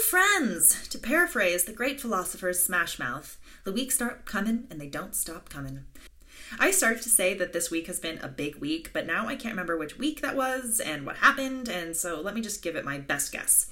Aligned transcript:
friends! 0.00 0.88
To 0.88 0.98
paraphrase 0.98 1.64
the 1.64 1.72
great 1.72 2.00
philosopher's 2.00 2.62
smash 2.62 2.98
mouth, 2.98 3.36
the 3.64 3.72
weeks 3.72 3.96
start 3.96 4.24
coming 4.24 4.66
and 4.70 4.80
they 4.80 4.86
don't 4.86 5.14
stop 5.14 5.48
coming. 5.48 5.84
I 6.58 6.70
started 6.70 7.02
to 7.02 7.08
say 7.08 7.34
that 7.34 7.52
this 7.52 7.70
week 7.70 7.86
has 7.88 7.98
been 7.98 8.18
a 8.18 8.28
big 8.28 8.56
week, 8.56 8.90
but 8.92 9.06
now 9.06 9.26
I 9.26 9.34
can't 9.34 9.52
remember 9.52 9.76
which 9.76 9.98
week 9.98 10.20
that 10.22 10.36
was 10.36 10.80
and 10.80 11.04
what 11.04 11.16
happened, 11.16 11.68
and 11.68 11.96
so 11.96 12.20
let 12.20 12.34
me 12.34 12.40
just 12.40 12.62
give 12.62 12.76
it 12.76 12.84
my 12.84 12.98
best 12.98 13.32
guess. 13.32 13.66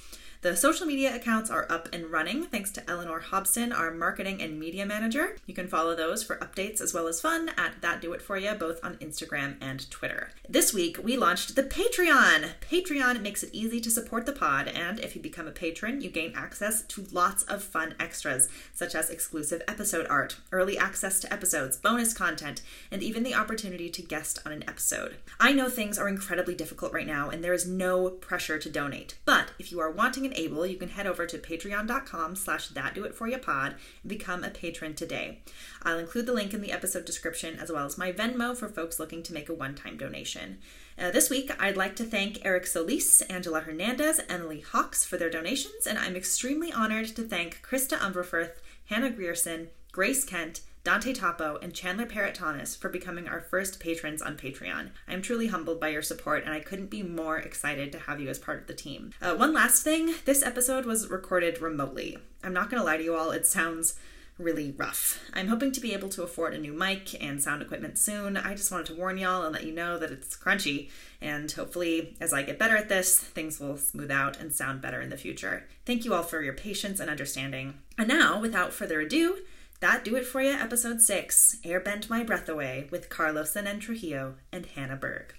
The 0.46 0.56
social 0.56 0.86
media 0.86 1.12
accounts 1.12 1.50
are 1.50 1.66
up 1.68 1.88
and 1.92 2.08
running 2.08 2.44
thanks 2.44 2.70
to 2.70 2.88
Eleanor 2.88 3.18
Hobson, 3.18 3.72
our 3.72 3.90
marketing 3.90 4.40
and 4.40 4.60
media 4.60 4.86
manager. 4.86 5.34
You 5.44 5.54
can 5.54 5.66
follow 5.66 5.96
those 5.96 6.22
for 6.22 6.36
updates 6.36 6.80
as 6.80 6.94
well 6.94 7.08
as 7.08 7.20
fun 7.20 7.50
at 7.58 7.82
That 7.82 8.00
Do 8.00 8.12
It 8.12 8.22
For 8.22 8.36
You, 8.36 8.54
both 8.54 8.78
on 8.84 8.94
Instagram 8.98 9.56
and 9.60 9.90
Twitter. 9.90 10.30
This 10.48 10.72
week, 10.72 10.98
we 11.02 11.16
launched 11.16 11.56
the 11.56 11.64
Patreon. 11.64 12.50
Patreon 12.60 13.22
makes 13.22 13.42
it 13.42 13.52
easy 13.52 13.80
to 13.80 13.90
support 13.90 14.24
the 14.24 14.32
pod, 14.32 14.68
and 14.68 15.00
if 15.00 15.16
you 15.16 15.20
become 15.20 15.48
a 15.48 15.50
patron, 15.50 16.00
you 16.00 16.10
gain 16.10 16.32
access 16.36 16.82
to 16.82 17.08
lots 17.10 17.42
of 17.42 17.60
fun 17.60 17.96
extras, 17.98 18.48
such 18.72 18.94
as 18.94 19.10
exclusive 19.10 19.64
episode 19.66 20.06
art, 20.08 20.36
early 20.52 20.78
access 20.78 21.18
to 21.18 21.32
episodes, 21.32 21.76
bonus 21.76 22.14
content, 22.14 22.62
and 22.92 23.02
even 23.02 23.24
the 23.24 23.34
opportunity 23.34 23.90
to 23.90 24.00
guest 24.00 24.38
on 24.46 24.52
an 24.52 24.62
episode. 24.68 25.16
I 25.40 25.52
know 25.52 25.68
things 25.68 25.98
are 25.98 26.08
incredibly 26.08 26.54
difficult 26.54 26.92
right 26.92 27.04
now, 27.04 27.30
and 27.30 27.42
there 27.42 27.52
is 27.52 27.66
no 27.66 28.10
pressure 28.10 28.60
to 28.60 28.70
donate. 28.70 29.18
But 29.24 29.50
if 29.58 29.72
you 29.72 29.80
are 29.80 29.90
wanting 29.90 30.24
an 30.24 30.35
able, 30.36 30.66
you 30.66 30.76
can 30.76 30.90
head 30.90 31.06
over 31.06 31.26
to 31.26 31.38
patreon.com 31.38 32.36
slash 32.36 32.68
thatdoitforyoupod 32.68 33.66
and 33.66 33.76
become 34.06 34.44
a 34.44 34.50
patron 34.50 34.94
today. 34.94 35.40
I'll 35.82 35.98
include 35.98 36.26
the 36.26 36.32
link 36.32 36.54
in 36.54 36.60
the 36.60 36.72
episode 36.72 37.04
description 37.04 37.58
as 37.58 37.70
well 37.70 37.84
as 37.84 37.98
my 37.98 38.12
Venmo 38.12 38.56
for 38.56 38.68
folks 38.68 39.00
looking 39.00 39.22
to 39.24 39.32
make 39.32 39.48
a 39.48 39.54
one-time 39.54 39.96
donation. 39.96 40.58
Uh, 40.98 41.10
this 41.10 41.28
week, 41.28 41.50
I'd 41.60 41.76
like 41.76 41.94
to 41.96 42.04
thank 42.04 42.44
Eric 42.44 42.66
Solis, 42.66 43.20
Angela 43.22 43.60
Hernandez, 43.60 44.20
Emily 44.28 44.60
Hawks 44.60 45.04
for 45.04 45.16
their 45.16 45.28
donations, 45.28 45.86
and 45.86 45.98
I'm 45.98 46.16
extremely 46.16 46.72
honored 46.72 47.08
to 47.16 47.22
thank 47.22 47.60
Krista 47.62 47.98
Umberfirth, 47.98 48.60
Hannah 48.86 49.10
Grierson, 49.10 49.68
Grace 49.92 50.24
Kent, 50.24 50.60
Dante 50.86 51.12
Topo, 51.12 51.58
and 51.62 51.74
Chandler 51.74 52.06
Thomas 52.30 52.76
for 52.76 52.88
becoming 52.88 53.26
our 53.26 53.40
first 53.40 53.80
patrons 53.80 54.22
on 54.22 54.36
Patreon. 54.36 54.90
I'm 55.08 55.20
truly 55.20 55.48
humbled 55.48 55.80
by 55.80 55.88
your 55.88 56.00
support, 56.00 56.44
and 56.44 56.54
I 56.54 56.60
couldn't 56.60 56.90
be 56.90 57.02
more 57.02 57.38
excited 57.38 57.90
to 57.90 57.98
have 57.98 58.20
you 58.20 58.28
as 58.28 58.38
part 58.38 58.60
of 58.60 58.68
the 58.68 58.72
team. 58.72 59.10
Uh, 59.20 59.34
one 59.34 59.52
last 59.52 59.82
thing 59.82 60.14
this 60.26 60.44
episode 60.44 60.86
was 60.86 61.10
recorded 61.10 61.60
remotely. 61.60 62.18
I'm 62.44 62.52
not 62.52 62.70
going 62.70 62.80
to 62.80 62.86
lie 62.86 62.98
to 62.98 63.02
you 63.02 63.16
all, 63.16 63.32
it 63.32 63.48
sounds 63.48 63.98
really 64.38 64.76
rough. 64.76 65.28
I'm 65.34 65.48
hoping 65.48 65.72
to 65.72 65.80
be 65.80 65.92
able 65.92 66.08
to 66.10 66.22
afford 66.22 66.54
a 66.54 66.58
new 66.58 66.72
mic 66.72 67.20
and 67.20 67.42
sound 67.42 67.62
equipment 67.62 67.98
soon. 67.98 68.36
I 68.36 68.54
just 68.54 68.70
wanted 68.70 68.86
to 68.86 68.94
warn 68.94 69.18
y'all 69.18 69.42
and 69.42 69.54
let 69.54 69.64
you 69.64 69.72
know 69.72 69.98
that 69.98 70.12
it's 70.12 70.36
crunchy, 70.36 70.90
and 71.20 71.50
hopefully, 71.50 72.16
as 72.20 72.32
I 72.32 72.44
get 72.44 72.60
better 72.60 72.76
at 72.76 72.88
this, 72.88 73.18
things 73.18 73.58
will 73.58 73.76
smooth 73.76 74.12
out 74.12 74.38
and 74.38 74.52
sound 74.52 74.82
better 74.82 75.00
in 75.00 75.10
the 75.10 75.16
future. 75.16 75.66
Thank 75.84 76.04
you 76.04 76.14
all 76.14 76.22
for 76.22 76.42
your 76.42 76.54
patience 76.54 77.00
and 77.00 77.10
understanding. 77.10 77.74
And 77.98 78.06
now, 78.06 78.40
without 78.40 78.72
further 78.72 79.00
ado, 79.00 79.38
that 79.80 80.04
do 80.04 80.16
it 80.16 80.24
for 80.24 80.40
you, 80.40 80.52
episode 80.52 81.02
6 81.02 81.58
Air 81.64 81.80
Bent 81.80 82.08
My 82.08 82.22
Breath 82.22 82.48
Away 82.48 82.88
with 82.90 83.08
Carlos 83.08 83.54
and 83.56 83.80
Trujillo 83.80 84.36
and 84.50 84.64
Hannah 84.64 84.96
Berg. 84.96 85.34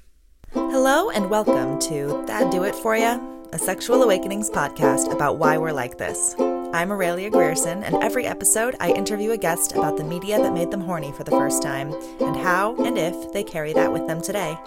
Hello, 0.53 1.09
and 1.09 1.29
welcome 1.29 1.79
to 1.79 2.23
That 2.27 2.51
Do 2.51 2.63
It 2.63 2.75
For 2.75 2.95
You, 2.95 3.47
a 3.51 3.57
sexual 3.57 4.03
awakenings 4.03 4.49
podcast 4.49 5.11
about 5.11 5.37
why 5.37 5.57
we're 5.57 5.71
like 5.71 5.97
this. 5.97 6.35
I'm 6.37 6.91
Aurelia 6.91 7.31
Grierson, 7.31 7.83
and 7.83 7.95
every 8.03 8.27
episode 8.27 8.75
I 8.79 8.91
interview 8.91 9.31
a 9.31 9.37
guest 9.37 9.71
about 9.71 9.97
the 9.97 10.03
media 10.03 10.37
that 10.37 10.53
made 10.53 10.69
them 10.69 10.81
horny 10.81 11.11
for 11.11 11.23
the 11.23 11.31
first 11.31 11.63
time 11.63 11.91
and 12.19 12.35
how 12.35 12.75
and 12.83 12.97
if 12.97 13.31
they 13.33 13.43
carry 13.43 13.73
that 13.73 13.91
with 13.91 14.05
them 14.05 14.21
today. 14.21 14.57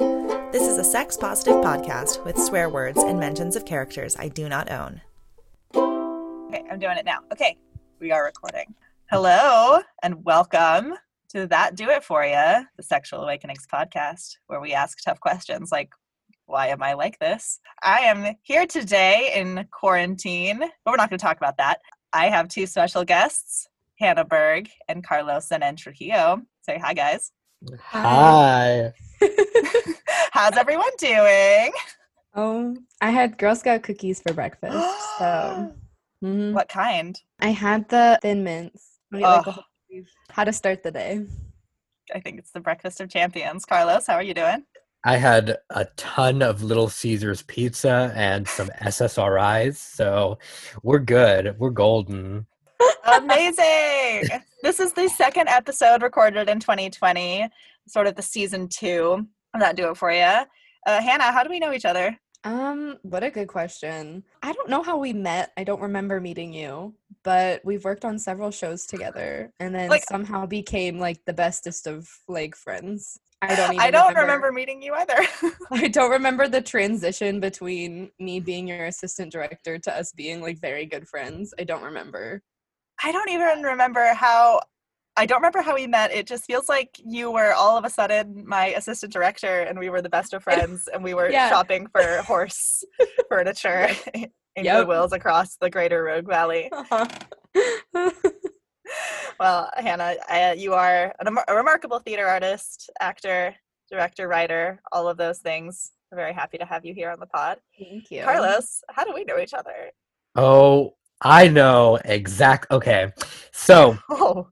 This 0.50 0.66
is 0.66 0.78
a 0.78 0.84
sex 0.84 1.16
positive 1.16 1.56
podcast 1.56 2.24
with 2.24 2.38
swear 2.38 2.68
words 2.68 2.98
and 2.98 3.20
mentions 3.20 3.54
of 3.54 3.66
characters 3.66 4.16
I 4.16 4.28
do 4.28 4.48
not 4.48 4.70
own. 4.70 5.00
Okay, 5.72 6.64
I'm 6.68 6.80
doing 6.80 6.96
it 6.96 7.04
now. 7.04 7.20
Okay, 7.32 7.56
we 8.00 8.10
are 8.10 8.24
recording. 8.24 8.74
Hello 9.10 9.80
and 10.04 10.24
welcome 10.24 10.94
to 11.30 11.48
That 11.48 11.74
Do 11.74 11.90
It 11.90 12.04
For 12.04 12.24
You, 12.24 12.64
the 12.76 12.82
Sexual 12.82 13.24
Awakenings 13.24 13.66
podcast, 13.66 14.36
where 14.46 14.60
we 14.60 14.72
ask 14.72 14.98
tough 15.02 15.18
questions 15.18 15.72
like, 15.72 15.90
why 16.46 16.68
am 16.68 16.80
I 16.80 16.92
like 16.92 17.18
this? 17.18 17.58
I 17.82 18.02
am 18.02 18.36
here 18.42 18.66
today 18.66 19.32
in 19.34 19.66
quarantine, 19.72 20.60
but 20.60 20.70
we're 20.86 20.96
not 20.96 21.10
going 21.10 21.18
to 21.18 21.24
talk 21.24 21.38
about 21.38 21.56
that. 21.56 21.80
I 22.12 22.28
have 22.28 22.46
two 22.46 22.66
special 22.66 23.04
guests, 23.04 23.66
Hannah 23.98 24.24
Berg 24.24 24.68
and 24.88 25.04
Carlos 25.04 25.50
and 25.50 25.76
Trujillo. 25.76 26.42
Say 26.62 26.78
hi, 26.78 26.94
guys. 26.94 27.32
Hi. 27.86 28.92
How's 30.30 30.56
everyone 30.56 30.92
doing? 30.98 31.72
Oh, 32.36 32.76
I 33.00 33.10
had 33.10 33.38
Girl 33.38 33.56
Scout 33.56 33.82
cookies 33.82 34.20
for 34.20 34.32
breakfast. 34.32 34.78
So, 35.18 35.74
mhm. 36.24 36.52
What 36.52 36.68
kind? 36.68 37.20
I 37.40 37.48
had 37.48 37.88
the 37.88 38.16
Thin 38.22 38.44
Mints. 38.44 38.99
I 39.12 39.18
like, 39.18 39.46
a 39.46 39.50
whole 39.50 39.64
sleeve. 39.88 40.08
How 40.30 40.44
to 40.44 40.52
start 40.52 40.82
the 40.82 40.90
day? 40.90 41.24
I 42.14 42.20
think 42.20 42.38
it's 42.38 42.52
the 42.52 42.60
breakfast 42.60 43.00
of 43.00 43.08
champions. 43.08 43.64
Carlos, 43.64 44.06
how 44.06 44.14
are 44.14 44.22
you 44.22 44.34
doing? 44.34 44.64
I 45.04 45.16
had 45.16 45.56
a 45.70 45.86
ton 45.96 46.42
of 46.42 46.62
Little 46.62 46.88
Caesars 46.88 47.42
pizza 47.42 48.12
and 48.14 48.46
some 48.46 48.68
SSRIs, 48.82 49.76
so 49.76 50.38
we're 50.82 50.98
good. 50.98 51.56
We're 51.58 51.70
golden. 51.70 52.46
Amazing. 53.06 54.28
this 54.62 54.78
is 54.78 54.92
the 54.92 55.08
second 55.08 55.48
episode 55.48 56.02
recorded 56.02 56.48
in 56.48 56.60
2020, 56.60 57.48
sort 57.88 58.06
of 58.06 58.14
the 58.14 58.22
season 58.22 58.68
two 58.68 59.26
of 59.54 59.60
That 59.60 59.76
Do 59.76 59.90
It 59.90 59.96
For 59.96 60.12
You. 60.12 60.44
Uh, 60.86 61.00
Hannah, 61.00 61.32
how 61.32 61.42
do 61.42 61.50
we 61.50 61.58
know 61.58 61.72
each 61.72 61.86
other? 61.86 62.16
Um, 62.44 62.96
what 63.02 63.22
a 63.22 63.30
good 63.30 63.48
question. 63.48 64.24
I 64.42 64.52
don't 64.52 64.70
know 64.70 64.82
how 64.82 64.96
we 64.98 65.12
met. 65.12 65.52
I 65.56 65.64
don't 65.64 65.80
remember 65.82 66.20
meeting 66.20 66.52
you, 66.52 66.94
but 67.22 67.62
we've 67.64 67.84
worked 67.84 68.04
on 68.04 68.18
several 68.18 68.50
shows 68.50 68.86
together 68.86 69.52
and 69.60 69.74
then 69.74 69.90
Like- 69.90 70.04
somehow 70.04 70.46
became 70.46 70.98
like 70.98 71.24
the 71.26 71.34
bestest 71.34 71.86
of 71.86 72.08
like 72.28 72.56
friends. 72.56 73.18
I 73.42 73.54
don't 73.54 73.72
even 73.74 73.80
I 73.80 73.90
don't 73.90 74.16
remember 74.16 74.52
meeting 74.52 74.82
you 74.82 74.94
either. 74.94 75.18
I 75.70 75.88
don't 75.88 76.10
remember 76.10 76.48
the 76.48 76.62
transition 76.62 77.40
between 77.40 78.10
me 78.18 78.40
being 78.40 78.68
your 78.68 78.86
assistant 78.86 79.32
director 79.32 79.78
to 79.78 79.96
us 79.96 80.12
being 80.12 80.40
like 80.40 80.58
very 80.58 80.86
good 80.86 81.08
friends. 81.08 81.52
I 81.58 81.64
don't 81.64 81.82
remember. 81.82 82.42
I 83.02 83.12
don't 83.12 83.30
even 83.30 83.62
remember 83.62 84.12
how. 84.14 84.60
I 85.20 85.26
don't 85.26 85.36
remember 85.42 85.60
how 85.60 85.74
we 85.74 85.86
met. 85.86 86.10
It 86.12 86.26
just 86.26 86.46
feels 86.46 86.66
like 86.70 86.98
you 87.04 87.30
were 87.30 87.52
all 87.52 87.76
of 87.76 87.84
a 87.84 87.90
sudden 87.90 88.42
my 88.46 88.68
assistant 88.68 89.12
director, 89.12 89.60
and 89.68 89.78
we 89.78 89.90
were 89.90 90.00
the 90.00 90.08
best 90.08 90.32
of 90.32 90.42
friends, 90.48 90.88
and 90.92 91.04
we 91.04 91.12
were 91.12 91.30
Yeah. 91.30 91.50
shopping 91.50 91.86
for 91.94 92.22
horse 92.22 92.82
furniture 93.28 93.90
in 94.14 94.64
Yep. 94.64 94.86
Goodwills 94.86 95.12
across 95.12 95.56
the 95.56 95.68
Greater 95.68 96.02
Rogue 96.04 96.26
Valley. 96.26 96.70
Well, 99.38 99.70
Hannah, 99.76 100.16
uh, 100.28 100.54
you 100.56 100.72
are 100.74 101.14
an, 101.20 101.36
a 101.48 101.54
remarkable 101.54 101.98
theater 102.00 102.26
artist, 102.26 102.90
actor, 103.00 103.54
director, 103.90 104.26
writer, 104.26 104.80
all 104.90 105.06
of 105.08 105.16
those 105.18 105.38
things. 105.38 105.92
We're 106.10 106.16
very 106.16 106.32
happy 106.32 106.56
to 106.58 106.64
have 106.64 106.84
you 106.84 106.92
here 106.94 107.10
on 107.10 107.20
the 107.20 107.26
pod. 107.26 107.58
Thank 107.78 108.10
you. 108.10 108.22
Carlos, 108.24 108.82
how 108.90 109.04
do 109.04 109.12
we 109.14 109.24
know 109.24 109.38
each 109.38 109.54
other? 109.54 109.90
Oh, 110.34 110.94
I 111.22 111.48
know 111.48 111.98
exact. 112.04 112.70
Okay, 112.70 113.12
so 113.52 113.96
Oh, 114.10 114.48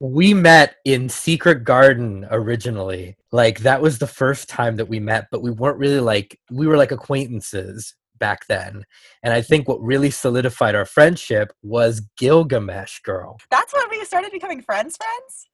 we 0.00 0.34
met 0.34 0.76
in 0.84 1.08
Secret 1.08 1.64
Garden 1.64 2.26
originally. 2.30 3.16
Like 3.32 3.60
that 3.60 3.80
was 3.80 3.98
the 3.98 4.06
first 4.06 4.48
time 4.48 4.76
that 4.76 4.88
we 4.88 5.00
met, 5.00 5.28
but 5.30 5.42
we 5.42 5.50
weren't 5.50 5.78
really 5.78 6.00
like 6.00 6.38
we 6.50 6.66
were 6.66 6.76
like 6.76 6.92
acquaintances 6.92 7.94
back 8.18 8.46
then. 8.46 8.84
And 9.22 9.32
I 9.32 9.42
think 9.42 9.68
what 9.68 9.82
really 9.82 10.10
solidified 10.10 10.74
our 10.74 10.86
friendship 10.86 11.52
was 11.62 12.02
Gilgamesh 12.18 13.00
Girl. 13.00 13.38
that's 13.50 13.72
when 13.74 13.84
we 13.90 14.04
started 14.04 14.32
becoming 14.32 14.62
friends, 14.62 14.96
friends? 14.96 15.48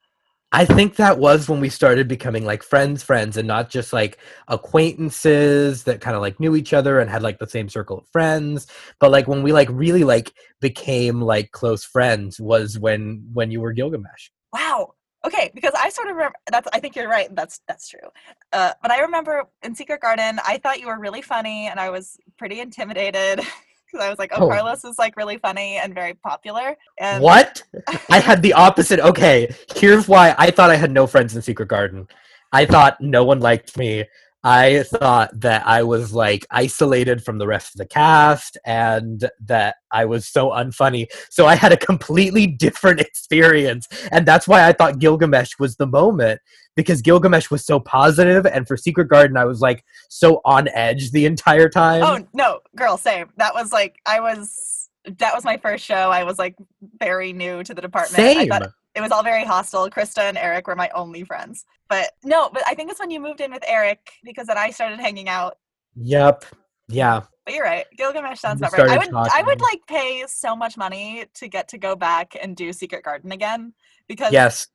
I 0.55 0.67
think 0.67 0.97
that 0.97 1.19
was 1.19 1.49
when 1.49 1.61
we 1.61 1.71
started 1.71 2.09
becoming 2.09 2.45
like 2.45 2.63
friends, 2.63 3.03
friends, 3.03 3.39
and 3.39 3.49
not 3.49 3.71
just 3.71 3.93
like 3.93 4.19
acquaintances 4.49 5.85
that 5.85 6.03
kind 6.03 6.15
of 6.15 6.21
like 6.21 6.39
knew 6.39 6.55
each 6.55 6.75
other 6.75 7.01
and 7.01 7.09
had 7.09 7.23
like 7.23 7.39
the 7.39 7.49
same 7.49 7.71
circle 7.71 7.99
of 7.99 8.09
friends. 8.09 8.67
But 9.01 9.11
like 9.11 9.27
when 9.27 9.43
we 9.43 9.53
like 9.53 9.69
really 9.71 10.05
like 10.05 10.34
became 10.60 11.22
like 11.22 11.53
close 11.53 11.84
friends 11.84 12.39
was 12.39 12.78
when 12.78 13.25
when 13.33 13.51
you 13.51 13.63
were 13.63 13.72
Gilgamesh. 13.72 14.28
Wow. 14.53 14.93
Okay, 15.25 15.51
because 15.54 15.72
I 15.78 15.89
sort 15.89 16.09
of 16.09 16.16
remember 16.16 16.37
that's 16.51 16.69
I 16.72 16.81
think 16.81 16.97
you're 16.97 17.09
right. 17.09 17.34
That's 17.34 17.60
that's 17.66 17.89
true. 17.89 18.10
Uh, 18.53 18.72
but 18.83 18.91
I 18.91 19.01
remember 19.01 19.45
in 19.63 19.75
Secret 19.75 20.03
Garden, 20.03 20.39
I 20.47 20.59
thought 20.59 20.81
you 20.81 20.89
were 20.89 20.98
really 20.98 21.22
funny, 21.22 21.69
and 21.69 21.81
I 21.81 21.89
was 21.89 22.19
pretty 22.37 22.60
intimidated 22.60 23.41
because 23.92 24.04
I 24.04 24.10
was 24.10 24.18
like, 24.18 24.33
"Oh, 24.34 24.44
Oh. 24.44 24.48
Carlos 24.48 24.84
is 24.84 24.98
like 24.98 25.16
really 25.16 25.39
funny 25.39 25.77
and 25.77 25.94
very 25.94 26.15
popular." 26.15 26.77
And 26.98 27.22
What? 27.22 27.62
I 28.10 28.18
had 28.30 28.42
the 28.42 28.53
opposite. 28.54 29.00
Okay, 29.00 29.54
here's 29.77 30.09
why 30.09 30.34
I 30.39 30.50
thought 30.50 30.71
I 30.71 30.77
had 30.77 30.91
no 30.91 31.06
friends 31.06 31.36
in 31.36 31.42
Secret 31.42 31.68
Garden. 31.68 32.09
I 32.53 32.66
thought 32.66 33.00
no 33.00 33.24
one 33.24 33.41
liked 33.41 33.77
me. 33.77 34.04
I 34.44 34.83
thought 34.83 35.41
that 35.41 35.66
I 35.66 35.84
was 35.84 36.12
like 36.12 36.47
isolated 36.50 37.24
from 37.24 37.39
the 37.39 37.47
rest 37.47 37.74
of 37.74 37.78
the 37.78 37.86
cast 37.86 38.59
and 38.65 39.28
that 39.41 39.77
I 39.91 40.04
was 40.04 40.27
so 40.27 40.50
unfunny. 40.50 41.06
So 41.30 41.47
I 41.47 41.54
had 41.54 41.72
a 41.72 41.77
completely 41.77 42.47
different 42.47 43.00
experience. 43.00 43.86
And 44.10 44.27
that's 44.27 44.48
why 44.48 44.66
I 44.66 44.72
thought 44.72 44.98
Gilgamesh 44.98 45.59
was 45.59 45.77
the 45.77 45.86
moment 45.86 46.41
because 46.74 47.03
Gilgamesh 47.03 47.50
was 47.50 47.65
so 47.65 47.78
positive 47.78 48.47
and 48.47 48.66
for 48.66 48.77
Secret 48.77 49.09
Garden 49.09 49.36
I 49.36 49.44
was 49.44 49.60
like 49.60 49.84
so 50.09 50.41
on 50.45 50.68
edge 50.68 51.12
the 51.12 51.27
entire 51.27 51.68
time. 51.68 52.03
Oh 52.03 52.27
no, 52.33 52.60
girl, 52.77 52.97
same. 52.97 53.30
That 53.36 53.54
was 53.54 53.72
like 53.72 54.00
I 54.06 54.21
was 54.21 54.88
that 55.18 55.34
was 55.34 55.45
my 55.45 55.56
first 55.56 55.84
show. 55.84 56.10
I 56.10 56.24
was 56.24 56.38
like 56.38 56.56
very 56.98 57.33
new 57.33 57.62
to 57.65 57.74
the 57.74 57.83
department. 57.83 58.18
I 58.18 58.34
Same. 58.34 58.48
thought 58.48 58.72
it 58.94 59.00
was 59.00 59.10
all 59.10 59.22
very 59.22 59.44
hostile. 59.44 59.89
Krista 59.89 60.22
and 60.22 60.36
Eric 60.36 60.66
were 60.66 60.77
my 60.77 60.91
only 60.94 61.24
friends. 61.24 61.65
But 61.89 62.10
no, 62.24 62.50
but 62.53 62.62
I 62.66 62.74
think 62.74 62.91
it's 62.91 63.00
when 63.00 63.10
you 63.10 63.21
moved 63.21 63.41
in 63.41 63.50
with 63.50 63.65
Eric 63.66 64.12
because 64.24 64.47
then 64.47 64.59
I 64.59 64.71
started 64.71 65.00
hanging 65.00 65.28
out. 65.28 65.56
Yep. 65.97 66.44
Yeah. 66.89 67.22
But 67.44 67.54
you're 67.54 67.65
right. 67.65 67.86
Gilgamesh 67.97 68.39
sounds 68.39 68.60
about 68.60 68.72
right. 68.72 68.91
I 68.91 68.98
would 68.98 69.15
I 69.15 69.42
would 69.42 69.60
like 69.60 69.80
pay 69.89 70.24
so 70.27 70.54
much 70.54 70.77
money 70.77 71.24
to 71.34 71.48
get 71.48 71.68
to 71.68 71.78
go 71.78 71.97
back 71.97 72.36
and 72.41 72.54
do 72.54 72.72
Secret 72.72 73.04
Garden 73.04 73.33
again 73.33 73.72
because 74.09 74.33
Yes. 74.33 74.68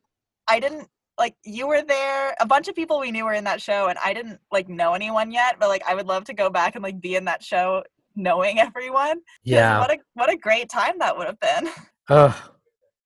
I 0.47 0.59
didn't 0.59 0.87
like 1.17 1.35
you 1.43 1.67
were 1.67 1.81
there. 1.81 2.35
A 2.39 2.45
bunch 2.45 2.67
of 2.67 2.75
people 2.75 2.99
we 2.99 3.11
knew 3.11 3.25
were 3.25 3.33
in 3.33 3.43
that 3.45 3.61
show, 3.61 3.87
and 3.87 3.97
I 4.03 4.13
didn't 4.13 4.39
like 4.51 4.69
know 4.69 4.93
anyone 4.93 5.31
yet. 5.31 5.57
But 5.59 5.69
like, 5.69 5.83
I 5.87 5.95
would 5.95 6.07
love 6.07 6.25
to 6.25 6.33
go 6.33 6.49
back 6.49 6.75
and 6.75 6.83
like 6.83 7.01
be 7.01 7.15
in 7.15 7.25
that 7.25 7.43
show, 7.43 7.83
knowing 8.15 8.59
everyone. 8.59 9.21
Yeah. 9.43 9.79
What 9.79 9.91
a 9.91 9.97
what 10.13 10.29
a 10.31 10.37
great 10.37 10.69
time 10.69 10.99
that 10.99 11.17
would 11.17 11.27
have 11.27 11.39
been. 11.39 11.69
Oh 12.09 12.49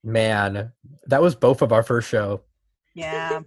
man, 0.03 0.71
that 1.07 1.21
was 1.21 1.35
both 1.35 1.61
of 1.61 1.71
our 1.71 1.83
first 1.83 2.09
show. 2.09 2.41
Yeah. 2.95 3.41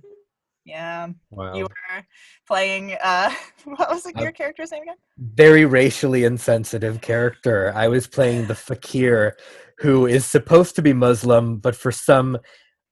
Yeah. 0.65 1.09
Wow. 1.31 1.55
You 1.55 1.65
were 1.65 2.03
playing. 2.47 2.97
uh 3.03 3.31
What 3.65 3.91
was 3.91 4.05
the, 4.05 4.13
Uh, 4.17 4.23
your 4.23 4.33
character's 4.33 4.71
name 4.73 4.83
again? 4.83 4.97
Very 5.19 5.65
racially 5.65 6.25
insensitive 6.25 7.01
character. 7.01 7.73
I 7.75 7.89
was 7.89 8.07
playing 8.07 8.47
the 8.47 8.55
fakir, 8.55 9.37
who 9.79 10.07
is 10.07 10.25
supposed 10.25 10.75
to 10.77 10.83
be 10.83 10.93
Muslim, 10.93 11.59
but 11.59 11.77
for 11.77 11.93
some 11.93 12.39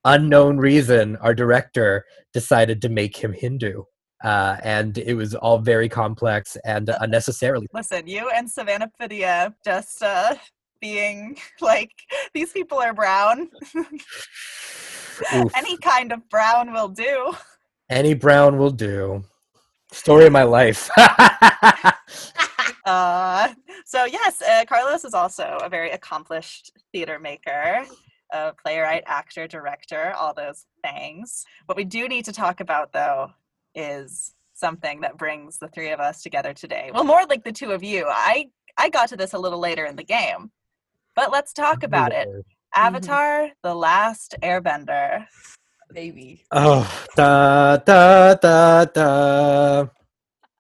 unknown 0.05 0.59
reason, 0.59 1.17
our 1.17 1.35
director 1.35 2.05
decided 2.35 2.83
to 2.83 2.89
make 2.89 3.17
him 3.17 3.33
Hindu. 3.33 3.85
Uh, 4.23 4.57
and 4.63 4.99
it 4.99 5.15
was 5.15 5.35
all 5.35 5.59
very 5.59 5.89
complex 5.89 6.57
and 6.65 6.91
unnecessarily. 7.01 7.67
Listen, 7.73 8.07
you 8.07 8.29
and 8.31 8.49
Savannah 8.51 8.91
Padilla 8.99 9.55
just 9.65 10.03
uh 10.03 10.35
being 10.83 11.39
like 11.63 11.93
these 12.35 12.53
people 12.53 12.79
are 12.79 12.93
brown. 12.93 13.49
Any 15.55 15.79
kind 15.79 16.13
of 16.13 16.29
brown 16.29 16.73
will 16.75 16.89
do. 16.89 17.33
Any 17.89 18.15
Brown 18.15 18.59
will 18.59 18.71
do. 18.71 19.23
Story 19.93 20.27
of 20.27 20.33
my 20.33 20.45
life. 20.45 20.91
Uh, 22.85 23.49
so 23.85 24.07
yes, 24.07 24.43
uh, 24.43 24.65
Carlos 24.69 25.05
is 25.05 25.15
also 25.15 25.57
a 25.63 25.69
very 25.69 25.91
accomplished 25.91 26.73
theater 26.91 27.19
maker, 27.19 27.85
a 28.33 28.53
playwright, 28.61 29.05
actor, 29.07 29.47
director, 29.47 30.13
all 30.19 30.35
those 30.35 30.67
things. 30.83 31.45
What 31.67 31.77
we 31.77 31.85
do 31.85 32.09
need 32.09 32.25
to 32.25 32.33
talk 32.33 32.61
about, 32.61 32.93
though, 32.93 33.31
is 33.75 34.35
something 34.55 35.01
that 35.03 35.17
brings 35.17 35.59
the 35.59 35.69
three 35.69 35.93
of 35.93 36.01
us 36.01 36.23
together 36.23 36.53
today. 36.53 36.91
Well, 36.93 37.05
more 37.05 37.25
like 37.29 37.45
the 37.45 37.53
two 37.53 37.71
of 37.71 37.85
you. 37.85 38.07
I 38.09 38.51
I 38.79 38.89
got 38.89 39.09
to 39.11 39.17
this 39.17 39.33
a 39.33 39.39
little 39.39 39.61
later 39.61 39.85
in 39.85 39.97
the 39.97 40.05
game, 40.05 40.51
but 41.15 41.31
let's 41.31 41.53
talk 41.53 41.83
about 41.83 42.13
it. 42.13 42.29
Avatar: 42.75 43.51
The 43.63 43.75
Last 43.75 44.35
Airbender. 44.43 45.27
Baby. 45.93 46.45
Oh, 46.51 46.91
da 47.17 47.77
da 47.77 48.35
da 48.35 48.85
da. 48.87 49.87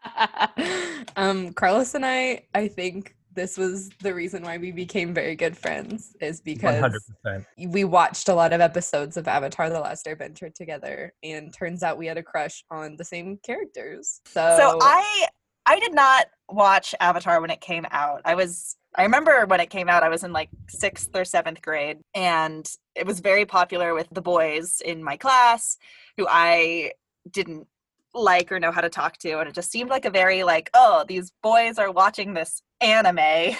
um, 1.16 1.52
Carlos 1.54 1.94
and 1.94 2.04
I, 2.04 2.42
I 2.54 2.68
think 2.68 3.14
this 3.34 3.56
was 3.56 3.88
the 4.00 4.12
reason 4.12 4.42
why 4.42 4.58
we 4.58 4.72
became 4.72 5.14
very 5.14 5.36
good 5.36 5.56
friends, 5.56 6.14
is 6.20 6.40
because 6.40 6.78
hundred 6.80 7.02
percent. 7.22 7.46
we 7.68 7.84
watched 7.84 8.28
a 8.28 8.34
lot 8.34 8.52
of 8.52 8.60
episodes 8.60 9.16
of 9.16 9.26
Avatar: 9.26 9.70
The 9.70 9.80
Last 9.80 10.06
Airbender 10.06 10.54
together, 10.54 11.12
and 11.22 11.52
turns 11.54 11.82
out 11.82 11.96
we 11.96 12.06
had 12.06 12.18
a 12.18 12.22
crush 12.22 12.64
on 12.70 12.96
the 12.96 13.04
same 13.04 13.38
characters. 13.44 14.20
So, 14.26 14.54
So 14.58 14.78
I 14.82 15.28
I 15.66 15.78
did 15.78 15.94
not 15.94 16.26
watch 16.48 16.94
Avatar 17.00 17.40
when 17.40 17.50
it 17.50 17.60
came 17.60 17.86
out. 17.90 18.22
I 18.24 18.34
was 18.34 18.76
I 18.94 19.04
remember 19.04 19.46
when 19.46 19.60
it 19.60 19.70
came 19.70 19.88
out 19.88 20.02
I 20.02 20.10
was 20.10 20.22
in 20.22 20.32
like 20.32 20.50
6th 20.74 21.08
or 21.14 21.22
7th 21.22 21.62
grade 21.62 21.98
and 22.14 22.68
it 22.94 23.06
was 23.06 23.20
very 23.20 23.46
popular 23.46 23.94
with 23.94 24.08
the 24.12 24.20
boys 24.20 24.82
in 24.84 25.02
my 25.02 25.16
class 25.16 25.78
who 26.18 26.26
I 26.28 26.92
didn't 27.30 27.66
like 28.14 28.52
or 28.52 28.60
know 28.60 28.70
how 28.70 28.82
to 28.82 28.90
talk 28.90 29.16
to 29.18 29.38
and 29.38 29.48
it 29.48 29.54
just 29.54 29.70
seemed 29.70 29.88
like 29.88 30.04
a 30.04 30.10
very 30.10 30.42
like 30.42 30.68
oh 30.74 31.04
these 31.08 31.32
boys 31.42 31.78
are 31.78 31.90
watching 31.90 32.34
this 32.34 32.60
anime 32.82 33.18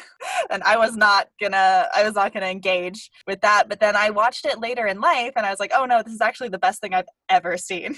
and 0.50 0.62
I 0.64 0.76
was 0.76 0.94
not 0.96 1.28
gonna 1.40 1.88
I 1.94 2.05
was 2.05 2.14
not 2.14 2.34
gonna 2.34 2.46
engage 2.46 3.10
with 3.26 3.40
that 3.40 3.70
but 3.70 3.81
then 3.81 3.96
I 3.96 4.10
watched 4.10 4.44
it 4.44 4.60
later 4.60 4.87
in 4.87 5.00
life 5.00 5.32
and 5.37 5.46
I 5.46 5.50
was 5.50 5.60
like 5.60 5.72
oh 5.75 5.87
no 5.87 6.02
this 6.02 6.12
is 6.12 6.20
actually 6.20 6.50
the 6.50 6.58
best 6.58 6.82
thing 6.82 6.93
I've 6.93 7.08
ever 7.31 7.56
seen 7.56 7.96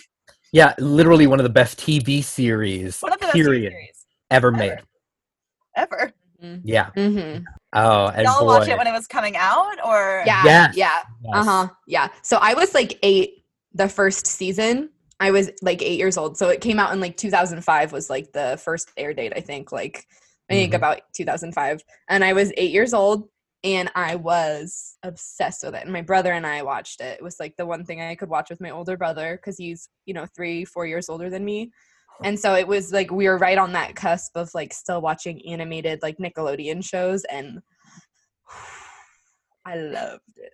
Yeah, 0.55 0.73
literally 0.79 1.27
one 1.27 1.41
of 1.41 1.45
the 1.45 1.51
best 1.51 1.81
TV 1.81 2.23
series 2.23 3.01
one 3.01 3.13
of 3.13 3.19
the 3.19 3.27
best 3.27 3.37
TV 3.37 3.43
period 3.45 3.73
series 3.73 4.07
ever 4.31 4.49
ever. 4.49 4.57
made. 4.57 4.79
ever 5.77 6.13
Yeah. 6.63 6.91
hmm 6.95 7.39
Oh, 7.73 8.07
and 8.07 8.23
y'all 8.23 8.39
boy, 8.39 8.47
watch 8.47 8.69
it 8.69 8.79
when 8.79 8.87
it 8.87 8.93
was 8.93 9.09
coming 9.09 9.37
out 9.37 9.85
or 9.85 10.23
yeah, 10.25 10.45
Yes. 10.45 10.77
yeah, 10.77 11.03
yes. 11.25 11.35
uh 11.35 11.45
huh, 11.45 11.69
yeah. 11.89 12.09
So 12.23 12.39
I 12.41 12.55
was 12.55 12.73
like 12.73 13.01
eight 13.03 13.45
the 13.73 13.89
first 13.89 14.29
season. 14.29 14.91
I 15.19 15.33
was 15.33 15.51
like 15.61 15.83
eight 15.83 15.99
years 15.99 16.17
old, 16.17 16.39
so 16.39 16.51
it 16.51 16.61
came 16.61 16.79
out 16.79 16.93
in 16.93 17.01
like 17.01 17.17
2005 17.17 17.91
was 17.91 18.09
like 18.09 18.33
the 18.33 18.57
first 18.63 18.93
air 18.97 19.13
date. 19.13 19.33
I 19.35 19.41
think 19.41 19.73
like 19.73 20.07
I 20.49 20.55
think 20.55 20.73
Mhm. 20.73 20.77
about 20.77 21.01
2005, 21.15 21.83
and 22.09 22.23
I 22.23 22.33
was 22.33 22.53
eight 22.57 22.71
years 22.71 22.95
old, 22.95 23.29
and 23.65 23.91
I 23.95 24.15
was 24.15 24.99
obsessed 25.03 25.65
with 25.65 25.75
it. 25.75 25.83
And 25.85 25.93
my 25.93 26.03
brother 26.03 26.33
and 26.33 26.47
I 26.47 26.63
watched 26.63 27.01
it. 27.01 27.19
It 27.19 27.23
was 27.25 27.41
like 27.41 27.57
the 27.57 27.65
one 27.67 27.85
thing 27.85 28.01
I 28.01 28.15
could 28.15 28.29
watch 28.29 28.51
with 28.51 28.61
my 28.61 28.71
older 28.71 28.97
brother 28.97 29.37
because 29.37 29.57
he's 29.57 29.89
you 30.05 30.15
know 30.15 30.27
three, 30.37 30.65
four 30.67 30.87
years 30.87 31.09
older 31.09 31.31
than 31.31 31.45
me. 31.45 31.73
And 32.23 32.39
so 32.39 32.55
it 32.55 32.69
was 32.69 32.93
like 32.93 33.11
we 33.11 33.27
were 33.27 33.39
right 33.39 33.59
on 33.59 33.73
that 33.73 33.97
cusp 33.97 34.37
of 34.37 34.51
like 34.55 34.73
still 34.73 35.01
watching 35.01 35.45
animated 35.49 36.01
like 36.03 36.19
Nickelodeon 36.19 36.85
shows, 36.85 37.25
and 37.25 37.61
I 39.67 39.77
loved 39.77 40.23
it. 40.37 40.53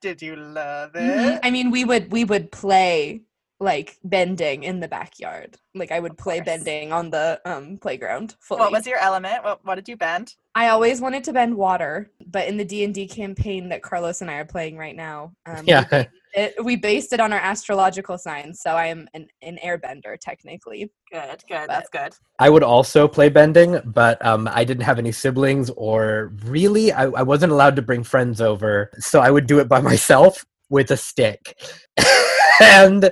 did 0.00 0.22
you 0.22 0.36
love 0.36 0.92
Mhm. 0.92 1.34
it 1.34 1.40
I 1.42 1.50
mean, 1.50 1.70
we 1.70 1.84
would 1.84 2.12
we 2.12 2.24
would 2.24 2.52
play 2.52 3.22
like 3.60 3.98
bending 4.04 4.62
in 4.62 4.80
the 4.80 4.88
backyard. 4.88 5.56
Like 5.74 5.90
I 5.90 6.00
would 6.00 6.16
play 6.16 6.38
course. 6.38 6.46
bending 6.46 6.92
on 6.92 7.10
the 7.10 7.40
um 7.44 7.78
playground. 7.78 8.36
Fully. 8.40 8.60
what 8.60 8.72
was 8.72 8.86
your 8.86 8.98
element 8.98 9.42
what, 9.44 9.64
what 9.64 9.74
did 9.74 9.88
you 9.88 9.96
bend 9.96 10.34
I 10.54 10.70
always 10.70 11.00
wanted 11.00 11.22
to 11.24 11.32
bend 11.32 11.56
water, 11.56 12.10
but 12.26 12.48
in 12.48 12.56
the 12.56 12.64
D 12.64 12.82
and 12.82 12.92
D 12.92 13.06
campaign 13.06 13.68
that 13.68 13.82
Carlos 13.82 14.22
and 14.22 14.30
I 14.30 14.38
are 14.38 14.44
playing 14.44 14.76
right 14.76 14.96
now, 14.96 15.32
um, 15.46 15.64
we, 15.64 15.72
Yeah. 15.72 16.04
it, 16.34 16.64
we 16.64 16.74
based 16.74 17.12
it 17.12 17.20
on 17.20 17.32
our 17.32 17.38
astrological 17.38 18.18
signs. 18.18 18.60
So 18.60 18.70
I 18.72 18.86
am 18.86 19.08
an, 19.14 19.28
an 19.40 19.58
airbender 19.64 20.18
technically. 20.20 20.90
good 21.12 21.44
good 21.48 21.68
that's 21.68 21.88
good 21.90 22.12
I 22.40 22.50
would 22.50 22.64
also 22.64 23.06
play 23.06 23.28
bending, 23.28 23.80
but 23.84 24.24
um, 24.24 24.48
I 24.50 24.64
didn't 24.64 24.82
have 24.82 24.98
any 24.98 25.12
siblings, 25.12 25.70
or 25.70 26.32
really, 26.44 26.92
I, 26.92 27.04
I 27.04 27.22
wasn't 27.22 27.52
allowed 27.52 27.76
to 27.76 27.82
bring 27.82 28.02
friends 28.02 28.40
over, 28.40 28.90
so 28.98 29.20
I 29.20 29.30
would 29.30 29.46
do 29.46 29.60
it 29.60 29.68
by 29.68 29.80
myself 29.92 30.44
with 30.70 30.90
a 30.90 30.96
stick. 30.96 31.56
and 32.60 33.10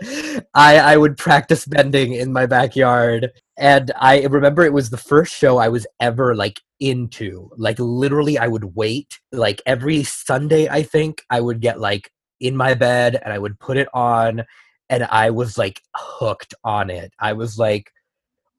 I, 0.54 0.78
I 0.78 0.96
would 0.96 1.16
practice 1.16 1.64
bending 1.66 2.12
in 2.14 2.32
my 2.32 2.46
backyard. 2.46 3.30
And 3.58 3.90
I 3.96 4.22
remember 4.24 4.62
it 4.64 4.72
was 4.72 4.90
the 4.90 4.96
first 4.96 5.34
show 5.34 5.58
I 5.58 5.68
was 5.68 5.86
ever 6.00 6.34
like 6.34 6.60
into. 6.80 7.50
Like, 7.56 7.78
literally, 7.78 8.38
I 8.38 8.48
would 8.48 8.76
wait. 8.76 9.18
Like, 9.32 9.62
every 9.66 10.02
Sunday, 10.04 10.68
I 10.68 10.82
think, 10.82 11.22
I 11.30 11.40
would 11.40 11.60
get 11.60 11.80
like 11.80 12.10
in 12.40 12.56
my 12.56 12.74
bed 12.74 13.18
and 13.24 13.32
I 13.32 13.38
would 13.38 13.58
put 13.58 13.76
it 13.78 13.88
on, 13.94 14.44
and 14.90 15.04
I 15.04 15.30
was 15.30 15.56
like 15.56 15.80
hooked 15.94 16.52
on 16.64 16.90
it. 16.90 17.12
I 17.18 17.32
was 17.32 17.58
like, 17.58 17.90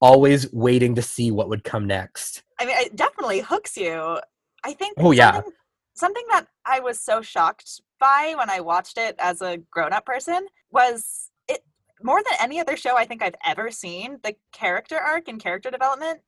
always 0.02 0.52
waiting 0.54 0.96
to 0.96 1.02
see 1.02 1.32
what 1.32 1.50
would 1.50 1.64
come 1.64 1.88
next. 1.88 2.44
i 2.60 2.66
mean 2.66 2.76
it 2.78 2.96
definitely 2.96 3.40
hooks 3.40 3.76
you 3.76 4.20
i 4.64 4.72
think 4.74 4.94
Oh, 5.00 5.10
yeah. 5.12 5.32
something, 5.34 5.52
something 5.96 6.24
that 6.30 6.46
i 6.68 6.80
was 6.80 7.00
so 7.00 7.22
shocked 7.22 7.82
by 8.00 8.34
when 8.38 8.50
i 8.50 8.60
watched 8.60 8.98
it 8.98 9.16
as 9.20 9.42
a 9.42 9.58
grown-up 9.72 10.06
person 10.06 10.46
was 10.72 11.30
it 11.48 11.64
more 12.04 12.22
than 12.24 12.34
any 12.40 12.60
other 12.60 12.76
show 12.78 12.96
i 12.98 13.06
think 13.06 13.22
i've 13.22 13.36
ever 13.46 13.72
seen 13.72 14.18
the 14.24 14.36
character 14.52 14.98
arc 14.98 15.28
and 15.28 15.42
character 15.42 15.70
development 15.72 16.20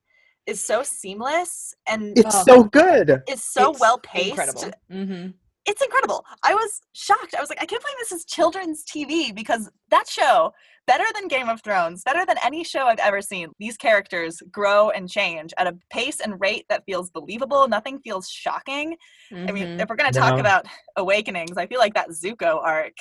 is 0.46 0.64
so 0.64 0.82
seamless 0.82 1.76
and 1.88 2.18
It's 2.18 2.36
Oh. 2.36 2.44
so 2.44 2.64
good. 2.64 3.22
It's 3.28 3.44
so 3.44 3.70
It's 3.72 3.80
well 3.80 4.00
paced 4.00 4.30
Incredible. 4.30 4.72
Mm-hmm. 4.92 5.28
It's 5.70 5.82
incredible. 5.84 6.26
I 6.44 6.54
was 6.56 6.82
shocked. 6.94 7.36
I 7.38 7.40
was 7.42 7.50
like, 7.50 7.62
I 7.62 7.66
can't 7.66 7.82
believe 7.82 7.96
this 8.00 8.12
is 8.12 8.26
children's 8.26 8.84
TV 8.84 9.34
because 9.34 9.70
that 9.92 10.08
show, 10.08 10.52
better 10.88 11.04
than 11.14 11.28
Game 11.28 11.48
of 11.48 11.62
Thrones, 11.62 12.02
better 12.04 12.26
than 12.26 12.38
any 12.44 12.64
show 12.64 12.86
I've 12.88 12.98
ever 13.00 13.22
seen, 13.22 13.50
these 13.60 13.78
characters 13.78 14.42
grow 14.52 14.90
and 14.90 15.08
change 15.08 15.54
at 15.60 15.68
a 15.68 15.78
pace 15.92 16.20
and 16.22 16.42
rate 16.42 16.66
that 16.70 16.84
feels 16.86 17.12
believable. 17.12 17.68
Nothing 17.68 18.00
feels 18.00 18.28
shocking. 18.30 18.98
I 19.32 19.52
mean, 19.52 19.68
Mhm. 19.78 19.82
if 19.82 19.90
we're 19.90 19.96
going 19.96 20.12
to 20.12 20.20
talk 20.20 20.34
No. 20.34 20.40
about 20.40 20.66
awakenings, 20.96 21.56
I 21.58 21.68
feel 21.68 21.80
like 21.80 21.94
that 21.94 22.10
Zuko 22.10 22.62
arc. 22.64 22.98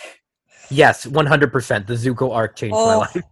Yes, 0.70 1.06
100%. 1.06 1.86
The 1.86 1.94
Zuko 1.94 2.34
arc 2.34 2.56
changed 2.56 2.74
my 2.74 2.94
Oh, 2.94 2.98
life. 2.98 3.22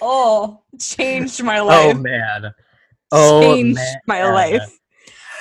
oh, 0.00 0.62
changed 0.80 1.42
my 1.44 1.60
life. 1.72 1.94
Oh, 1.96 1.98
man. 2.00 2.52
Oh, 3.12 3.40
changed 3.40 3.76
man. 3.76 3.96
my 4.08 4.24
life. 4.30 4.78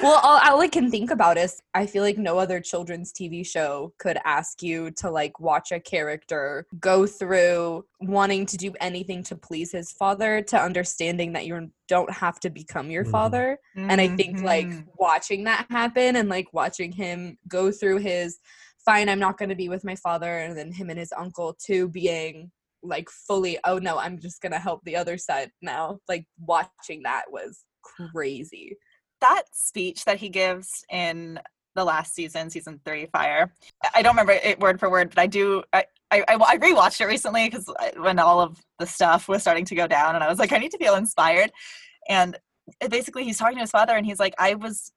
Well, 0.02 0.20
all, 0.24 0.40
all 0.44 0.62
I 0.62 0.68
can 0.68 0.90
think 0.90 1.12
about 1.12 1.38
is 1.38 1.62
I 1.74 1.86
feel 1.86 2.04
like 2.04 2.18
no 2.18 2.38
other 2.38 2.60
children's 2.60 3.12
TV 3.14 3.46
show 3.46 3.94
could 3.98 4.18
ask 4.26 4.62
you 4.64 4.92
to 4.92 5.10
like 5.10 5.40
watch 5.40 5.72
a 5.72 5.80
character 5.80 6.66
go 6.80 7.06
through 7.06 7.86
wanting 8.00 8.46
to 8.48 8.58
do 8.58 8.74
anything 8.80 9.24
to 9.24 9.36
please 9.36 9.72
his 9.72 9.92
father 9.92 10.42
to 10.44 10.60
understanding 10.62 11.34
that 11.34 11.46
you 11.46 11.72
don't 11.88 12.12
have 12.12 12.40
to 12.42 12.50
become 12.50 12.90
your 12.90 13.06
Mhm. 13.06 13.12
father. 13.12 13.60
And 13.76 14.00
I 14.02 14.08
think 14.10 14.42
like 14.42 14.68
Mhm. 14.68 14.88
watching 14.98 15.44
that 15.46 15.68
happen 15.70 16.16
and 16.16 16.30
like 16.30 16.52
watching 16.54 16.92
him 16.92 17.38
go 17.48 17.72
through 17.72 17.98
his 17.98 18.40
fine, 18.84 19.10
I'm 19.10 19.20
not 19.20 19.38
going 19.38 19.50
to 19.50 19.56
be 19.56 19.70
with 19.70 19.84
my 19.84 19.96
father, 19.96 20.40
and 20.40 20.58
then 20.58 20.72
him 20.72 20.90
and 20.90 20.98
his 20.98 21.14
uncle 21.16 21.54
to 21.66 21.88
being 21.88 22.52
like 22.84 23.10
fully, 23.12 23.60
oh 23.64 23.78
no, 23.78 24.00
I'm 24.00 24.18
just 24.20 24.42
going 24.42 24.54
to 24.54 24.58
help 24.58 24.84
the 24.84 24.96
other 24.96 25.16
side 25.18 25.52
now. 25.62 26.00
Like 26.10 26.26
watching 26.40 27.04
that 27.04 27.26
was 27.32 27.64
crazy. 27.84 28.78
That 29.22 29.44
speech 29.54 30.06
that 30.06 30.18
he 30.18 30.30
gives 30.30 30.84
in 30.92 31.40
the 31.76 31.86
last 31.86 32.14
season, 32.14 32.50
season 32.50 32.82
three, 32.84 33.06
Fire. 33.08 33.54
I- 33.96 34.02
don't 34.02 34.14
remember 34.14 34.34
it 34.34 34.60
word 34.60 34.80
for 34.80 34.90
word, 34.90 35.10
but 35.10 35.20
I 35.20 35.28
do. 35.28 35.64
I 35.72 35.86
I, 36.14 36.26
I 36.28 36.58
rewatched 36.58 37.00
it 37.00 37.06
recently 37.06 37.50
because 37.50 37.70
when 37.96 38.20
all 38.20 38.42
of 38.42 38.60
the 38.80 38.86
stuff 38.86 39.30
was 39.30 39.42
starting 39.42 39.64
to 39.66 39.76
go 39.76 39.88
down, 39.88 40.16
and 40.16 40.24
I 40.24 40.28
was 40.28 40.40
like, 40.40 40.52
I 40.52 40.58
need 40.58 40.72
to 40.72 40.78
feel 40.78 40.96
inspired. 40.96 41.54
And 42.10 42.38
basically, 42.90 43.24
he's 43.24 43.38
talking 43.38 43.56
to 43.56 43.62
his 43.62 43.72
father, 43.72 43.96
and 43.96 44.06
he's 44.06 44.20
like, 44.20 44.34
I 44.38 44.56
was 44.56 44.92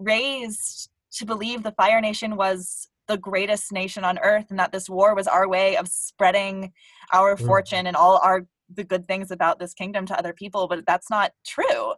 raised 0.00 0.90
to 1.12 1.26
believe 1.26 1.62
the 1.62 1.72
Fire 1.72 2.00
Nation 2.00 2.34
was 2.36 2.88
the 3.06 3.18
greatest 3.18 3.70
nation 3.70 4.04
on 4.04 4.18
earth, 4.18 4.46
and 4.50 4.58
that 4.58 4.72
this 4.72 4.90
war 4.90 5.14
was 5.14 5.28
our 5.28 5.48
way 5.48 5.76
of 5.76 5.86
spreading 5.86 6.72
our 7.12 7.36
Mhm. 7.36 7.46
fortune 7.46 7.86
and 7.86 7.96
all 7.96 8.18
our 8.24 8.44
the 8.74 8.84
good 8.84 9.06
things 9.06 9.30
about 9.30 9.58
this 9.58 9.74
kingdom 9.74 10.06
to 10.06 10.18
other 10.18 10.32
people. 10.32 10.66
But 10.66 10.86
that's 10.86 11.10
not 11.10 11.32
true 11.46 11.92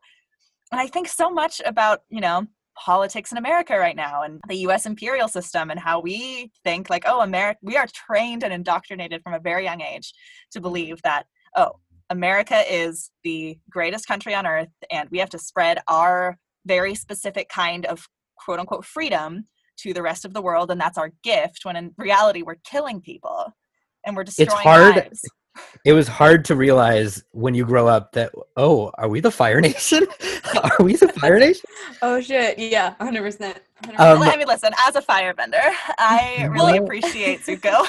and 0.72 0.80
I 0.80 0.86
think 0.86 1.08
so 1.08 1.30
much 1.30 1.60
about, 1.64 2.00
you 2.08 2.20
know, 2.20 2.46
politics 2.76 3.30
in 3.30 3.38
America 3.38 3.78
right 3.78 3.96
now 3.96 4.22
and 4.22 4.40
the 4.48 4.56
US 4.68 4.86
imperial 4.86 5.28
system 5.28 5.70
and 5.70 5.78
how 5.78 6.00
we 6.00 6.50
think 6.64 6.90
like, 6.90 7.04
oh, 7.06 7.20
America, 7.20 7.58
we 7.62 7.76
are 7.76 7.86
trained 7.92 8.42
and 8.42 8.52
indoctrinated 8.52 9.22
from 9.22 9.34
a 9.34 9.38
very 9.38 9.64
young 9.64 9.80
age 9.80 10.12
to 10.52 10.60
believe 10.60 11.00
that, 11.02 11.26
oh, 11.56 11.72
America 12.10 12.62
is 12.68 13.10
the 13.22 13.58
greatest 13.70 14.06
country 14.06 14.34
on 14.34 14.46
earth 14.46 14.68
and 14.90 15.08
we 15.10 15.18
have 15.18 15.30
to 15.30 15.38
spread 15.38 15.78
our 15.88 16.36
very 16.66 16.94
specific 16.94 17.48
kind 17.48 17.86
of 17.86 18.06
quote 18.36 18.58
unquote 18.58 18.84
freedom 18.84 19.44
to 19.76 19.92
the 19.92 20.02
rest 20.02 20.24
of 20.24 20.34
the 20.34 20.42
world 20.42 20.70
and 20.70 20.80
that's 20.80 20.98
our 20.98 21.12
gift 21.22 21.64
when 21.64 21.76
in 21.76 21.92
reality 21.96 22.42
we're 22.42 22.56
killing 22.64 23.00
people 23.00 23.52
and 24.04 24.16
we're 24.16 24.24
destroying 24.24 24.62
hard 24.62 24.96
lives. 24.96 25.22
It 25.84 25.92
was 25.92 26.08
hard 26.08 26.44
to 26.46 26.56
realize 26.56 27.22
when 27.32 27.54
you 27.54 27.64
grow 27.64 27.86
up 27.86 28.12
that 28.12 28.32
oh 28.56 28.90
are 28.98 29.08
we 29.08 29.20
the 29.20 29.30
fire 29.30 29.60
nation 29.70 30.06
are 30.62 30.84
we 30.84 30.96
the 30.96 31.08
fire 31.08 31.38
nation 31.46 31.68
Oh 32.02 32.20
shit! 32.20 32.58
Yeah, 32.58 32.94
hundred 33.00 33.22
percent. 33.22 33.58
Um, 33.98 34.20
well, 34.20 34.30
I 34.30 34.36
mean, 34.36 34.46
listen, 34.46 34.72
as 34.86 34.96
a 34.96 35.02
firebender, 35.02 35.72
I 35.98 36.48
really 36.52 36.78
No. 36.78 36.84
appreciate 36.84 37.40
Zuko. 37.42 37.86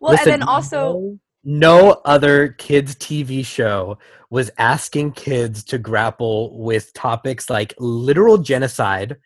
Well, 0.00 0.12
Listen, 0.12 0.32
and 0.32 0.42
then 0.42 0.48
also, 0.48 0.92
no, 0.92 1.18
no 1.44 2.00
other 2.04 2.48
kids 2.48 2.94
tv 2.94 3.44
show 3.44 3.98
was 4.30 4.50
asking 4.58 5.12
kids 5.12 5.62
to 5.64 5.78
grapple 5.78 6.58
with 6.58 6.92
topics 6.94 7.48
like 7.50 7.74
literal 7.78 8.38
genocide 8.38 9.16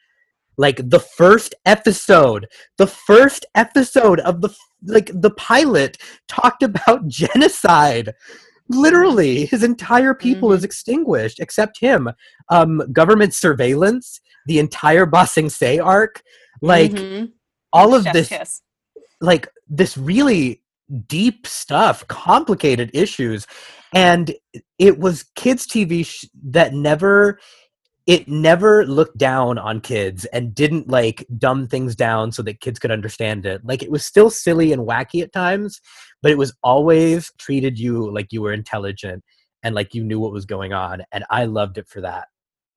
like 0.59 0.88
the 0.90 1.00
first 1.00 1.54
episode 1.64 2.47
the 2.78 2.87
first 2.87 3.47
episode 3.54 4.21
of 4.21 4.40
the 4.40 4.54
like 4.87 5.11
the 5.14 5.30
pilot 5.30 5.97
talked 6.28 6.62
about 6.62 7.07
genocide 7.21 8.14
literally 8.69 9.47
his 9.47 9.62
entire 9.62 10.14
people 10.14 10.52
is 10.52 10.62
extinguished 10.64 11.40
except 11.40 11.80
him 11.80 12.09
um 12.50 12.83
government 12.92 13.35
surveillance 13.35 14.21
the 14.47 14.59
entire 14.59 15.07
Ba 15.07 15.26
Sing 15.26 15.50
Se 15.50 15.78
arc 15.78 16.23
like 16.62 16.92
Mhm. 16.92 17.33
all 17.73 17.95
of 17.95 18.04
Chef's 18.04 18.12
this 18.14 18.28
kiss. 18.28 18.62
like 19.21 19.49
this 19.69 19.97
really 19.99 20.62
deep 21.09 21.47
stuff 21.47 22.07
complicated 22.09 22.90
issues 22.95 23.47
and 23.95 24.35
it 24.78 24.99
was 24.99 25.25
kids 25.37 25.66
tv 25.66 26.04
sh- 26.07 26.25
that 26.42 26.73
never 26.75 27.38
it 28.11 28.26
never 28.26 28.85
looked 28.87 29.19
down 29.19 29.57
on 29.57 29.81
kids 29.81 30.25
and 30.33 30.52
didn't 30.52 30.88
like 30.88 31.25
dumb 31.38 31.69
things 31.69 31.95
down 31.95 32.33
so 32.33 32.43
that 32.43 32.61
kids 32.61 32.81
could 32.81 32.90
understand 32.90 33.47
it 33.47 33.64
like 33.64 33.85
it 33.85 33.90
was 33.90 34.05
still 34.05 34.29
silly 34.29 34.73
and 34.73 34.85
wacky 34.85 35.23
at 35.23 35.33
times 35.33 35.81
but 36.21 36.33
it 36.33 36.37
was 36.38 36.52
always 36.64 37.31
treated 37.38 37.79
you 37.79 38.12
like 38.12 38.33
you 38.33 38.43
were 38.43 38.52
intelligent 38.52 39.23
and 39.62 39.76
like 39.76 39.95
you 39.95 40.02
knew 40.02 40.19
what 40.19 40.33
was 40.33 40.45
going 40.45 40.73
on 40.73 41.05
and 41.12 41.25
i 41.31 41.45
loved 41.45 41.79
it 41.79 41.88
for 41.88 42.00
that 42.00 42.26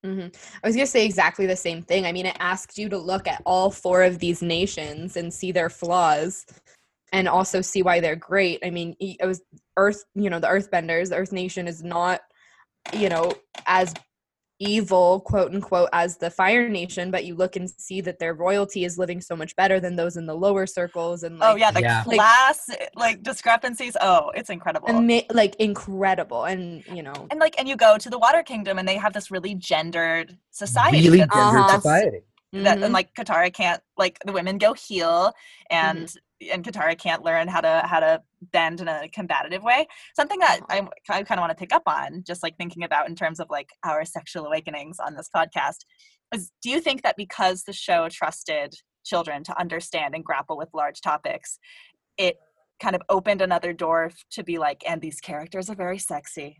hmm 0.03 0.27
I 0.63 0.67
was 0.67 0.75
gonna 0.75 0.85
say 0.85 1.03
exactly 1.03 1.45
the 1.45 1.55
same 1.55 1.81
thing. 1.81 2.05
I 2.05 2.11
mean, 2.11 2.25
it 2.25 2.35
asked 2.41 2.77
you 2.77 2.89
to 2.89 2.97
look 2.97 3.25
at 3.25 3.41
all 3.45 3.71
four 3.71 4.03
of 4.03 4.19
these 4.19 4.41
nations 4.41 5.15
and 5.15 5.33
see 5.33 5.53
their 5.53 5.69
flaws, 5.69 6.45
and 7.13 7.25
also 7.25 7.61
see 7.61 7.83
why 7.83 8.01
they're 8.01 8.17
great. 8.17 8.59
I 8.65 8.69
mean, 8.69 8.97
it 8.99 9.25
was 9.25 9.41
Earth. 9.77 10.03
You 10.13 10.29
know, 10.29 10.41
the 10.41 10.49
Earthbenders, 10.49 11.07
the 11.07 11.15
Earth 11.15 11.31
Nation 11.31 11.69
is 11.69 11.85
not, 11.85 12.19
you 12.91 13.07
know, 13.07 13.31
as 13.65 13.93
evil, 14.63 15.19
quote 15.21 15.53
unquote, 15.53 15.89
as 15.93 16.17
the 16.17 16.29
Fire 16.29 16.69
Nation, 16.69 17.11
but 17.11 17.25
you 17.25 17.35
look 17.35 17.55
and 17.55 17.69
see 17.69 18.01
that 18.01 18.19
their 18.19 18.33
royalty 18.33 18.85
is 18.85 18.97
living 18.97 19.21
so 19.21 19.35
much 19.35 19.55
better 19.55 19.79
than 19.79 19.95
those 19.95 20.17
in 20.17 20.25
the 20.25 20.35
lower 20.35 20.65
circles, 20.65 21.23
and 21.23 21.39
like, 21.39 21.49
oh 21.51 21.55
yeah, 21.55 21.71
the 21.71 21.81
Yeah. 21.81 22.03
Class 22.03 22.69
like 22.95 23.23
discrepancies. 23.23 23.95
Oh, 24.01 24.31
it's 24.35 24.49
incredible. 24.49 24.89
Ama- 24.89 25.23
like 25.31 25.55
incredible, 25.55 26.45
and 26.45 26.83
you 26.87 27.03
know, 27.03 27.13
and 27.31 27.39
like, 27.39 27.55
and 27.59 27.67
you 27.67 27.75
go 27.75 27.97
to 27.97 28.09
the 28.09 28.19
Water 28.19 28.43
Kingdom, 28.43 28.79
and 28.79 28.87
they 28.87 28.97
have 28.97 29.13
this 29.13 29.29
really 29.31 29.55
gendered 29.55 30.37
society. 30.51 30.97
really 31.01 31.19
gendered 31.19 31.31
Uh-huh. 31.31 31.75
society 31.81 32.19
that 32.53 32.77
mhm. 32.77 32.83
and 32.85 32.93
like 32.93 33.13
Katara 33.15 33.51
can't 33.51 33.81
like 33.97 34.19
the 34.25 34.31
women 34.31 34.57
go 34.57 34.73
heal 34.73 35.33
and 35.71 36.07
Mm-hmm. 36.07 36.53
and 36.53 36.63
Katara 36.63 36.97
can't 36.97 37.23
learn 37.23 37.47
how 37.47 37.61
to 37.61 37.81
how 37.85 37.99
to 37.99 38.21
bend 38.51 38.79
in 38.81 38.87
a 38.87 39.07
combative 39.09 39.63
way. 39.63 39.87
Something 40.15 40.39
that 40.39 40.59
Uh-huh. 40.69 40.87
I, 41.09 41.17
I 41.19 41.23
kind 41.23 41.39
of 41.39 41.43
want 41.43 41.51
to 41.51 41.55
pick 41.55 41.73
up 41.73 41.83
on, 41.87 42.23
just 42.27 42.43
like 42.43 42.55
thinking 42.57 42.83
about 42.83 43.09
in 43.09 43.15
terms 43.15 43.39
of 43.39 43.47
like 43.49 43.69
our 43.83 44.05
sexual 44.05 44.45
awakenings 44.45 44.99
on 44.99 45.15
this 45.15 45.29
podcast, 45.35 45.79
is 46.33 46.51
do 46.61 46.69
you 46.69 46.79
think 46.79 47.01
that 47.03 47.15
because 47.17 47.63
the 47.63 47.73
show 47.73 48.07
trusted 48.09 48.75
children 49.05 49.43
to 49.45 49.59
understand 49.59 50.13
and 50.15 50.23
grapple 50.23 50.57
with 50.57 50.69
large 50.73 51.01
topics, 51.01 51.57
it 52.17 52.37
kind 52.81 52.95
of 52.95 53.01
opened 53.09 53.41
another 53.41 53.73
door 53.73 54.11
to 54.31 54.43
be 54.43 54.57
like, 54.57 54.83
and 54.87 55.01
these 55.01 55.19
characters 55.21 55.69
are 55.69 55.75
very 55.75 55.97
sexy. 55.97 56.57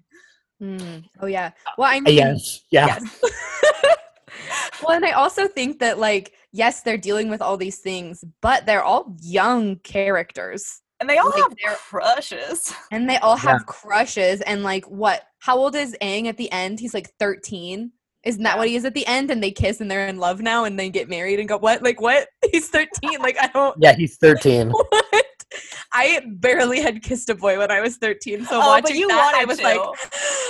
Mm. 0.62 1.03
oh 1.21 1.25
yeah. 1.27 1.51
Well, 1.77 1.89
I 1.91 2.00
mean, 2.00 2.15
yes 2.15 2.62
yeah 2.71 2.85
Yes. 2.88 3.21
well, 4.86 4.96
and 4.96 5.06
I 5.06 5.12
also 5.12 5.48
think 5.48 5.80
that 5.80 6.00
like 6.00 6.34
yes, 6.52 6.82
they're 6.82 6.98
dealing 6.98 7.30
with 7.30 7.42
all 7.42 7.58
these 7.58 7.80
things, 7.80 8.24
but 8.42 8.66
they're 8.66 8.84
all 8.84 9.16
young 9.22 9.78
characters. 9.78 10.82
And 11.00 11.10
they 11.10 11.18
all 11.18 11.32
Like, 11.32 11.42
have 11.44 11.54
they're- 11.62 11.75
crushes. 11.75 12.74
And 12.92 13.10
they 13.10 13.18
all 13.18 13.36
Yeah. 13.44 13.52
have 13.54 13.66
crushes 13.66 14.42
and 14.42 14.63
like 14.63 14.86
what? 14.86 15.24
How 15.40 15.58
old 15.58 15.75
is 15.75 15.98
Aang 16.02 16.28
at 16.28 16.38
the 16.38 16.52
end? 16.52 16.80
He's 16.80 16.94
like 16.94 17.10
13. 17.20 17.92
Isn't 18.24 18.44
that 18.44 18.58
what 18.58 18.70
he 18.70 18.78
is 18.78 18.86
at 18.86 18.94
the 18.94 19.06
end? 19.06 19.30
And 19.32 19.44
they 19.44 19.52
kiss 19.52 19.82
and 19.82 19.92
they're 19.92 20.08
in 20.08 20.18
love 20.18 20.40
now 20.40 20.63
and 20.63 20.80
they 20.80 20.90
get 20.90 21.10
married 21.10 21.40
and 21.40 21.50
go, 21.50 21.58
What? 21.58 21.82
Like 21.84 22.00
what? 22.00 22.30
He's 22.54 22.70
13. 22.70 23.20
Like 23.20 23.36
I 23.42 23.48
don't 23.48 23.75
yeah 23.82 23.94
he's 23.96 24.16
13 24.18 24.70
what? 24.72 25.25
I 25.91 26.22
barely 26.25 26.81
had 26.81 27.03
kissed 27.03 27.29
a 27.29 27.36
boy 27.36 27.57
when 27.57 27.72
I 27.72 27.81
was 27.81 27.98
13. 27.98 28.45
So 28.45 28.55
Oh, 28.62 28.67
watching 28.67 28.95
you 28.95 29.07
that, 29.07 29.36
I 29.36 29.45
was 29.45 29.57
to. 29.60 29.63
like, 29.63 29.81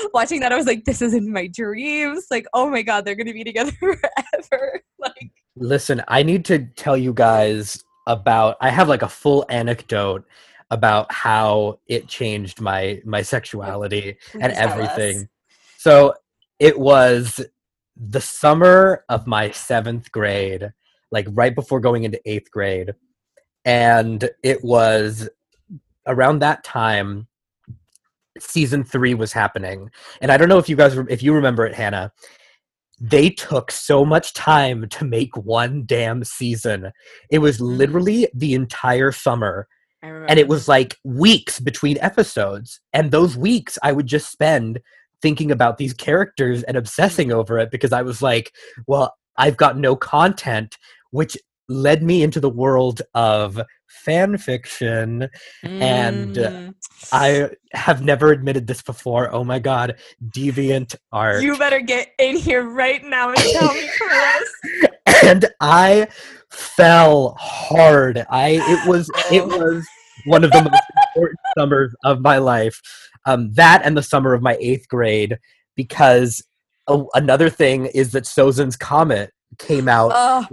watching 0.13 0.39
that, 0.41 0.51
I 0.51 0.55
was 0.57 0.65
like, 0.65 0.85
this 0.85 1.01
is 1.01 1.13
in 1.13 1.31
my 1.31 1.47
dreams. 1.47 2.27
Like, 2.31 2.45
oh 2.53 2.69
my 2.69 2.81
God, 2.81 3.05
they're 3.05 3.15
going 3.15 3.27
to 3.27 3.33
be 3.33 3.43
together 3.43 3.71
forever. 3.79 4.81
Like, 4.99 5.31
Listen, 5.57 6.01
I 6.07 6.23
need 6.23 6.45
to 6.45 6.59
tell 6.77 6.95
you 6.95 7.13
guys 7.13 7.83
about 8.07 8.55
I 8.61 8.69
have 8.69 8.87
like 8.87 9.01
a 9.01 9.09
full 9.09 9.45
anecdote 9.49 10.23
about 10.71 11.11
how 11.11 11.79
it 11.87 12.07
changed 12.07 12.61
my 12.61 13.01
my 13.05 13.21
sexuality 13.21 14.17
and 14.33 14.53
Please 14.53 14.57
us. 14.57 14.57
everything. 14.57 15.27
So 15.77 16.13
it 16.59 16.79
was 16.79 17.41
the 17.97 18.21
summer 18.21 19.03
of 19.09 19.27
my 19.27 19.49
7th 19.49 20.09
grade, 20.11 20.71
like 21.11 21.27
right 21.31 21.53
before 21.53 21.81
going 21.81 22.03
into 22.05 22.19
8th 22.25 22.49
grade. 22.49 22.93
And 23.65 24.29
it 24.43 24.63
was 24.63 25.29
around 26.07 26.39
that 26.39 26.63
time 26.63 27.27
season 28.39 28.83
3 28.83 29.13
was 29.13 29.31
happening. 29.31 29.89
And 30.21 30.31
I 30.31 30.37
don't 30.37 30.49
know 30.49 30.57
if 30.57 30.67
you 30.67 30.75
guys 30.75 30.97
if 31.09 31.21
you 31.23 31.33
remember 31.33 31.65
it 31.65 31.75
Hannah 31.75 32.11
they 32.99 33.29
took 33.29 33.69
so 33.69 34.05
much 34.05 34.33
time 34.33 34.87
to 34.87 35.03
make 35.03 35.35
one 35.35 35.83
damn 35.85 36.23
season. 36.23 36.91
It 37.29 37.39
was 37.39 37.57
Mm. 37.57 37.77
literally 37.77 38.27
the 38.33 38.53
entire 38.53 39.11
summer. 39.11 39.67
And 40.01 40.37
it 40.37 40.47
was 40.47 40.67
like 40.67 40.97
weeks 41.03 41.59
between 41.59 41.97
episodes. 41.99 42.79
And 42.93 43.11
those 43.11 43.37
weeks 43.37 43.77
I 43.83 43.91
would 43.93 44.05
just 44.05 44.31
spend 44.31 44.79
thinking 45.21 45.51
about 45.51 45.77
these 45.77 45.93
characters 45.93 46.63
and 46.63 46.75
obsessing 46.77 47.31
over 47.31 47.57
it 47.57 47.71
because 47.71 47.93
I 47.93 48.01
was 48.01 48.21
like, 48.21 48.53
well, 48.85 49.13
I've 49.37 49.57
got 49.57 49.77
no 49.77 49.95
content, 49.95 50.77
which 51.11 51.37
led 51.69 52.03
me 52.03 52.23
into 52.23 52.39
the 52.39 52.49
world 52.49 53.01
of 53.13 53.59
fan 53.87 54.37
fiction 54.37 55.29
And, 55.63 56.35
Mm. 56.35 56.73
I 57.11 57.49
have 57.73 58.01
never 58.03 58.31
admitted 58.31 58.65
this 58.67 58.81
before. 58.81 59.33
Oh 59.33 59.43
my 59.43 59.59
god, 59.59 59.95
deviant 60.29 60.95
art. 61.11 61.41
You 61.43 61.57
better 61.57 61.79
get 61.81 62.09
in 62.17 62.37
here 62.37 62.63
right 62.63 63.03
now 63.03 63.29
and 63.29 63.37
tell 63.37 63.73
me, 63.73 63.89
Carlos. 63.97 64.49
and 65.23 65.45
I 65.59 66.07
fell 66.49 67.35
hard. 67.39 68.25
I 68.29 68.59
it 68.63 68.87
was 68.87 69.09
it 69.31 69.41
Oh. 69.43 69.57
was 69.57 69.85
one 70.25 70.43
of 70.43 70.51
the 70.51 70.63
most 70.63 70.81
important 71.15 71.39
summers 71.57 71.95
of 72.03 72.21
my 72.21 72.37
life. 72.37 72.79
Um, 73.25 73.51
that 73.53 73.81
and 73.83 73.95
the 73.97 74.03
summer 74.03 74.33
of 74.33 74.41
my 74.41 74.57
eighth 74.59 74.87
grade, 74.87 75.37
because 75.75 76.43
a- 76.87 77.03
another 77.15 77.49
thing 77.49 77.85
is 77.87 78.11
that 78.13 78.23
Sozin's 78.23 78.75
Comet 78.77 79.31
came 79.59 79.87
out. 79.87 80.11
Oh, 80.15 80.45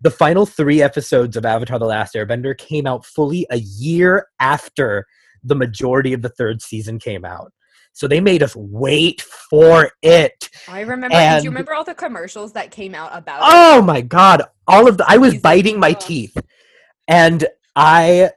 The 0.00 0.10
final 0.10 0.46
three 0.46 0.80
episodes 0.82 1.36
of 1.36 1.44
Avatar: 1.44 1.78
The 1.78 1.86
Last 1.86 2.14
Airbender 2.14 2.56
came 2.56 2.86
out 2.86 3.04
fully 3.04 3.46
a 3.50 3.58
year 3.58 4.28
after 4.38 5.06
the 5.44 5.54
majority 5.54 6.12
of 6.12 6.22
the 6.22 6.28
third 6.28 6.62
season 6.62 6.98
came 6.98 7.24
out. 7.24 7.52
So 7.92 8.06
they 8.06 8.20
made 8.20 8.44
us 8.44 8.54
wait 8.54 9.22
for 9.22 9.90
it. 10.02 10.48
I 10.68 10.82
remember. 10.82 11.16
and- 11.16 11.42
you 11.42 11.50
remember 11.50 11.74
all 11.74 11.82
the 11.82 11.94
commercials 11.94 12.52
that 12.52 12.70
came 12.70 12.94
out 12.94 13.10
about? 13.12 13.40
it? 13.40 13.48
Oh 13.48 13.82
my 13.82 14.00
god! 14.00 14.42
All 14.68 14.88
of 14.88 14.98
the 14.98 15.04
I 15.08 15.16
was 15.16 15.36
biting 15.38 15.80
my 15.80 15.94
teeth, 15.94 16.36
and 17.08 17.44
I 17.74 18.30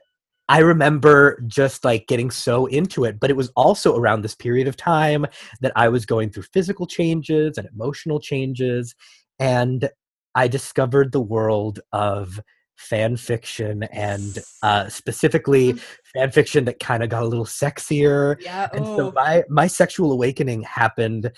I 0.48 0.58
remember 0.58 1.40
just 1.46 1.84
like 1.84 2.08
getting 2.08 2.30
so 2.30 2.66
into 2.66 3.04
it. 3.04 3.20
But 3.20 3.30
it 3.30 3.36
was 3.36 3.52
also 3.54 3.96
around 3.96 4.22
this 4.22 4.34
period 4.34 4.66
of 4.66 4.76
time 4.76 5.26
that 5.60 5.72
I 5.76 5.88
was 5.88 6.06
going 6.06 6.30
through 6.30 6.44
physical 6.52 6.86
changes 6.86 7.56
and 7.56 7.68
emotional 7.72 8.18
changes, 8.18 8.96
and 9.38 9.88
I 10.34 10.48
discovered 10.48 11.12
the 11.12 11.20
world 11.20 11.80
of 11.92 12.40
fan 12.76 13.16
fiction 13.16 13.84
and 13.84 14.38
uh, 14.62 14.88
specifically 14.88 15.74
mm-hmm. 15.74 16.18
fan 16.18 16.30
fiction 16.30 16.64
that 16.64 16.80
kind 16.80 17.02
of 17.02 17.08
got 17.08 17.22
a 17.22 17.26
little 17.26 17.44
sexier 17.44 18.40
Yeah. 18.42 18.68
and 18.72 18.84
so 18.84 19.08
oh. 19.08 19.12
my 19.14 19.44
my 19.48 19.66
sexual 19.66 20.10
awakening 20.12 20.62
happened 20.62 21.30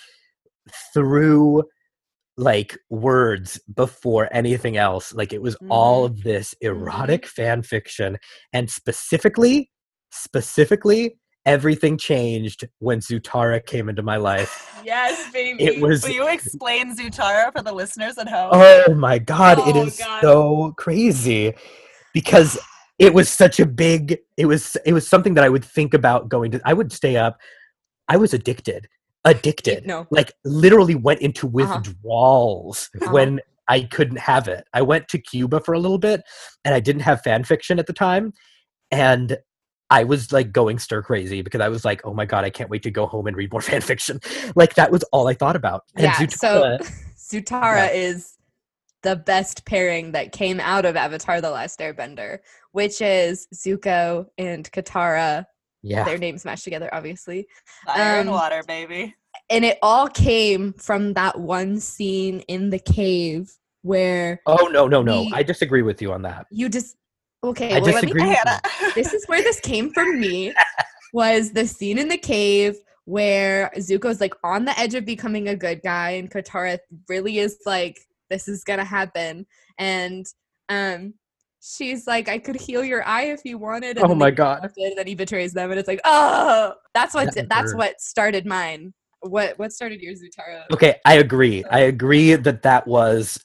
through 0.95 1.65
like 2.37 2.79
words 2.89 3.61
before 3.73 4.29
anything 4.33 4.77
else 4.77 5.13
like 5.15 5.33
it 5.33 5.43
was 5.43 5.57
all 5.69 6.09
mm-hmm. 6.09 6.19
of 6.19 6.23
this 6.25 6.55
mm-hmm. 6.55 6.77
erotic 6.77 7.27
fan 7.27 7.63
fiction 7.63 8.17
and 8.53 8.71
specifically 8.71 9.71
specifically 10.11 11.19
everything 11.47 11.97
changed 11.99 12.67
when 12.79 13.01
zutara 13.01 13.65
came 13.65 13.89
into 13.89 14.03
my 14.03 14.17
life 14.17 14.81
yes, 14.85 15.31
baby. 15.33 15.63
it 15.63 15.81
was 15.81 16.03
Will 16.03 16.11
you 16.11 16.29
explain 16.29 16.97
Zutara 16.97 17.53
for 17.57 17.63
the 17.63 17.73
listeners 17.73 18.19
at 18.19 18.29
home? 18.29 18.51
oh 18.53 18.95
my 18.95 19.19
god 19.19 19.59
it 19.61 19.77
Oh, 19.77 19.85
is 19.87 19.99
God. 19.99 20.21
so 20.23 20.75
crazy 20.77 21.55
because 22.13 22.59
it 22.99 23.13
was 23.13 23.29
such 23.29 23.61
a 23.61 23.67
big 23.67 24.19
it 24.37 24.47
was 24.47 24.77
it 24.87 24.93
was 24.93 25.07
something 25.09 25.35
that 25.35 25.45
i 25.45 25.49
would 25.49 25.65
think 25.65 25.95
about 25.95 26.29
going 26.29 26.51
to 26.53 26.61
i 26.65 26.73
would 26.73 26.93
stay 26.93 27.17
up 27.17 27.39
i 28.09 28.17
was 28.17 28.33
addicted 28.35 28.89
addicted 29.25 29.87
No. 29.87 30.07
like 30.11 30.33
literally 30.45 30.95
went 30.95 31.21
into 31.21 31.47
Uh-huh. 31.47 31.81
withdrawals 31.81 32.91
Uh-huh. 33.03 33.13
when 33.13 33.41
i 33.69 33.81
couldn't 33.83 34.19
have 34.19 34.49
it 34.49 34.67
i 34.75 34.83
went 34.83 35.09
to 35.09 35.19
cuba 35.19 35.61
for 35.61 35.73
a 35.75 35.79
little 35.79 35.99
bit 35.99 36.23
and 36.65 36.75
i 36.75 36.81
didn't 36.81 37.03
have 37.03 37.23
fan 37.23 37.43
fiction 37.45 37.79
at 37.79 37.87
the 37.87 37.93
time 37.93 38.33
and 38.91 39.39
I 39.91 40.05
was 40.05 40.33
like 40.33 40.51
going 40.53 40.79
stir 40.79 41.03
crazy 41.03 41.43
because 41.43 41.61
I 41.61 41.69
was 41.69 41.85
like, 41.85 42.01
"Oh 42.05 42.15
my 42.15 42.25
god, 42.25 42.45
I 42.45 42.51
can't 42.51 42.71
wait 42.71 42.83
to 42.85 42.91
go 42.91 43.07
home 43.07 43.27
and 43.27 43.37
read 43.37 43.53
more 43.53 43.61
fan 43.71 43.81
fiction." 43.81 44.21
Like 44.57 44.75
that 44.75 44.91
was 44.91 45.03
all 45.13 45.29
I 45.29 45.35
thought 45.35 45.57
about. 45.57 45.83
And 45.97 46.05
Yeah, 46.05 46.27
so- 46.29 46.79
Zutara- 46.79 46.93
Zutara 47.19 47.95
is 47.95 48.33
the 49.03 49.17
best 49.17 49.65
pairing 49.67 50.13
that 50.13 50.33
came 50.33 50.61
out 50.61 50.85
of 50.85 50.97
Avatar: 50.97 51.41
The 51.41 51.51
Last 51.51 51.79
Airbender, 51.81 52.39
which 52.73 53.01
is 53.03 53.47
Zuko 53.55 54.27
and 54.39 54.71
Katara. 54.73 55.45
yeah, 55.83 56.05
Their 56.05 56.19
names 56.19 56.45
match 56.45 56.65
together, 56.65 56.89
obviously. 56.93 57.47
Fire 57.87 58.21
and 58.21 58.29
um, 58.29 58.35
water, 58.35 58.63
baby. 58.67 59.15
and 59.51 59.65
it 59.65 59.79
all 59.83 60.09
came 60.09 60.73
from 60.75 61.13
that 61.15 61.39
one 61.39 61.79
scene 61.81 62.41
in 62.49 62.71
the 62.71 62.79
cave 62.79 63.53
where 63.83 64.41
Oh 64.47 64.69
no, 64.73 64.87
no, 64.89 65.03
no! 65.03 65.23
We- 65.23 65.33
I 65.35 65.43
disagree 65.43 65.83
with 65.83 66.01
you 66.01 66.13
on 66.13 66.23
that. 66.23 66.47
you 66.51 66.71
just 66.71 66.97
okay 67.45 67.75
I 67.75 67.81
well, 67.81 67.95
let 67.95 68.05
me- 68.05 68.45
this 68.95 69.13
is 69.13 69.25
where 69.27 69.43
this 69.43 69.61
came 69.61 69.91
from 69.93 70.19
me 70.21 70.53
was 71.13 71.53
the 71.53 71.67
scene 71.67 71.99
in 71.99 72.09
the 72.09 72.19
cave 72.19 72.77
where 73.05 73.71
Zuko's 73.77 74.21
like 74.21 74.35
on 74.43 74.65
the 74.65 74.79
edge 74.79 74.95
of 74.95 75.05
becoming 75.05 75.49
a 75.49 75.57
good 75.57 75.83
guy 75.83 76.11
and 76.11 76.31
Katara 76.31 76.79
really 77.09 77.39
is 77.39 77.59
like 77.67 78.01
this 78.31 78.49
is 78.49 78.65
to 78.65 78.85
happen. 78.85 79.47
And 79.79 80.27
um 80.69 81.15
she's 81.61 82.07
like 82.07 82.29
I 82.29 82.39
could 82.39 82.57
heal 82.57 82.83
your 82.83 83.07
eye 83.07 83.25
if 83.27 83.43
you 83.45 83.59
wanted. 83.59 83.99
And 83.99 84.11
Oh 84.11 84.15
my 84.15 84.31
God. 84.31 84.71
and 84.77 84.99
then 84.99 85.07
he 85.07 85.15
betrays 85.15 85.53
them 85.53 85.71
and 85.71 85.79
it's 85.79 85.89
like 85.89 86.01
oh! 86.05 86.75
That's 86.95 87.15
what 87.15 87.35
That 87.35 87.49
that's 87.49 87.73
hurt. 87.73 87.79
what 87.79 88.01
started 88.01 88.47
mine. 88.47 88.95
What 89.21 89.59
what 89.59 89.73
started 89.73 90.01
your 90.01 90.15
Zutara? 90.15 90.65
Okay, 90.73 90.97
I 91.05 91.15
agree. 91.15 91.65
I 91.71 91.81
agree 91.81 92.35
that 92.35 92.63
that 92.63 92.87
was 92.87 93.43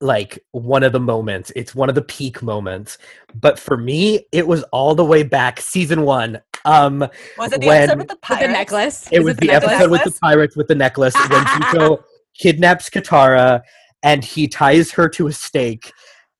like 0.00 0.38
one 0.52 0.82
of 0.82 0.92
the 0.92 1.00
moments. 1.00 1.52
It's 1.56 1.74
one 1.74 1.88
of 1.88 1.94
the 1.94 2.02
peak 2.02 2.42
moments. 2.42 2.98
But 3.34 3.58
for 3.58 3.76
me, 3.76 4.26
it 4.32 4.46
was 4.46 4.62
all 4.64 4.94
the 4.94 5.04
way 5.04 5.22
back 5.22 5.60
season 5.60 6.02
one. 6.02 6.40
Um, 6.64 7.06
Was 7.38 7.52
it 7.52 7.60
the 7.60 7.66
when- 7.66 7.90
episode 7.90 7.98
with 7.98 8.08
the 8.08 8.18
with 8.30 8.40
the 8.40 8.48
necklace 8.48 9.06
it 9.12 9.18
Is 9.18 9.24
was 9.24 9.36
the 9.36 9.40
the, 9.42 9.46
necklace? 9.52 9.72
episode 9.72 9.90
with 9.90 10.04
the 10.04 10.10
pirates 10.20 10.56
with 10.56 10.68
the 10.68 10.74
necklace 10.74 11.14
when 11.14 11.44
Zuko 11.44 12.02
kidnaps 12.38 12.88
Katara 12.90 13.60
and 14.02 14.24
he 14.24 14.48
ties 14.48 14.90
her 14.92 15.08
to 15.10 15.26
a 15.28 15.32
stake. 15.32 15.92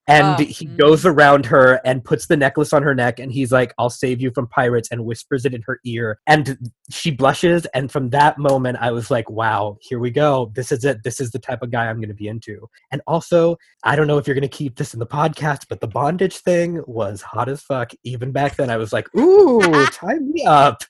And 0.07 0.39
Oh, 0.39 0.43
he 0.43 0.67
mm. 0.67 0.77
goes 0.77 1.05
around 1.05 1.45
her 1.47 1.79
and 1.83 2.03
puts 2.03 2.27
the 2.27 2.37
necklace 2.37 2.73
on 2.73 2.83
her 2.83 2.93
neck, 2.93 3.19
and 3.19 3.31
he's 3.31 3.51
like, 3.51 3.73
"I'll 3.79 3.89
save 3.89 4.21
you 4.21 4.31
from 4.31 4.47
pirates," 4.47 4.89
and 4.91 5.03
whispers 5.05 5.45
it 5.45 5.53
in 5.53 5.61
her 5.63 5.79
ear. 5.83 6.19
And 6.27 6.71
she 6.91 7.11
blushes, 7.11 7.65
and 7.73 7.91
from 7.91 8.09
that 8.11 8.37
moment, 8.37 8.77
I 8.81 8.91
was 8.91 9.09
like, 9.09 9.29
"Wow, 9.29 9.77
here 9.81 9.99
we 9.99 10.11
go. 10.11 10.51
This 10.53 10.71
is 10.71 10.85
it. 10.85 11.03
This 11.03 11.19
is 11.19 11.31
the 11.31 11.39
type 11.39 11.61
of 11.63 11.71
guy 11.71 11.87
I'm 11.87 11.97
going 11.97 12.09
to 12.09 12.15
be 12.15 12.27
into." 12.27 12.69
And 12.91 13.01
also, 13.07 13.57
I 13.83 13.95
don't 13.95 14.07
know 14.07 14.17
if 14.17 14.27
you're 14.27 14.35
going 14.35 14.41
to 14.41 14.47
keep 14.47 14.75
this 14.75 14.93
in 14.93 14.99
the 14.99 15.07
podcast, 15.07 15.65
but 15.69 15.81
the 15.81 15.87
bondage 15.87 16.37
thing 16.37 16.83
was 16.85 17.21
hot 17.21 17.49
as 17.49 17.61
fuck. 17.61 17.91
Even 18.03 18.31
back 18.31 18.55
then, 18.57 18.69
I 18.69 18.77
was 18.77 18.93
like, 18.93 19.13
"Ooh, 19.15 19.61
tie 19.91 20.19
me 20.19 20.45
up." 20.45 20.83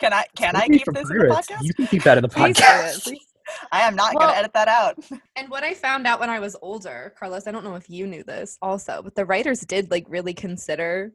Can 0.00 0.12
I 0.12 0.24
can 0.34 0.56
I 0.56 0.66
keep 0.66 0.86
this 0.92 1.10
in 1.10 1.18
the 1.18 1.24
podcast? 1.24 1.62
You 1.62 1.74
can 1.74 1.86
keep 1.86 2.02
that 2.02 2.18
in 2.18 2.22
the 2.22 2.28
podcast. 2.28 3.12
Please. 3.46 3.68
I 3.72 3.80
am 3.82 3.94
not 3.96 4.14
Well- 4.14 4.28
gonna 4.28 4.38
edit 4.38 4.52
that 4.54 4.68
out. 4.68 4.96
And 5.36 5.50
what 5.50 5.62
I 5.64 5.74
found 5.74 6.06
out 6.06 6.18
when 6.20 6.30
I 6.30 6.40
was 6.40 6.56
older, 6.62 7.12
Carlos, 7.18 7.46
I 7.46 7.52
don't 7.52 7.64
know 7.64 7.74
if 7.74 7.88
you 7.90 8.06
knew 8.06 8.22
this 8.24 8.56
also, 8.62 9.02
but 9.02 9.14
the 9.14 9.24
writers 9.26 9.60
did 9.60 9.90
like 9.90 10.06
really 10.08 10.32
consider 10.34 11.12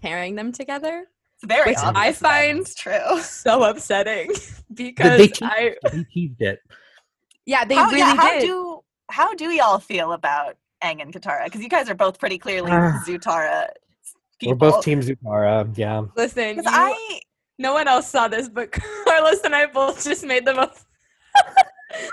pairing 0.00 0.34
them 0.36 0.52
together. 0.52 1.06
It's 1.36 1.44
very 1.44 1.72
Which 1.72 1.78
I 1.82 2.12
find- 2.12 2.66
true. 2.76 3.20
So 3.20 3.64
upsetting 3.64 4.30
because 4.74 5.18
they 5.18 5.26
teased 5.28 5.42
I 5.42 5.74
He 5.92 6.04
teased 6.04 6.40
it. 6.40 6.60
yeah 7.46 7.64
they 7.64 7.74
how, 7.74 7.86
really 7.86 7.98
yeah, 7.98 8.14
how 8.16 8.30
did. 8.38 8.46
do 8.46 8.80
how 9.10 9.34
do 9.34 9.50
y'all 9.50 9.78
feel 9.80 10.12
about 10.12 10.56
Aang 10.82 11.02
and 11.02 11.12
Katara? 11.12 11.44
Because 11.44 11.60
you 11.62 11.68
guys 11.68 11.88
are 11.90 11.94
both 11.94 12.18
pretty 12.18 12.38
clearly 12.38 12.70
Ah. 12.72 13.02
Zutara. 13.06 13.66
We're 14.44 14.54
both 14.54 14.82
Team 14.84 15.00
Zutara. 15.00 15.66
Yeah. 15.76 16.02
Listen, 16.16 16.56
you- 16.56 16.62
I 16.66 17.20
no 17.58 17.72
one 17.72 17.86
else 17.88 18.08
saw 18.08 18.28
this, 18.28 18.48
but 18.48 18.70
Carlos 18.72 19.40
and 19.44 19.54
I 19.54 19.66
both 19.66 20.02
just 20.04 20.24
made 20.24 20.44
the 20.44 20.54
most 20.54 20.84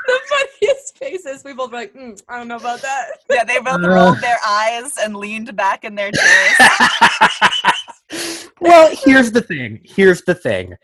the 0.07 0.19
funniest 0.29 0.97
faces. 0.97 1.43
We 1.43 1.53
both 1.53 1.71
were 1.71 1.77
like, 1.77 1.93
mm, 1.93 2.21
I 2.27 2.37
don't 2.37 2.47
know 2.47 2.57
about 2.57 2.81
that. 2.81 3.05
yeah, 3.29 3.43
they 3.43 3.59
both 3.59 3.83
Uh. 3.83 3.89
rolled 3.89 4.19
their 4.19 4.37
eyes 4.45 4.97
and 4.97 5.15
leaned 5.15 5.55
back 5.55 5.83
in 5.83 5.95
their 5.95 6.11
chairs. 6.11 6.53
well, 8.61 8.89
here's 9.05 9.31
the 9.31 9.41
thing. 9.41 9.79
Here's 9.83 10.21
the 10.23 10.35
thing. 10.35 10.75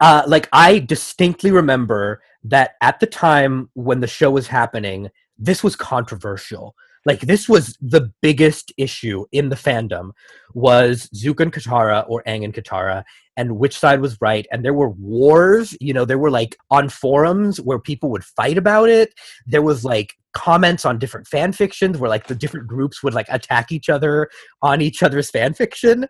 Uh, 0.00 0.22
like 0.26 0.48
I 0.52 0.78
distinctly 0.80 1.50
remember 1.50 2.22
that 2.44 2.72
at 2.80 3.00
the 3.00 3.06
time 3.06 3.68
when 3.74 4.00
the 4.00 4.06
show 4.06 4.30
was 4.30 4.46
happening, 4.46 5.08
this 5.36 5.64
was 5.64 5.74
controversial. 5.76 6.74
Like 7.08 7.20
this 7.20 7.48
was 7.48 7.74
the 7.80 8.12
biggest 8.20 8.70
issue 8.76 9.24
in 9.32 9.48
the 9.48 9.56
fandom 9.56 10.10
was 10.52 11.08
Zuko 11.16 11.40
and 11.40 11.52
Katara 11.52 12.04
or 12.06 12.22
Aang 12.26 12.44
and 12.44 12.52
Katara 12.52 13.02
and 13.34 13.56
which 13.56 13.78
side 13.78 14.02
was 14.02 14.20
right. 14.20 14.46
And 14.52 14.62
there 14.62 14.74
were 14.74 14.90
wars, 14.90 15.74
you 15.80 15.94
know, 15.94 16.04
there 16.04 16.18
were 16.18 16.30
like 16.30 16.54
on 16.70 16.90
forums 16.90 17.62
where 17.62 17.78
people 17.78 18.10
would 18.10 18.24
fight 18.24 18.58
about 18.58 18.90
it. 18.90 19.14
There 19.46 19.62
was 19.62 19.86
like 19.86 20.16
comments 20.34 20.84
on 20.84 20.98
different 20.98 21.26
fan 21.26 21.52
fictions 21.52 21.96
where 21.96 22.10
like 22.10 22.26
the 22.26 22.34
different 22.34 22.66
groups 22.66 23.02
would 23.02 23.14
like 23.14 23.28
attack 23.30 23.72
each 23.72 23.88
other 23.88 24.28
on 24.60 24.82
each 24.82 25.02
other's 25.02 25.30
fan 25.30 25.54
fiction. 25.54 26.06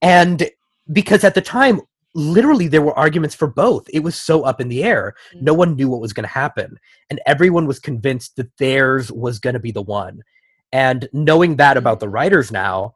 And 0.00 0.48
because 0.92 1.24
at 1.24 1.34
the 1.34 1.40
time, 1.40 1.80
literally 2.14 2.68
there 2.68 2.82
were 2.82 2.98
arguments 2.98 3.34
for 3.34 3.46
both. 3.46 3.86
It 3.92 4.00
was 4.00 4.16
so 4.16 4.42
up 4.42 4.60
in 4.60 4.68
the 4.68 4.82
air. 4.82 5.14
No 5.34 5.54
one 5.54 5.76
knew 5.76 5.88
what 5.88 6.00
was 6.00 6.12
going 6.12 6.24
to 6.24 6.32
happen. 6.32 6.78
And 7.08 7.20
everyone 7.26 7.66
was 7.66 7.78
convinced 7.78 8.36
that 8.36 8.56
theirs 8.58 9.12
was 9.12 9.38
going 9.38 9.54
to 9.54 9.60
be 9.60 9.72
the 9.72 9.82
one. 9.82 10.22
And 10.72 11.08
knowing 11.12 11.56
that 11.56 11.76
about 11.76 12.00
the 12.00 12.08
writers 12.08 12.50
now, 12.50 12.94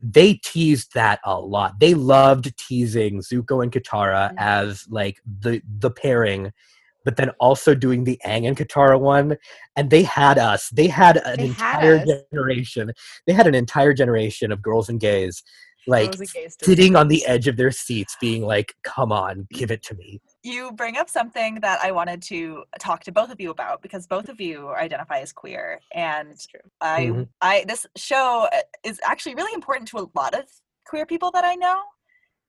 they 0.00 0.34
teased 0.34 0.94
that 0.94 1.20
a 1.24 1.38
lot. 1.40 1.80
They 1.80 1.94
loved 1.94 2.56
teasing 2.58 3.20
Zuko 3.20 3.62
and 3.62 3.72
Katara 3.72 4.30
Mhm. 4.32 4.34
as 4.38 4.86
like 4.88 5.20
the 5.40 5.62
the 5.78 5.90
pairing 5.90 6.52
but 7.04 7.14
then 7.16 7.30
also 7.38 7.72
doing 7.72 8.02
the 8.02 8.20
Aang 8.26 8.48
and 8.48 8.56
Katara 8.56 8.98
one. 9.00 9.36
And 9.76 9.90
they 9.90 10.02
had 10.02 10.38
us. 10.38 10.68
They 10.70 10.88
had 10.88 11.18
an 11.18 11.36
They 11.38 11.44
entire 11.46 11.98
us. 11.98 12.08
generation. 12.32 12.90
They 13.28 13.32
had 13.32 13.46
an 13.46 13.54
entire 13.54 13.94
generation 13.94 14.50
of 14.50 14.60
girls 14.60 14.88
and 14.88 14.98
gays 14.98 15.44
like 15.86 16.06
Girls 16.10 16.20
and 16.20 16.32
gays 16.32 16.56
to 16.56 16.64
sitting 16.64 16.96
on 16.96 17.08
the 17.08 17.24
edge 17.26 17.46
of 17.48 17.56
their 17.56 17.70
seats 17.70 18.16
being 18.20 18.42
like, 18.42 18.74
come 18.82 19.12
on, 19.12 19.46
give 19.52 19.70
it 19.70 19.82
to 19.84 19.94
me. 19.94 20.20
you 20.42 20.72
bring 20.72 20.96
up 20.96 21.08
something 21.08 21.56
that 21.60 21.80
I 21.82 21.90
wanted 21.92 22.22
to 22.22 22.64
talk 22.78 23.02
to 23.04 23.12
both 23.12 23.30
of 23.30 23.40
you 23.40 23.50
about 23.50 23.82
because 23.82 24.06
both 24.06 24.28
of 24.28 24.40
you 24.40 24.68
identify 24.74 25.18
as 25.18 25.32
queer, 25.32 25.80
and 25.94 26.30
That's 26.30 26.46
true. 26.46 26.60
I, 26.80 27.06
Mhm. 27.06 27.28
I 27.40 27.64
this 27.66 27.86
show 27.96 28.48
uh, 28.52 28.60
is 28.84 29.00
actually 29.04 29.34
really 29.34 29.54
important 29.54 29.88
to 29.88 29.98
a 29.98 30.06
lot 30.14 30.34
of 30.34 30.44
queer 30.86 31.06
people 31.06 31.30
that 31.32 31.44
I 31.44 31.54
know, 31.56 31.80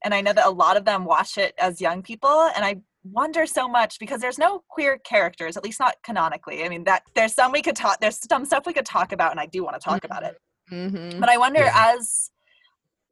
and 0.04 0.14
I 0.14 0.22
know 0.22 0.34
that 0.34 0.46
a 0.46 0.52
lot 0.52 0.78
of 0.78 0.86
them 0.86 1.06
watch 1.06 1.38
it 1.38 1.54
as 1.58 1.82
young 1.82 2.02
people, 2.04 2.50
and 2.56 2.64
I 2.64 2.82
wonder 3.04 3.46
so 3.46 3.68
much 3.70 4.00
because 4.00 4.20
there's 4.22 4.38
no 4.38 4.64
queer 4.70 4.98
characters, 5.00 5.56
at 5.58 5.64
least 5.64 5.80
not 5.80 5.96
canonically. 6.04 6.64
I 6.66 6.70
mean, 6.70 6.84
that 6.84 7.04
there's 7.16 7.34
some 7.34 7.52
we 7.52 7.62
could 7.62 7.76
talk, 7.76 8.00
there's 8.02 8.20
some 8.30 8.46
stuff 8.46 8.66
we 8.68 8.74
could 8.74 8.86
talk 8.86 9.12
about, 9.14 9.32
and 9.32 9.40
I 9.40 9.46
do 9.46 9.64
want 9.64 9.76
to 9.76 9.84
talk 9.90 10.04
about 10.04 10.24
it. 10.24 10.38
Mm-hmm. 10.72 11.20
But 11.20 11.30
I 11.30 11.38
wonder, 11.38 11.62
Yeah. 11.62 11.94
as 11.96 12.30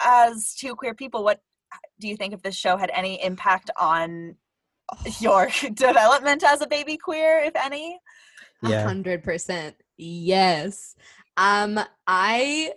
as 0.03 0.55
two 0.55 0.75
queer 0.75 0.93
people, 0.93 1.23
what 1.23 1.39
do 1.99 2.07
you 2.07 2.17
think 2.17 2.33
if 2.33 2.41
this 2.41 2.55
show 2.55 2.77
had 2.77 2.91
any 2.93 3.23
impact 3.23 3.69
on 3.79 4.35
your 5.19 5.49
development 5.73 6.43
as 6.43 6.61
a 6.61 6.67
baby 6.67 6.97
queer, 6.97 7.39
if 7.39 7.55
any? 7.55 7.99
A 8.63 8.83
hundred 8.83 9.23
percent. 9.23 9.75
Yes. 9.97 10.95
Um, 11.37 11.79
I, 12.07 12.73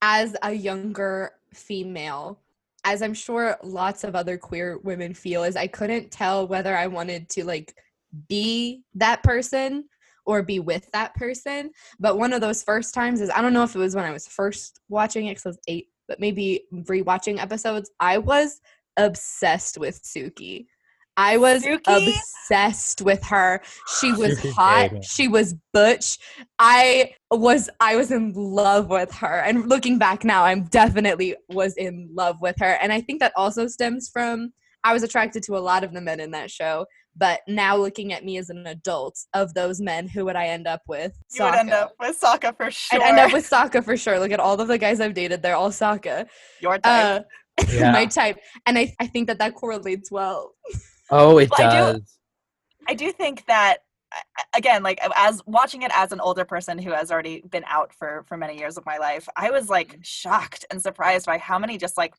as 0.00 0.36
a 0.42 0.52
younger 0.52 1.32
female, 1.52 2.40
as 2.84 3.02
I'm 3.02 3.14
sure 3.14 3.58
lots 3.62 4.04
of 4.04 4.14
other 4.14 4.38
queer 4.38 4.78
women 4.78 5.12
feel, 5.12 5.44
is 5.44 5.56
I 5.56 5.66
couldn't 5.66 6.10
tell 6.10 6.46
whether 6.46 6.76
I 6.76 6.86
wanted 6.86 7.28
to 7.30 7.44
like 7.44 7.74
be 8.28 8.82
that 8.94 9.22
person 9.22 9.84
or 10.24 10.42
be 10.42 10.60
with 10.60 10.90
that 10.92 11.14
person. 11.14 11.70
But 11.98 12.18
one 12.18 12.32
of 12.32 12.40
those 12.40 12.62
first 12.62 12.94
times 12.94 13.20
is 13.20 13.30
I 13.30 13.42
don't 13.42 13.52
know 13.52 13.64
if 13.64 13.74
it 13.74 13.78
was 13.78 13.94
when 13.94 14.04
I 14.04 14.12
was 14.12 14.26
first 14.26 14.80
watching 14.88 15.26
it 15.26 15.32
because 15.32 15.46
I 15.46 15.48
was 15.50 15.58
eight, 15.68 15.88
but 16.10 16.18
maybe 16.18 16.64
rewatching 16.74 17.40
episodes. 17.40 17.88
I 18.00 18.18
was 18.18 18.60
obsessed 18.96 19.78
with 19.78 20.02
Suki. 20.02 20.66
I 21.16 21.36
was 21.36 21.62
Suki? 21.62 21.78
obsessed 21.86 23.00
with 23.00 23.22
her. 23.24 23.62
She 24.00 24.12
was 24.14 24.40
Suki's 24.40 24.54
hot. 24.54 24.90
great. 24.90 25.04
She 25.04 25.28
was 25.28 25.54
butch. 25.72 26.18
I 26.58 27.14
was 27.30 27.70
I 27.78 27.94
was 27.94 28.10
in 28.10 28.32
love 28.32 28.90
with 28.90 29.12
her. 29.14 29.40
And 29.40 29.68
looking 29.68 29.98
back 29.98 30.24
now, 30.24 30.42
I'm 30.42 30.64
definitely 30.64 31.36
was 31.48 31.74
in 31.76 32.10
love 32.12 32.40
with 32.40 32.56
her. 32.58 32.76
And 32.82 32.92
I 32.92 33.00
think 33.00 33.20
that 33.20 33.32
also 33.36 33.68
stems 33.68 34.10
from 34.12 34.52
I 34.82 34.92
was 34.92 35.04
attracted 35.04 35.44
to 35.44 35.56
a 35.56 35.60
lot 35.60 35.84
of 35.84 35.92
the 35.92 36.00
men 36.00 36.18
in 36.18 36.32
that 36.32 36.50
show. 36.50 36.86
But 37.16 37.40
now 37.48 37.76
looking 37.76 38.12
at 38.12 38.24
me 38.24 38.38
as 38.38 38.50
an 38.50 38.66
adult, 38.66 39.18
of 39.34 39.52
those 39.54 39.80
men, 39.80 40.08
who 40.08 40.24
would 40.24 40.36
I 40.36 40.46
end 40.46 40.66
up 40.66 40.82
with? 40.88 41.12
You 41.32 41.44
would 41.44 41.54
end 41.54 41.70
up 41.70 41.92
with 42.00 42.18
Sokka 42.20 42.56
for 42.56 42.70
sure. 42.70 43.02
I'd 43.02 43.08
end 43.08 43.18
up 43.18 43.32
with 43.32 43.48
Sokka 43.48 43.84
for 43.84 43.96
sure. 43.96 44.18
Look 44.18 44.30
at 44.30 44.40
all 44.40 44.60
of 44.60 44.68
the 44.68 44.78
guys 44.78 45.00
I've 45.00 45.14
dated; 45.14 45.42
they're 45.42 45.56
all 45.56 45.70
Sokka. 45.70 46.26
your 46.60 46.78
type. 46.78 47.22
Uh, 47.58 47.64
Yeah. 47.72 47.92
my 47.92 48.06
type, 48.06 48.38
and 48.64 48.78
I, 48.78 48.94
I 49.00 49.06
think 49.06 49.26
that 49.26 49.38
that 49.40 49.54
correlates 49.54 50.10
well. 50.10 50.52
oh, 51.10 51.36
it 51.38 51.50
Well, 51.58 51.68
I 51.68 51.92
do- 51.92 51.98
does. 51.98 52.18
I 52.88 52.94
do 52.94 53.12
think 53.12 53.44
that 53.46 53.78
I- 54.12 54.22
I- 54.38 54.58
again, 54.58 54.82
like 54.82 54.98
as 55.16 55.42
watching 55.46 55.82
it 55.82 55.90
as 55.94 56.12
an 56.12 56.20
older 56.20 56.44
person 56.44 56.78
who 56.78 56.92
has 56.92 57.10
already 57.12 57.42
been 57.50 57.64
out 57.66 57.92
for 57.92 58.24
for 58.28 58.36
many 58.38 58.56
years 58.56 58.78
of 58.78 58.86
my 58.86 58.96
life, 58.98 59.28
I 59.36 59.50
was 59.50 59.68
like 59.68 59.98
shocked 60.02 60.64
and 60.70 60.80
surprised 60.80 61.26
by 61.26 61.36
how 61.38 61.58
many 61.58 61.76
just 61.76 61.98
like 61.98 62.14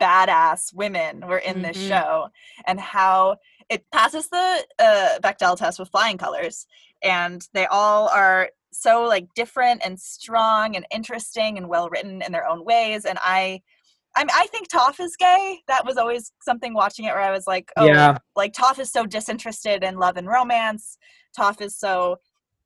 badass 0.00 0.72
women 0.74 1.26
were 1.26 1.38
in 1.38 1.62
this 1.62 1.76
Mhm. 1.76 1.88
show 1.88 2.28
and 2.66 2.80
how 2.80 3.36
it 3.68 3.84
passes 3.90 4.28
the 4.28 4.66
uh, 4.78 5.18
Bechdel 5.20 5.56
test 5.56 5.78
with 5.78 5.90
flying 5.90 6.18
colors, 6.18 6.66
and 7.02 7.46
they 7.52 7.66
all 7.66 8.08
are 8.08 8.50
so 8.72 9.04
like 9.04 9.26
different 9.34 9.80
and 9.84 9.98
strong 9.98 10.76
and 10.76 10.86
interesting 10.90 11.56
and 11.56 11.68
well 11.68 11.88
written 11.88 12.22
in 12.22 12.32
their 12.32 12.46
own 12.46 12.64
ways. 12.64 13.04
And 13.06 13.18
I, 13.22 13.62
I, 14.14 14.24
mean, 14.24 14.30
I 14.34 14.46
think 14.48 14.68
Toph 14.68 15.00
is 15.00 15.16
gay. 15.16 15.60
That 15.66 15.84
was 15.86 15.96
always 15.96 16.32
something 16.42 16.74
watching 16.74 17.06
it 17.06 17.14
where 17.14 17.22
I 17.22 17.30
was 17.30 17.46
like, 17.46 17.72
oh, 17.76 17.86
Yeah. 17.86 18.18
like 18.34 18.52
Toph 18.52 18.78
is 18.78 18.92
so 18.92 19.06
disinterested 19.06 19.82
in 19.82 19.96
love 19.96 20.16
and 20.16 20.28
romance. 20.28 20.98
Toph 21.38 21.60
is 21.60 21.76
so 21.76 22.18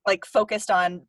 like 0.07 0.25
focused 0.25 0.71
on 0.71 1.07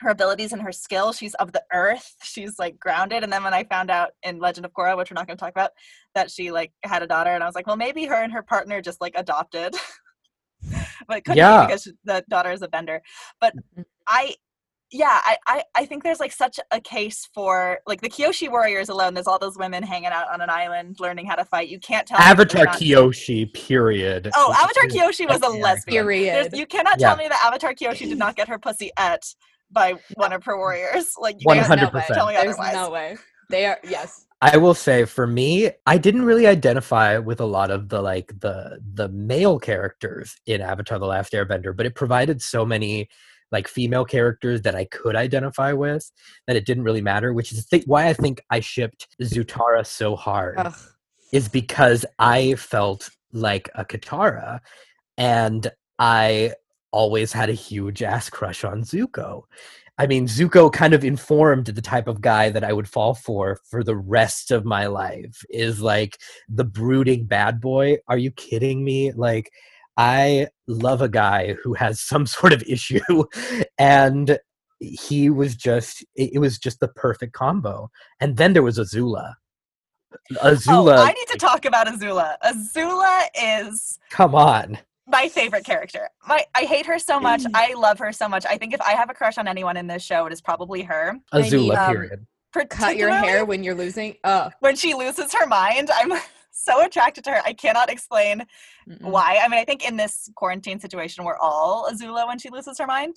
her 0.00 0.10
abilities 0.10 0.52
and 0.52 0.62
her 0.62 0.72
skill. 0.72 1.12
She's 1.12 1.34
of 1.34 1.52
the 1.52 1.62
earth. 1.72 2.14
She's 2.22 2.58
like 2.58 2.78
grounded. 2.78 3.22
And 3.22 3.32
then 3.32 3.42
when 3.44 3.54
I 3.54 3.64
found 3.64 3.90
out 3.90 4.10
in 4.22 4.38
Legend 4.38 4.64
of 4.66 4.72
Korra, 4.72 4.96
which 4.96 5.10
we're 5.10 5.14
not 5.14 5.26
going 5.26 5.36
to 5.36 5.40
talk 5.40 5.52
about, 5.52 5.70
that 6.14 6.30
she 6.30 6.50
like 6.50 6.72
had 6.84 7.02
a 7.02 7.06
daughter, 7.06 7.30
and 7.30 7.42
I 7.42 7.46
was 7.46 7.54
like, 7.54 7.66
well, 7.66 7.76
maybe 7.76 8.04
her 8.06 8.14
and 8.22 8.32
her 8.32 8.42
partner 8.42 8.80
just 8.80 9.00
like 9.00 9.12
adopted. 9.16 9.74
but 11.08 11.18
it 11.18 11.24
couldn't 11.24 11.38
Yeah. 11.38 11.62
be 11.62 11.66
because 11.68 11.82
she- 11.82 11.92
the 12.04 12.24
daughter 12.28 12.50
is 12.50 12.62
a 12.62 12.68
bender. 12.68 13.02
But 13.40 13.54
Mhm. 13.76 13.84
I, 14.06 14.34
yeah, 14.92 15.20
I, 15.24 15.36
I, 15.46 15.62
I 15.76 15.84
think 15.86 16.02
there's 16.02 16.18
like 16.18 16.32
such 16.32 16.58
a 16.72 16.80
case 16.80 17.28
for 17.32 17.78
like 17.86 18.00
the 18.00 18.08
Kyoshi 18.10 18.50
warriors 18.50 18.88
alone. 18.88 19.14
There's 19.14 19.28
all 19.28 19.38
those 19.38 19.56
women 19.56 19.84
hanging 19.84 20.08
out 20.08 20.28
on 20.32 20.40
an 20.40 20.50
island 20.50 20.96
learning 20.98 21.26
how 21.26 21.36
to 21.36 21.44
fight. 21.44 21.68
You 21.68 21.78
can't 21.78 22.08
tell. 22.08 22.18
me 22.18 22.24
that 22.24 22.30
Avatar 22.32 22.64
not- 22.64 22.74
Kyoshi, 22.76 23.52
period. 23.54 24.30
Oh, 24.34 24.52
Avatar 24.52 24.86
is 24.86 24.92
Kyoshi 24.94 25.28
was 25.28 25.36
a 25.36 25.40
character. 25.42 25.60
lesbian. 25.62 26.06
There's, 26.06 26.48
Period. 26.48 26.52
you 26.58 26.66
cannot 26.66 26.98
Yeah. 26.98 27.08
tell 27.10 27.16
me 27.18 27.28
that 27.28 27.40
Avatar 27.44 27.72
Kyoshi 27.72 28.08
did 28.08 28.18
not 28.18 28.34
get 28.34 28.48
her 28.48 28.58
pussy 28.58 28.90
et 28.96 29.22
by 29.72 29.94
one 30.14 30.32
of 30.32 30.44
her 30.44 30.56
warriors. 30.56 31.12
Like 31.18 31.36
you 31.40 31.44
One 31.44 31.56
can't 31.56 31.66
hundred 31.68 31.82
no 31.92 31.98
way. 31.98 32.00
percent. 32.00 32.14
tell 32.16 32.26
me 32.26 32.34
There's 32.34 32.58
otherwise. 32.58 32.74
no 32.74 32.90
way. 32.90 33.16
They 33.48 33.66
are 33.66 33.78
yes. 33.84 34.26
I 34.42 34.56
will 34.56 34.74
say 34.74 35.04
for 35.04 35.26
me, 35.26 35.70
I 35.86 35.98
didn't 35.98 36.24
really 36.24 36.46
identify 36.46 37.18
with 37.18 37.40
a 37.40 37.44
lot 37.44 37.70
of 37.70 37.88
the 37.90 38.00
like 38.00 38.32
the 38.40 38.80
the 38.94 39.08
male 39.10 39.58
characters 39.58 40.34
in 40.46 40.60
Avatar 40.60 40.98
the 40.98 41.06
Last 41.06 41.32
Airbender, 41.32 41.76
but 41.76 41.84
it 41.86 41.94
provided 41.94 42.40
so 42.40 42.64
many 42.64 43.08
like 43.52 43.66
female 43.66 44.04
characters 44.04 44.62
that 44.62 44.76
I 44.76 44.84
could 44.86 45.16
identify 45.16 45.72
with 45.72 46.10
that 46.46 46.54
it 46.56 46.64
didn't 46.64 46.84
really 46.84 47.02
matter, 47.02 47.32
which 47.34 47.50
is 47.52 47.66
th- 47.66 47.84
why 47.86 48.06
I 48.06 48.12
think 48.12 48.40
I 48.48 48.60
shipped 48.60 49.08
Zutara 49.20 49.84
so 49.84 50.14
hard 50.14 50.54
Ugh. 50.58 50.74
is 51.32 51.48
because 51.48 52.06
I 52.20 52.54
felt 52.54 53.10
like 53.32 53.68
a 53.74 53.84
Katara 53.84 54.60
and 55.18 55.70
I 55.98 56.54
always 56.92 57.32
had 57.32 57.50
a 57.50 57.54
huge 57.54 58.02
ass 58.02 58.30
crush 58.30 58.64
on 58.64 58.82
Zuko. 58.82 59.44
I 60.00 60.06
mean, 60.06 60.26
Zuko 60.26 60.72
kind 60.72 60.94
of 60.94 61.04
informed 61.04 61.66
the 61.66 61.82
type 61.82 62.08
of 62.08 62.22
guy 62.22 62.48
that 62.48 62.64
I 62.64 62.72
would 62.72 62.88
fall 62.88 63.12
for 63.12 63.58
for 63.68 63.84
the 63.84 63.96
rest 63.96 64.50
of 64.50 64.64
my 64.64 64.86
life. 64.86 65.44
Is 65.50 65.82
like 65.82 66.18
the 66.48 66.64
brooding 66.64 67.26
bad 67.26 67.60
boy. 67.60 67.98
Are 68.08 68.16
you 68.16 68.30
kidding 68.30 68.82
me? 68.82 69.12
Like, 69.12 69.50
I 69.98 70.48
love 70.66 71.02
a 71.02 71.08
guy 71.08 71.54
who 71.62 71.74
has 71.74 72.00
some 72.12 72.24
sort 72.26 72.54
of 72.54 72.62
issue, 72.62 73.24
and 73.78 74.38
he 74.78 75.28
was 75.28 75.54
just 75.54 76.02
it, 76.14 76.40
was 76.40 76.58
just 76.58 76.80
the 76.80 76.88
perfect 76.88 77.34
combo. 77.34 77.90
And 78.20 78.38
then 78.38 78.54
there 78.54 78.62
was 78.62 78.78
Azula. 78.78 79.34
Oh, 80.42 80.52
Azula, 80.52 80.96
Oh, 80.96 81.04
I 81.04 81.12
need 81.12 81.28
to 81.28 81.38
talk 81.38 81.66
about 81.66 81.86
Azula. 81.86 82.36
Azula 82.42 83.26
is 83.38 83.98
come 84.08 84.34
on. 84.34 84.78
My 85.10 85.28
favorite 85.28 85.64
character. 85.64 86.08
My 86.26 86.44
I 86.54 86.64
hate 86.64 86.86
her 86.86 86.98
so 86.98 87.20
much. 87.20 87.42
I 87.54 87.74
love 87.74 87.98
her 87.98 88.12
so 88.12 88.28
much. 88.28 88.46
I 88.46 88.56
think 88.56 88.74
if 88.74 88.80
I 88.80 88.92
have 88.92 89.10
a 89.10 89.14
crush 89.14 89.38
on 89.38 89.48
anyone 89.48 89.76
in 89.76 89.86
this 89.86 90.02
show, 90.02 90.26
it 90.26 90.32
is 90.32 90.40
probably 90.40 90.82
her. 90.82 91.16
I 91.32 91.42
need, 91.42 91.52
Azula, 91.52 91.88
um, 91.88 91.92
period. 91.94 92.26
Cut 92.68 92.96
your 92.96 93.10
hair 93.10 93.44
when 93.44 93.62
you're 93.62 93.74
losing. 93.74 94.16
Oh, 94.24 94.50
when 94.60 94.76
she 94.76 94.94
loses 94.94 95.32
her 95.34 95.46
mind. 95.46 95.90
I'm 95.94 96.12
so 96.50 96.84
attracted 96.84 97.24
to 97.24 97.30
her. 97.30 97.42
I 97.44 97.52
cannot 97.52 97.90
explain 97.90 98.44
mm-mm. 98.88 99.02
why. 99.02 99.40
I 99.42 99.48
mean, 99.48 99.60
I 99.60 99.64
think 99.64 99.88
in 99.88 99.96
this 99.96 100.30
quarantine 100.36 100.80
situation, 100.80 101.24
we're 101.24 101.38
all 101.38 101.88
Azula 101.90 102.26
when 102.26 102.38
she 102.38 102.50
loses 102.50 102.78
her 102.78 102.86
mind. 102.86 103.16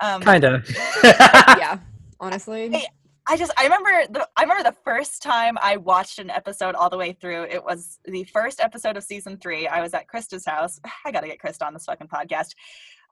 Um, 0.00 0.22
Kinda. 0.22 0.62
yeah. 1.04 1.78
Honestly, 2.20 2.70
Hey, 2.70 2.86
I 3.28 3.36
just 3.36 3.52
I 3.56 3.64
remember 3.64 3.90
the 4.10 4.28
I 4.36 4.42
remember 4.42 4.62
the 4.62 4.76
first 4.84 5.20
time 5.20 5.58
I 5.60 5.76
watched 5.76 6.18
an 6.18 6.30
episode 6.30 6.74
all 6.74 6.88
the 6.88 6.96
way 6.96 7.12
through. 7.12 7.44
It 7.44 7.64
was 7.64 7.98
the 8.04 8.24
first 8.24 8.60
episode 8.60 8.96
of 8.96 9.02
season 9.02 9.36
three. 9.38 9.66
I 9.66 9.80
was 9.82 9.94
at 9.94 10.06
Krista's 10.06 10.46
house. 10.46 10.78
I 11.04 11.10
gotta 11.10 11.26
get 11.26 11.40
Krista 11.40 11.66
on 11.66 11.74
this 11.74 11.84
fucking 11.84 12.08
podcast. 12.08 12.50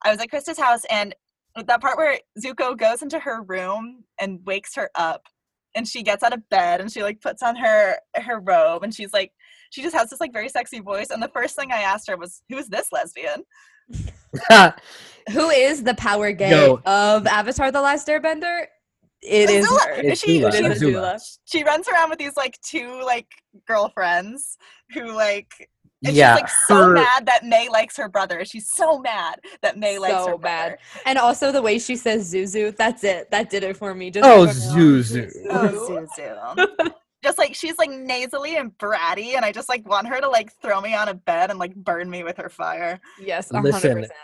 I 0.04 0.10
was 0.10 0.20
at 0.20 0.30
Krista's 0.30 0.58
house 0.58 0.82
and 0.88 1.14
that 1.66 1.80
part 1.80 1.96
where 1.96 2.18
Zuko 2.38 2.76
goes 2.76 3.02
into 3.02 3.18
her 3.18 3.42
room 3.42 4.04
and 4.20 4.40
wakes 4.44 4.74
her 4.76 4.90
up 4.94 5.22
and 5.74 5.86
she 5.86 6.02
gets 6.02 6.22
out 6.22 6.32
of 6.32 6.48
bed 6.48 6.80
and 6.80 6.92
she 6.92 7.02
like 7.02 7.20
puts 7.20 7.42
on 7.42 7.56
her 7.56 7.96
her 8.16 8.38
robe 8.40 8.82
and 8.82 8.94
she's 8.94 9.12
like 9.12 9.32
she 9.70 9.82
just 9.82 9.96
has 9.96 10.10
this 10.10 10.20
like 10.20 10.32
very 10.32 10.48
sexy 10.48 10.80
voice 10.80 11.10
and 11.10 11.22
the 11.22 11.28
first 11.28 11.56
thing 11.56 11.72
I 11.72 11.82
asked 11.82 12.08
her 12.08 12.16
was 12.16 12.42
who 12.48 12.56
is 12.56 12.68
this 12.68 12.88
lesbian? 12.92 13.44
who 15.30 15.50
is 15.50 15.82
the 15.82 15.94
power 15.94 16.32
gay 16.32 16.50
Yo. 16.50 16.80
of 16.86 17.26
Avatar: 17.26 17.70
The 17.70 17.80
Last 17.80 18.08
Airbender? 18.08 18.66
It 19.24 19.48
is 19.50 19.66
Azula. 19.66 19.80
her. 19.88 20.14
She, 20.14 20.40
Azula, 20.40 20.48
It 20.48 20.54
she 20.54 20.64
is 20.64 20.82
Azula. 20.82 21.14
Azula. 21.14 21.38
she 21.46 21.64
runs 21.64 21.88
around 21.88 22.10
with 22.10 22.18
these 22.18 22.36
like 22.36 22.60
two 22.60 23.00
like 23.04 23.26
girlfriends 23.66 24.58
who 24.92 25.12
like 25.12 25.68
and 26.06 26.14
yeah, 26.14 26.34
she's 26.34 26.42
like 26.42 26.50
so 26.68 26.74
her- 26.88 26.92
mad 26.92 27.24
that 27.24 27.44
May 27.46 27.70
likes 27.70 27.96
her 27.96 28.08
brother. 28.10 28.44
She's 28.44 28.68
so 28.68 28.98
mad 28.98 29.36
that 29.62 29.78
May 29.78 29.98
likes 29.98 30.12
her 30.14 30.18
So 30.32 30.38
brother. 30.38 30.42
mad. 30.72 30.78
And 31.06 31.16
also 31.18 31.50
the 31.50 31.62
way 31.62 31.78
she 31.78 31.96
says 31.96 32.30
Zuzu, 32.32 32.76
that's 32.76 33.04
it. 33.04 33.30
That 33.30 33.48
did 33.48 33.62
it 33.62 33.76
for 33.78 33.94
me. 33.94 34.10
Just 34.10 34.26
Oh, 34.26 34.44
going, 34.44 34.54
Zuzu. 34.54 35.30
Oh, 35.48 36.06
Zuzu. 36.18 36.92
just 37.24 37.38
like 37.38 37.54
she's 37.54 37.78
like 37.78 37.88
nasally 37.88 38.56
and 38.56 38.76
bratty, 38.76 39.34
and 39.34 39.46
I 39.46 39.52
just 39.52 39.70
like 39.70 39.88
want 39.88 40.06
her 40.08 40.20
to 40.20 40.28
like 40.28 40.52
throw 40.60 40.82
me 40.82 40.94
on 40.94 41.08
a 41.08 41.14
bed 41.14 41.48
and 41.48 41.58
like 41.58 41.74
burn 41.74 42.10
me 42.10 42.22
with 42.22 42.36
her 42.36 42.50
fire. 42.50 43.00
Yes, 43.18 43.50
Listen, 43.50 44.02
100%. 44.02 44.08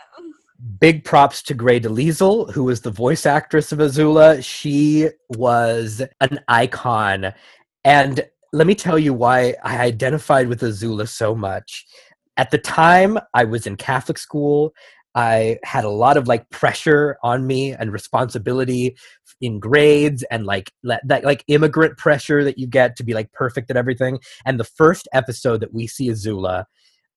big 0.79 1.03
props 1.03 1.41
to 1.43 1.53
Grey 1.53 1.79
DeLisle, 1.79 2.51
who 2.51 2.63
was 2.63 2.81
the 2.81 2.91
voice 2.91 3.25
actress 3.25 3.71
of 3.71 3.79
Azula. 3.79 4.43
She 4.43 5.09
was 5.29 6.01
an 6.19 6.39
icon. 6.47 7.33
And 7.83 8.23
let 8.53 8.67
me 8.67 8.75
tell 8.75 8.99
you 8.99 9.13
why 9.13 9.55
I 9.63 9.79
identified 9.79 10.47
with 10.47 10.61
Azula 10.61 11.07
so 11.07 11.33
much. 11.33 11.85
At 12.37 12.51
the 12.51 12.57
time, 12.57 13.17
I 13.33 13.43
was 13.45 13.65
in 13.65 13.75
Catholic 13.75 14.17
school. 14.17 14.73
I 15.15 15.57
had 15.63 15.83
a 15.83 15.89
lot 15.89 16.17
of 16.17 16.27
like 16.27 16.49
pressure 16.49 17.17
on 17.23 17.45
me 17.45 17.73
and 17.73 17.91
responsibility 17.91 18.95
in 19.41 19.59
grades 19.59 20.23
and 20.31 20.45
like 20.45 20.71
that 20.83 21.23
like 21.23 21.43
immigrant 21.47 21.97
pressure 21.97 22.43
that 22.43 22.57
you 22.57 22.67
get 22.67 22.95
to 22.95 23.03
be 23.03 23.13
like 23.13 23.31
perfect 23.33 23.69
at 23.69 23.77
everything. 23.77 24.19
And 24.45 24.59
the 24.59 24.63
first 24.63 25.07
episode 25.13 25.59
that 25.61 25.73
we 25.73 25.87
see 25.87 26.09
Azula, 26.09 26.65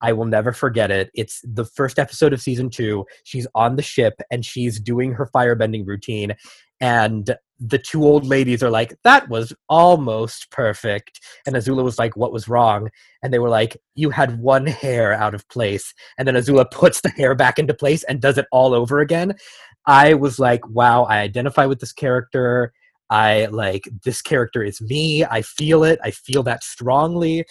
I 0.01 0.13
will 0.13 0.27
never 0.27 0.53
forget 0.53 0.91
it. 0.91 1.11
It's 1.15 1.41
the 1.45 1.65
first 1.65 1.99
episode 1.99 2.33
of 2.33 2.41
season 2.41 2.71
two. 2.71 3.05
She's 3.25 3.47
on 3.55 3.77
the 3.77 3.83
ship 3.83 4.15
and 4.31 4.45
she's 4.45 4.81
doing 4.81 5.13
her 5.13 5.31
firebending 5.35 5.87
routine. 5.87 6.35
And 6.81 7.35
the 7.61 7.79
two 7.79 8.05
old 8.05 8.27
ladies 8.27 8.63
are 8.63 8.71
like, 8.71 8.95
that 9.05 9.29
was 9.29 9.53
almost 9.69 10.51
perfect. 10.51 11.21
And 11.47 11.57
Azula 11.57 11.85
was 11.85 11.99
like, 11.99 12.17
what 12.17 12.33
was 12.33 12.49
wrong? 12.49 12.91
And 13.23 13.33
they 13.33 13.39
were 13.39 13.49
like, 13.49 13.77
you 13.95 14.11
had 14.11 14.41
one 14.41 14.67
hair 14.67 15.13
out 15.13 15.35
of 15.35 15.49
place. 15.49 15.95
And 16.19 16.27
then 16.27 16.35
Azula 16.35 16.71
puts 16.71 17.01
the 17.01 17.11
hair 17.11 17.35
back 17.35 17.59
into 17.59 17.75
place 17.75 18.03
and 18.05 18.21
does 18.21 18.39
it 18.39 18.47
all 18.53 18.75
over 18.75 19.01
again. 19.01 19.35
I 19.87 20.15
was 20.15 20.39
like, 20.39 20.67
wow, 20.69 21.05
I 21.05 21.19
identify 21.19 21.67
with 21.67 21.81
this 21.81 21.93
character. 21.93 22.73
I 23.11 23.47
like, 23.47 23.89
this 24.05 24.23
character 24.23 24.63
is 24.63 24.81
me. 24.81 25.25
I 25.25 25.43
feel 25.43 25.85
it. 25.85 25.99
I 26.03 26.11
feel 26.11 26.43
that 26.45 26.65
strongly. 26.65 27.45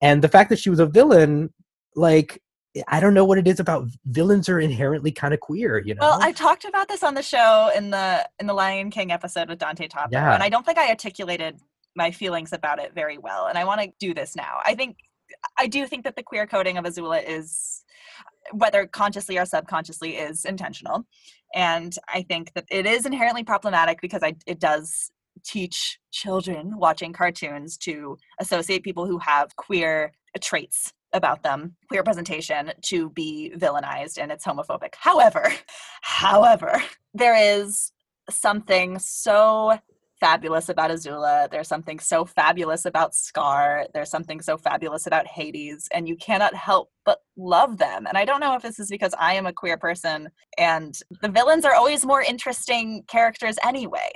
And 0.00 0.22
the 0.22 0.28
fact 0.28 0.50
that 0.50 0.58
she 0.58 0.70
was 0.70 0.80
a 0.80 0.86
villain, 0.86 1.52
like, 1.96 2.42
eh, 2.76 2.82
I 2.88 3.00
don't 3.00 3.14
know 3.14 3.24
what 3.24 3.38
it 3.38 3.48
is 3.48 3.60
about 3.60 3.86
villains 4.06 4.48
are 4.48 4.60
inherently 4.60 5.12
kind 5.12 5.34
of 5.34 5.40
queer, 5.40 5.78
you 5.78 5.94
know? 5.94 6.00
Well, 6.02 6.18
I 6.22 6.32
talked 6.32 6.64
about 6.64 6.88
this 6.88 7.02
on 7.02 7.14
the 7.14 7.22
show 7.22 7.70
in 7.74 7.90
the 7.90 8.28
in 8.38 8.46
the 8.46 8.54
Lion 8.54 8.90
King 8.90 9.12
episode 9.12 9.48
with 9.48 9.58
Dante 9.58 9.88
Topo, 9.88 10.08
Yeah. 10.12 10.34
and 10.34 10.42
I 10.42 10.48
don't 10.48 10.64
think 10.64 10.78
I 10.78 10.88
articulated 10.88 11.60
my 11.96 12.10
feelings 12.10 12.52
about 12.52 12.78
it 12.78 12.94
very 12.94 13.18
well. 13.18 13.46
And 13.46 13.58
I 13.58 13.64
want 13.64 13.80
to 13.80 13.92
do 13.98 14.14
this 14.14 14.36
now. 14.36 14.60
I 14.64 14.74
think 14.74 14.96
I 15.58 15.66
do 15.66 15.86
think 15.86 16.04
that 16.04 16.16
the 16.16 16.22
queer 16.22 16.46
coding 16.46 16.76
of 16.78 16.84
Azula 16.84 17.22
is 17.26 17.84
whether 18.52 18.86
consciously 18.86 19.38
or 19.38 19.44
subconsciously 19.44 20.16
is 20.16 20.44
intentional. 20.44 21.04
And 21.54 21.96
I 22.08 22.22
think 22.22 22.52
that 22.54 22.64
it 22.70 22.86
is 22.86 23.06
inherently 23.06 23.44
problematic 23.44 24.00
because 24.00 24.22
I, 24.22 24.36
it 24.46 24.58
does 24.60 25.10
teach 25.44 25.98
children 26.10 26.78
watching 26.78 27.12
cartoons 27.12 27.76
to 27.78 28.18
associate 28.40 28.82
people 28.82 29.06
who 29.06 29.18
have 29.18 29.56
queer 29.56 30.12
traits 30.40 30.92
about 31.12 31.42
them, 31.42 31.76
queer 31.88 32.02
presentation, 32.02 32.72
to 32.82 33.10
be 33.10 33.52
villainized 33.56 34.18
and 34.18 34.30
it's 34.30 34.44
homophobic. 34.44 34.94
However, 34.98 35.52
however, 36.02 36.82
there 37.14 37.36
is 37.36 37.92
something 38.30 38.98
so 38.98 39.78
fabulous 40.20 40.68
about 40.68 40.90
Azula. 40.90 41.50
There's 41.50 41.66
something 41.66 41.98
so 41.98 42.24
fabulous 42.24 42.84
about 42.84 43.14
Scar. 43.14 43.86
There's 43.94 44.10
something 44.10 44.40
so 44.42 44.58
fabulous 44.58 45.06
about 45.06 45.26
Hades, 45.26 45.88
and 45.92 46.06
you 46.06 46.16
cannot 46.16 46.54
help 46.54 46.90
but 47.06 47.20
love 47.36 47.78
them. 47.78 48.06
And 48.06 48.18
I 48.18 48.24
don't 48.26 48.40
know 48.40 48.54
if 48.54 48.62
this 48.62 48.78
is 48.78 48.90
because 48.90 49.14
I 49.18 49.34
am 49.34 49.46
a 49.46 49.52
queer 49.52 49.78
person 49.78 50.28
and 50.58 50.96
the 51.22 51.28
villains 51.30 51.64
are 51.64 51.74
always 51.74 52.04
more 52.04 52.20
interesting 52.20 53.02
characters 53.08 53.56
anyway. 53.66 54.10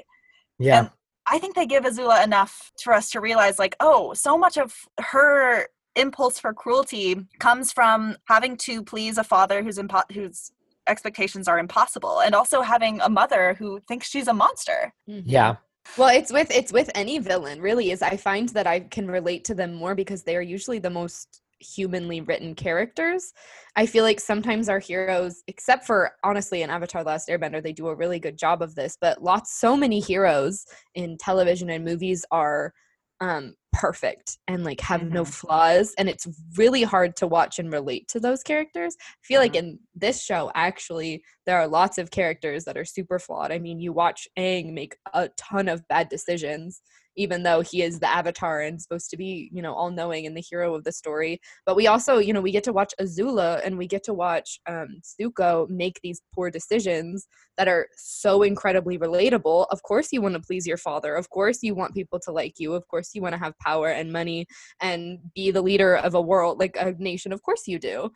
yeah. 0.59 0.81
and- 0.81 0.91
I 1.27 1.39
think 1.39 1.55
they 1.55 1.65
give 1.65 1.85
Azula 1.85 2.23
enough 2.23 2.71
for 2.83 2.93
us 2.93 3.09
to 3.13 3.21
realize, 3.21 3.59
like, 3.59 3.77
oh, 3.81 4.13
so 4.13 4.37
much 4.37 4.59
of 4.59 4.75
her 5.01 5.69
impulse 5.97 6.39
for 6.39 6.53
cruelty 6.53 7.27
comes 7.39 7.73
from 7.73 8.17
having 8.29 8.57
to 8.59 8.83
please 8.83 9.19
a 9.19 9.25
father 9.25 9.63
whose 9.63 9.79
impo- 9.79 10.11
whose 10.13 10.53
expectations 10.87 11.49
are 11.49 11.59
impossible, 11.59 12.21
and 12.21 12.35
also 12.35 12.61
having 12.61 13.01
a 13.01 13.09
mother 13.09 13.55
who 13.59 13.81
thinks 13.89 14.09
she's 14.09 14.29
a 14.29 14.35
monster. 14.35 14.93
Mhm. 15.09 15.23
yeah. 15.25 15.57
Well, 15.99 16.09
it's 16.09 16.33
with 16.33 16.51
it's 16.51 16.73
with 16.73 16.91
any 16.95 17.19
villain, 17.19 17.61
really. 17.61 17.91
Is 17.91 18.03
I 18.03 18.17
find 18.17 18.49
that 18.51 18.67
I 18.67 18.81
can 18.81 19.11
relate 19.11 19.45
to 19.45 19.55
them 19.55 19.75
more 19.75 19.95
because 19.95 20.23
they 20.23 20.37
are 20.37 20.43
usually 20.43 20.79
the 20.79 20.91
most 20.91 21.43
humanly 21.61 22.21
written 22.21 22.55
characters. 22.55 23.33
I 23.77 23.87
feel 23.87 24.03
like 24.05 24.21
sometimes 24.21 24.69
our 24.69 24.79
heroes, 24.79 25.43
except 25.47 25.87
for 25.87 26.13
honestly 26.25 26.63
in 26.63 26.71
Avatar: 26.71 27.05
The 27.05 27.11
Last 27.11 27.29
Airbender, 27.29 27.63
they 27.63 27.73
do 27.73 27.89
a 27.89 27.95
really 27.95 28.19
good 28.19 28.37
job 28.39 28.63
of 28.63 28.75
this. 28.75 28.97
But 29.01 29.23
lots, 29.23 29.59
so 29.59 29.77
many 29.77 30.01
heroes 30.01 30.65
in 30.95 31.17
television 31.19 31.71
and 31.71 31.85
movies 31.85 32.25
are 32.31 32.73
um 33.21 33.55
perfect 33.75 34.39
and 34.47 34.65
like 34.65 34.81
have 34.81 35.11
no 35.11 35.25
Mhm. 35.25 35.35
flaws 35.35 35.95
and 35.99 36.09
it's 36.09 36.27
really 36.57 36.83
hard 36.85 37.17
to 37.17 37.27
watch 37.27 37.59
and 37.59 37.73
relate 37.73 38.07
to 38.09 38.21
those 38.21 38.43
characters 38.43 38.97
i 39.01 39.05
feel 39.23 39.41
like 39.41 39.55
Mhm. 39.55 39.59
in 39.59 39.79
this 39.95 40.23
show 40.23 40.51
actually 40.55 41.23
there 41.45 41.59
are 41.59 41.67
lots 41.67 41.99
of 41.99 42.11
characters 42.11 42.65
that 42.65 42.77
are 42.77 42.85
super 42.85 43.19
flawed 43.19 43.51
i 43.51 43.59
mean 43.59 43.81
you 43.81 43.93
watch 43.93 44.29
Aang 44.39 44.73
make 44.73 44.97
a 45.13 45.29
ton 45.37 45.69
of 45.69 45.87
bad 45.89 46.09
decisions 46.09 46.81
even 47.17 47.43
though 47.43 47.61
he 47.61 47.83
is 47.83 48.01
the 48.01 48.09
avatar 48.09 48.61
and 48.61 48.81
supposed 48.81 49.11
to 49.11 49.17
be 49.17 49.51
you 49.53 49.63
know 49.63 49.75
all 49.75 49.91
knowing 49.91 50.27
and 50.27 50.37
the 50.37 50.45
hero 50.49 50.75
of 50.75 50.85
the 50.85 50.93
story 50.93 51.41
but 51.67 51.77
we 51.77 51.87
also 51.87 52.19
you 52.19 52.33
know 52.33 52.41
we 52.41 52.53
get 52.53 52.65
to 52.65 52.73
watch 52.73 52.93
azula 53.01 53.65
and 53.65 53.77
we 53.77 53.87
get 53.87 54.03
to 54.05 54.15
watch 54.15 54.59
um 54.69 55.01
Zuko 55.21 55.69
make 55.69 56.01
these 56.03 56.21
poor 56.35 56.51
decisions 56.51 57.27
that 57.57 57.69
are 57.69 57.89
so 57.97 58.43
incredibly 58.43 58.99
relatable. 58.99 59.67
Of 59.71 59.83
course, 59.83 60.09
you 60.13 60.21
want 60.21 60.35
to 60.35 60.41
please 60.41 60.67
your 60.67 60.77
father. 60.77 61.15
Of 61.15 61.31
course, 61.31 61.63
you 61.63 61.75
want 61.75 61.95
people 61.95 62.19
to 62.21 62.33
like 62.33 62.55
you. 62.59 62.75
Of 62.75 62.87
course, 62.89 63.11
you 63.15 63.23
want 63.23 63.35
to 63.35 63.39
have 63.39 63.59
power 63.59 63.89
and 63.89 64.13
money 64.13 64.47
and 64.81 65.19
be 65.35 65.51
the 65.51 65.63
leader 65.63 65.97
of 65.97 66.15
a 66.15 66.21
world, 66.21 66.59
like 66.59 66.77
a 66.79 66.93
nation. 66.99 67.33
Of 67.33 67.43
course, 67.43 67.63
you 67.67 67.79
do. 67.79 68.11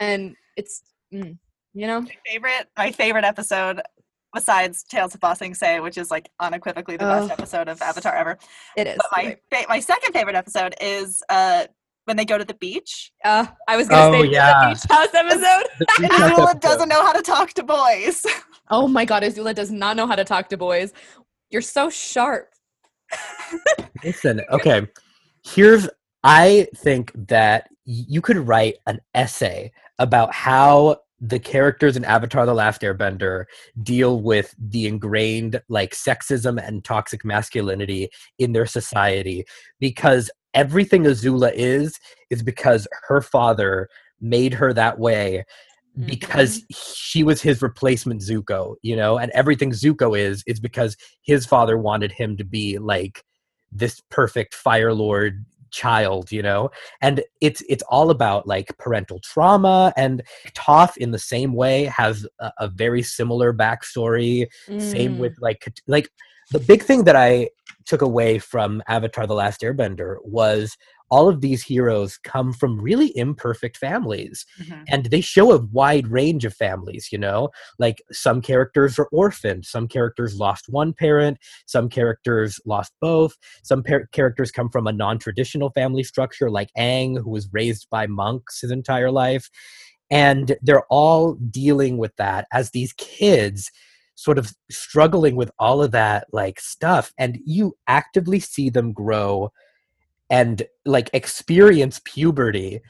And 0.00 0.34
it's, 0.56 0.82
mm, 1.12 1.38
you 1.74 1.86
know, 1.86 2.00
My 2.02 2.16
favorite, 2.26 2.68
my 2.76 2.92
favorite 2.92 3.24
episode, 3.24 3.80
besides 4.34 4.82
Tales 4.84 5.14
of 5.14 5.20
Ba 5.20 5.34
Sing 5.36 5.54
Se, 5.54 5.80
which 5.80 5.98
is 5.98 6.10
like 6.10 6.30
unequivocally 6.40 6.96
the 6.96 7.04
best 7.04 7.30
Oh. 7.30 7.32
episode 7.32 7.68
of 7.68 7.80
Avatar 7.82 8.14
ever. 8.14 8.38
it 8.76 8.86
is. 8.86 8.96
But 8.98 9.06
my 9.12 9.36
fa- 9.50 9.66
my 9.68 9.80
second 9.80 10.12
favorite 10.12 10.36
episode 10.36 10.74
is 10.80 11.22
uh 11.28 11.66
when 12.04 12.16
they 12.16 12.24
go 12.24 12.36
to 12.36 12.44
the 12.44 12.54
beach. 12.54 13.12
Uh, 13.24 13.46
I 13.68 13.76
was 13.76 13.86
going 13.88 14.12
to 14.12 14.18
Oh, 14.18 14.22
say 14.24 14.28
yeah. 14.30 14.64
the 14.64 14.74
beach 14.74 14.82
house 14.90 15.14
episode. 15.14 15.68
The 15.78 15.86
And 15.98 16.02
Beach 16.02 16.10
House 16.12 16.30
Azula 16.32 16.42
episode. 16.50 16.60
doesn't 16.60 16.88
know 16.88 17.02
how 17.06 17.12
to 17.12 17.22
talk 17.22 17.52
to 17.52 17.62
boys. 17.62 18.26
Oh 18.70 18.88
my 18.88 19.04
God, 19.04 19.22
Azula 19.22 19.54
does 19.54 19.70
not 19.70 19.96
know 19.96 20.06
how 20.06 20.14
to 20.16 20.24
talk 20.24 20.48
to 20.48 20.56
boys. 20.56 20.94
You're 21.50 21.60
so 21.60 21.90
sharp. 21.90 22.48
Listen, 24.04 24.40
okay. 24.50 24.86
Here's 25.44 25.88
I 26.24 26.68
think 26.76 27.12
that 27.28 27.68
you 27.84 28.20
could 28.22 28.36
write 28.38 28.76
an 28.86 29.00
essay 29.14 29.72
about 29.98 30.32
how 30.32 30.98
the 31.24 31.38
characters 31.38 31.96
in 31.96 32.04
Avatar 32.04 32.44
The 32.44 32.52
Last 32.52 32.82
Airbender 32.82 33.44
deal 33.80 34.20
with 34.20 34.54
the 34.58 34.88
ingrained 34.88 35.62
like 35.68 35.94
sexism 35.94 36.60
and 36.62 36.84
toxic 36.84 37.24
masculinity 37.24 38.08
in 38.40 38.52
their 38.52 38.66
society 38.66 39.44
because 39.78 40.30
everything 40.52 41.04
Azula 41.04 41.52
is 41.54 41.98
is 42.30 42.42
because 42.42 42.88
her 43.06 43.20
father 43.20 43.88
made 44.20 44.52
her 44.54 44.72
that 44.72 44.98
way 44.98 45.44
because 46.06 46.58
mm-hmm. 46.58 46.74
she 46.74 47.22
was 47.22 47.40
his 47.40 47.62
replacement 47.62 48.20
Zuko, 48.22 48.74
you 48.82 48.96
know, 48.96 49.16
and 49.16 49.30
everything 49.32 49.70
Zuko 49.70 50.18
is 50.18 50.42
is 50.48 50.58
because 50.58 50.96
his 51.22 51.46
father 51.46 51.78
wanted 51.78 52.10
him 52.10 52.36
to 52.38 52.44
be 52.44 52.78
like 52.78 53.22
this 53.70 54.00
perfect 54.10 54.54
Fire 54.54 54.92
Lord 54.92 55.44
child, 55.72 56.30
you 56.30 56.42
know, 56.42 56.70
and 57.00 57.22
it's 57.40 57.62
it's 57.68 57.82
all 57.88 58.10
about 58.10 58.46
like 58.46 58.76
parental 58.78 59.18
trauma. 59.20 59.92
And 59.96 60.22
Toph, 60.54 60.96
in 60.96 61.10
the 61.10 61.18
same 61.18 61.54
way, 61.54 61.84
has 61.84 62.26
a, 62.38 62.52
a 62.58 62.68
very 62.68 63.02
similar 63.02 63.52
backstory. 63.52 64.46
Same 64.78 65.14
Mm. 65.16 65.18
with 65.18 65.34
like 65.40 65.66
like 65.86 66.08
the 66.50 66.60
big 66.60 66.82
thing 66.82 67.04
that 67.04 67.16
I 67.16 67.50
took 67.86 68.02
away 68.02 68.38
from 68.38 68.82
Avatar: 68.86 69.26
The 69.26 69.34
Last 69.34 69.62
Airbender 69.62 70.16
was 70.22 70.76
all 71.12 71.28
of 71.28 71.42
these 71.42 71.62
heroes 71.62 72.18
come 72.24 72.52
from 72.52 72.80
really 72.80 73.16
imperfect 73.16 73.76
families 73.76 74.46
mm-hmm. 74.60 74.82
and 74.88 75.06
they 75.06 75.20
show 75.20 75.52
a 75.52 75.58
wide 75.66 76.08
range 76.08 76.44
of 76.44 76.54
families 76.54 77.10
you 77.12 77.18
know? 77.18 77.50
Like 77.78 78.02
some 78.10 78.40
characters 78.40 78.98
are 78.98 79.08
orphaned 79.12 79.66
some 79.66 79.86
characters 79.86 80.36
lost 80.36 80.64
one 80.68 80.94
parent 80.94 81.38
some 81.66 81.88
characters 81.88 82.58
lost 82.64 82.92
both 83.00 83.36
some 83.62 83.82
par- 83.82 84.08
characters 84.12 84.50
come 84.50 84.70
from 84.70 84.86
a 84.86 84.92
non-traditional 84.92 85.70
family 85.70 86.02
structure 86.02 86.50
like 86.50 86.70
Aang 86.78 87.18
who 87.22 87.30
was 87.30 87.52
raised 87.52 87.86
by 87.90 88.06
monks 88.06 88.62
his 88.62 88.70
entire 88.70 89.10
life 89.10 89.50
and 90.10 90.56
they're 90.62 90.86
all 90.90 91.34
dealing 91.50 91.98
with 91.98 92.14
that 92.16 92.46
as 92.52 92.70
these 92.70 92.92
kids 92.94 93.70
sort 94.14 94.38
of 94.38 94.52
struggling 94.70 95.36
with 95.36 95.50
all 95.58 95.82
of 95.82 95.90
that 95.90 96.26
like 96.32 96.60
stuff 96.60 97.12
and 97.18 97.38
you 97.44 97.74
actively 97.86 98.38
see 98.38 98.70
them 98.70 98.92
grow 98.92 99.50
and 100.30 100.62
like 100.84 101.10
experience 101.12 102.00
puberty 102.04 102.80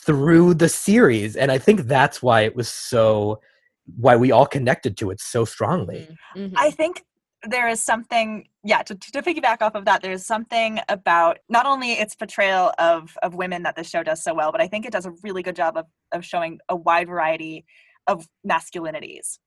through 0.00 0.54
the 0.54 0.68
series 0.68 1.36
and 1.36 1.50
i 1.52 1.58
think 1.58 1.82
that's 1.82 2.22
why 2.22 2.42
it 2.42 2.56
was 2.56 2.68
so 2.68 3.40
why 3.96 4.16
we 4.16 4.30
all 4.30 4.46
connected 4.46 4.96
to 4.98 5.10
it 5.10 5.20
so 5.20 5.44
strongly. 5.44 6.08
Mhm, 6.36 6.50
mhm. 6.50 6.54
I 6.56 6.70
think 6.70 7.04
there 7.48 7.68
is 7.68 7.80
something 7.80 8.48
yeah 8.64 8.82
to, 8.82 8.96
to 8.96 9.22
piggyback 9.22 9.62
off 9.62 9.76
of 9.76 9.84
that 9.84 10.02
there's 10.02 10.26
something 10.26 10.80
about 10.88 11.38
not 11.48 11.66
only 11.66 11.92
its 11.92 12.16
portrayal 12.16 12.72
of 12.80 13.16
of 13.22 13.36
women 13.36 13.62
that 13.62 13.76
the 13.76 13.84
show 13.84 14.02
does 14.02 14.20
so 14.20 14.34
well 14.34 14.50
but 14.50 14.60
i 14.60 14.66
think 14.66 14.84
it 14.84 14.90
does 14.90 15.06
a 15.06 15.12
really 15.22 15.40
good 15.40 15.54
job 15.54 15.76
of, 15.76 15.86
of 16.10 16.24
showing 16.24 16.58
a 16.68 16.74
wide 16.74 17.06
variety 17.06 17.64
of 18.08 18.26
masculinities 18.44 19.38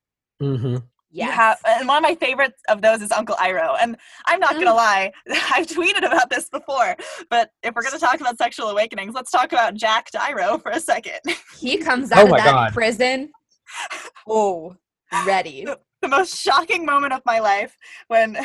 you 1.14 1.30
have 1.30 1.58
and 1.68 1.88
one 1.88 1.98
of 1.98 2.04
my 2.04 2.16
favorites 2.16 2.62
of 2.70 2.82
those 2.82 3.02
is 3.02 3.12
uncle 3.12 3.36
iroh 3.36 3.76
and 3.82 3.98
i'm 4.28 4.40
not 4.40 4.54
gonna 4.54 4.68
Mm. 4.72 4.76
lie 4.76 5.12
i've 5.54 5.68
tweeted 5.68 6.06
about 6.06 6.30
this 6.30 6.48
before 6.50 6.96
but 7.30 7.52
if 7.64 7.76
we're 7.76 7.82
gonna 7.84 8.00
talk 8.00 8.22
about 8.22 8.38
sexual 8.38 8.68
awakenings 8.70 9.14
let's 9.14 9.30
talk 9.32 9.52
about 9.52 9.74
jacked 9.76 10.14
iroh 10.14 10.62
for 10.62 10.72
a 10.72 10.80
second 10.80 11.20
he 11.60 11.78
comes 11.78 12.12
Oh 12.14 12.20
out 12.20 12.26
of 12.32 12.38
that 12.38 12.52
God. 12.52 12.74
prison. 12.74 13.32
Oh, 14.28 14.76
ready. 15.26 15.66
the 16.02 16.08
most 16.08 16.36
shocking 16.38 16.86
moment 16.86 17.14
of 17.14 17.22
my 17.26 17.40
life 17.40 17.76
when 18.08 18.38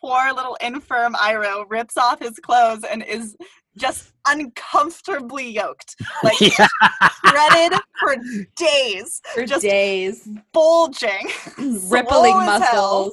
poor 0.00 0.32
little 0.32 0.56
infirm 0.60 1.14
Iroh 1.14 1.64
rips 1.68 1.96
off 1.96 2.20
his 2.20 2.38
clothes 2.38 2.84
and 2.84 3.02
is 3.02 3.36
just 3.76 4.12
uncomfortably 4.26 5.50
yoked, 5.50 5.96
like 6.22 6.40
yeah. 6.58 6.66
shredded 7.26 7.78
for 8.00 8.16
days, 8.56 9.20
For 9.34 9.44
just 9.44 9.62
days, 9.62 10.28
bulging, 10.52 11.28
rippling 11.58 12.32
swole 12.32 12.40
as 12.40 12.62
hell. 12.62 13.10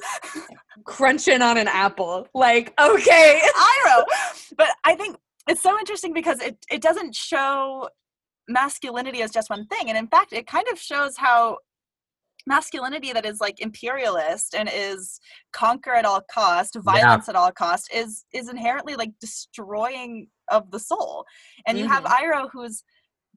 crunching 0.84 1.42
on 1.42 1.58
an 1.58 1.68
apple. 1.68 2.26
Like, 2.34 2.72
okay. 2.80 3.40
Iroh. 3.86 4.04
But 4.56 4.68
I 4.84 4.94
think 4.94 5.16
it's 5.48 5.62
so 5.62 5.78
interesting 5.78 6.12
because 6.12 6.40
it, 6.40 6.56
it 6.70 6.80
doesn't 6.80 7.14
show 7.14 7.88
masculinity 8.48 9.22
as 9.22 9.30
just 9.30 9.50
one 9.50 9.66
thing. 9.66 9.88
And 9.88 9.98
in 9.98 10.06
fact, 10.06 10.32
it 10.32 10.46
kind 10.46 10.66
of 10.72 10.78
shows 10.78 11.16
how 11.16 11.58
masculinity 12.46 13.12
that 13.12 13.24
is 13.24 13.40
like 13.40 13.60
imperialist 13.60 14.54
and 14.54 14.68
is 14.72 15.18
conquer 15.52 15.92
at 15.92 16.04
all 16.04 16.22
cost 16.32 16.76
violence 16.80 17.28
at 17.28 17.36
all 17.36 17.50
cost 17.50 17.88
is 17.92 18.24
is 18.32 18.48
inherently 18.48 18.94
like 18.96 19.10
destroying 19.20 20.26
of 20.50 20.70
the 20.70 20.78
soul 20.78 21.24
and 21.66 21.78
you 21.78 21.88
have 21.88 22.04
mm-hmm. 22.04 22.24
Iroh 22.24 22.48
who's 22.52 22.84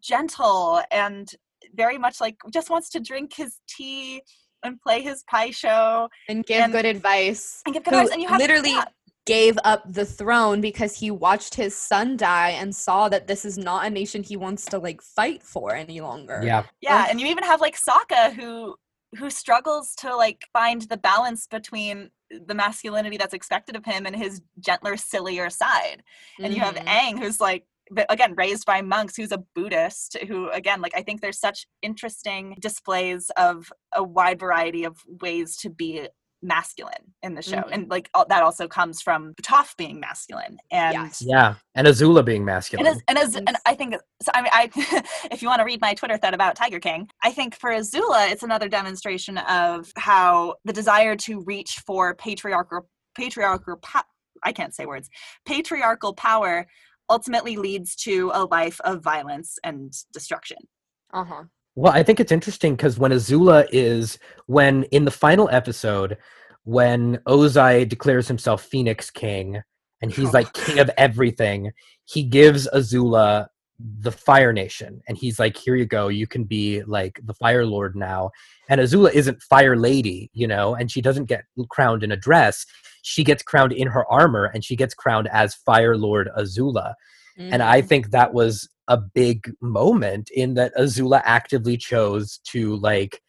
gentle 0.02 0.82
and 0.92 1.28
very 1.76 1.98
much 1.98 2.20
like 2.22 2.36
just 2.52 2.70
wants 2.70 2.90
to 2.90 3.00
drink 3.00 3.34
his 3.36 3.60
tea 3.70 4.22
and 4.64 4.82
play 4.82 5.02
his 5.02 5.24
Pai 5.30 5.52
Sho 5.52 6.10
And 6.28 6.46
give 6.46 6.64
And- 6.64 6.74
good 6.74 6.86
advice. 6.86 7.62
and 7.66 7.74
give 7.74 7.84
good 7.84 7.94
Who 7.94 8.00
advice 8.02 8.14
and 8.14 8.22
you 8.22 8.28
have 8.28 8.40
literally 8.40 8.72
yeah, 8.72 8.86
gave 9.26 9.58
up 9.64 9.84
the 9.92 10.06
throne 10.06 10.62
because 10.62 10.98
he 10.98 11.12
watched 11.12 11.56
his 11.56 11.78
son 11.78 12.18
die 12.18 12.52
and 12.52 12.76
saw 12.76 13.10
that 13.10 13.28
this 13.28 13.46
is 13.46 13.58
not 13.58 13.86
a 13.86 13.90
nation 13.90 14.24
he 14.24 14.38
wants 14.38 14.66
to 14.66 14.78
like 14.80 15.02
fight 15.02 15.44
for 15.44 15.76
any 15.76 16.02
longer. 16.02 16.42
yeah. 16.44 16.64
yeah 16.82 17.08
and 17.10 17.20
you 17.22 17.28
even 17.28 17.44
have 17.44 17.62
like 17.62 17.78
Sokka 17.78 18.34
who 18.34 18.76
who 19.16 19.30
struggles 19.30 19.96
to 19.96 20.16
like 20.16 20.46
find 20.54 20.82
the 20.84 20.98
balance 20.98 21.48
between 21.48 22.10
the 22.30 22.54
masculinity 22.56 23.18
that's 23.18 23.34
expected 23.34 23.76
of 23.76 23.86
him 23.86 24.06
and 24.06 24.16
his 24.16 24.42
gentler 24.60 24.98
sillier 24.98 25.50
side 25.50 26.04
and 26.40 26.54
you 26.54 26.60
have 26.60 26.76
Mhm. 26.76 26.86
Aang 26.86 27.20
who's 27.20 27.40
like 27.40 27.66
but 27.90 28.06
again 28.10 28.36
raised 28.36 28.66
by 28.66 28.82
monks 28.82 29.16
who's 29.16 29.32
a 29.32 29.38
buddhist 29.56 30.18
who 30.28 30.50
again 30.50 30.82
like 30.82 30.94
i 30.94 31.02
think 31.02 31.22
there's 31.22 31.40
such 31.40 31.66
interesting 31.82 32.58
displays 32.60 33.32
of 33.38 33.72
a 33.96 34.04
wide 34.04 34.40
variety 34.40 34.84
of 34.84 34.98
ways 35.22 35.56
to 35.56 35.70
be 35.70 36.06
masculine 36.42 37.14
in 37.24 37.34
the 37.34 37.42
show 37.42 37.58
Mhm. 37.58 37.70
and 37.72 37.90
like 37.90 38.10
all, 38.14 38.26
that 38.30 38.44
also 38.44 38.68
comes 38.68 39.02
from 39.02 39.34
Toph 39.42 39.76
being 39.76 40.00
masculine 40.00 40.58
and 40.72 40.94
Yes. 40.94 41.22
Yeah. 41.26 41.56
And 41.76 41.88
Azula 41.88 42.24
being 42.24 42.38
and 42.42 42.46
masculine. 42.46 42.86
as, 42.88 43.02
and 43.08 43.18
as 43.18 43.36
and 43.36 43.58
I 43.66 43.74
think 43.74 43.96
so 44.22 44.32
I 44.36 44.42
mean 44.42 44.52
I 44.54 44.70
if 45.32 45.42
you 45.42 45.48
want 45.48 45.60
to 45.60 45.66
read 45.66 45.82
my 45.82 45.94
Twitter 45.96 46.18
thread 46.18 46.34
about 46.36 46.56
Tiger 46.56 46.80
King, 46.80 47.10
I 47.24 47.32
think 47.32 47.56
for 47.56 47.72
Azula 47.72 48.30
it's 48.32 48.44
another 48.44 48.70
demonstration 48.70 49.38
of 49.40 49.92
how 49.98 50.56
the 50.64 50.74
desire 50.74 51.16
to 51.18 51.42
reach 51.42 51.82
for 51.86 52.14
patriarchal 52.16 52.88
patriarchal 53.16 53.78
po- 53.78 54.02
I 54.44 54.52
can't 54.52 54.76
say 54.76 54.86
words 54.86 55.10
patriarchal 55.46 56.14
power 56.14 56.68
ultimately 57.10 57.56
leads 57.58 57.96
to 57.96 58.30
a 58.34 58.46
life 58.46 58.80
of 58.82 59.02
violence 59.02 59.58
and 59.64 59.92
destruction. 60.14 60.58
Uh-huh. 61.14 61.44
Well, 61.78 61.94
I 61.94 62.02
think 62.02 62.20
it's 62.20 62.32
interesting 62.32 62.76
because 62.76 62.98
when 62.98 63.12
Azula 63.12 63.68
is 63.72 64.18
when 64.48 64.86
in 64.86 65.06
the 65.06 65.12
final 65.12 65.48
episode, 65.52 66.18
when 66.64 67.18
Ozai 67.28 67.88
declares 67.88 68.28
himself 68.28 68.64
Phoenix 68.64 69.12
King 69.12 69.62
and 70.02 70.12
he's 70.12 70.34
like 70.34 70.52
king 70.66 70.80
of 70.80 70.90
everything, 70.98 71.72
he 72.06 72.24
gives 72.24 72.68
Azula 72.74 73.46
the 74.00 74.12
Fire 74.12 74.52
Nation 74.52 75.04
and 75.08 75.20
he's 75.20 75.38
like, 75.38 75.56
"Here 75.56 75.76
you 75.76 75.86
go, 75.86 76.08
you 76.08 76.26
can 76.26 76.46
be 76.46 76.82
like 76.82 77.20
the 77.24 77.36
Fire 77.36 77.64
Lord 77.64 77.96
now." 77.96 78.32
And 78.70 78.82
Azula 78.82 79.14
isn't 79.14 79.44
Fire 79.44 79.76
Lady, 79.76 80.32
you 80.34 80.48
know, 80.48 80.74
and 80.74 80.92
she 80.92 81.00
doesn't 81.00 81.26
get 81.26 81.44
crowned 81.70 82.02
in 82.02 82.12
a 82.12 82.18
dress. 82.18 82.66
She 83.04 83.24
gets 83.24 83.44
crowned 83.44 83.72
in 83.72 83.88
her 83.88 84.12
armor 84.12 84.46
and 84.46 84.66
she 84.66 84.76
gets 84.76 84.96
crowned 84.96 85.28
as 85.32 85.54
Fire 85.54 85.96
Lord 85.96 86.28
Azula. 86.36 86.96
And 87.38 87.62
I 87.62 87.84
Mhm. 87.84 87.88
think 87.88 88.10
that 88.10 88.34
was 88.34 88.68
a 88.88 88.98
big 88.98 89.52
moment 89.62 90.30
in 90.34 90.54
that 90.56 90.76
Azula 90.76 91.22
actively 91.26 91.78
chose 91.78 92.40
to 92.46 92.76
like 92.78 93.22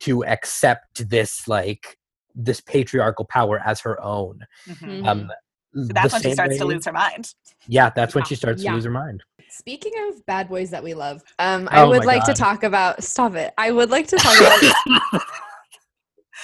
to 0.00 0.24
accept 0.26 1.08
this 1.08 1.48
like 1.48 1.96
this 2.34 2.60
patriarchal 2.60 3.24
power 3.24 3.60
as 3.64 3.80
her 3.80 4.02
own. 4.02 4.40
Mhm. 4.68 5.06
Um 5.06 5.30
So 5.74 5.88
that's 5.94 6.12
when 6.12 6.22
she 6.22 6.28
same 6.28 6.34
starts 6.34 6.58
to 6.58 6.64
lose 6.64 6.84
her 6.84 6.92
mind. 6.92 7.32
Yeah, 7.66 7.90
that's 7.90 8.14
when 8.14 8.24
she 8.24 8.34
starts 8.34 8.62
Yeah. 8.62 8.70
to 8.70 8.74
lose 8.76 8.84
her 8.84 8.90
mind. 8.90 9.22
Speaking 9.48 9.92
of 10.08 10.24
bad 10.26 10.48
boys 10.48 10.70
that 10.70 10.82
we 10.82 10.92
love, 10.94 11.22
um, 11.38 11.68
I 11.70 11.82
Oh 11.82 11.88
would 11.88 12.00
my 12.00 12.14
like 12.14 12.24
to 12.24 12.34
talk 12.34 12.62
about. 12.62 13.02
Stop 13.12 13.34
it! 13.36 13.54
I 13.56 13.70
would 13.70 13.90
like 13.90 14.06
to 14.08 14.16
talk 14.16 14.36
about 14.38 14.60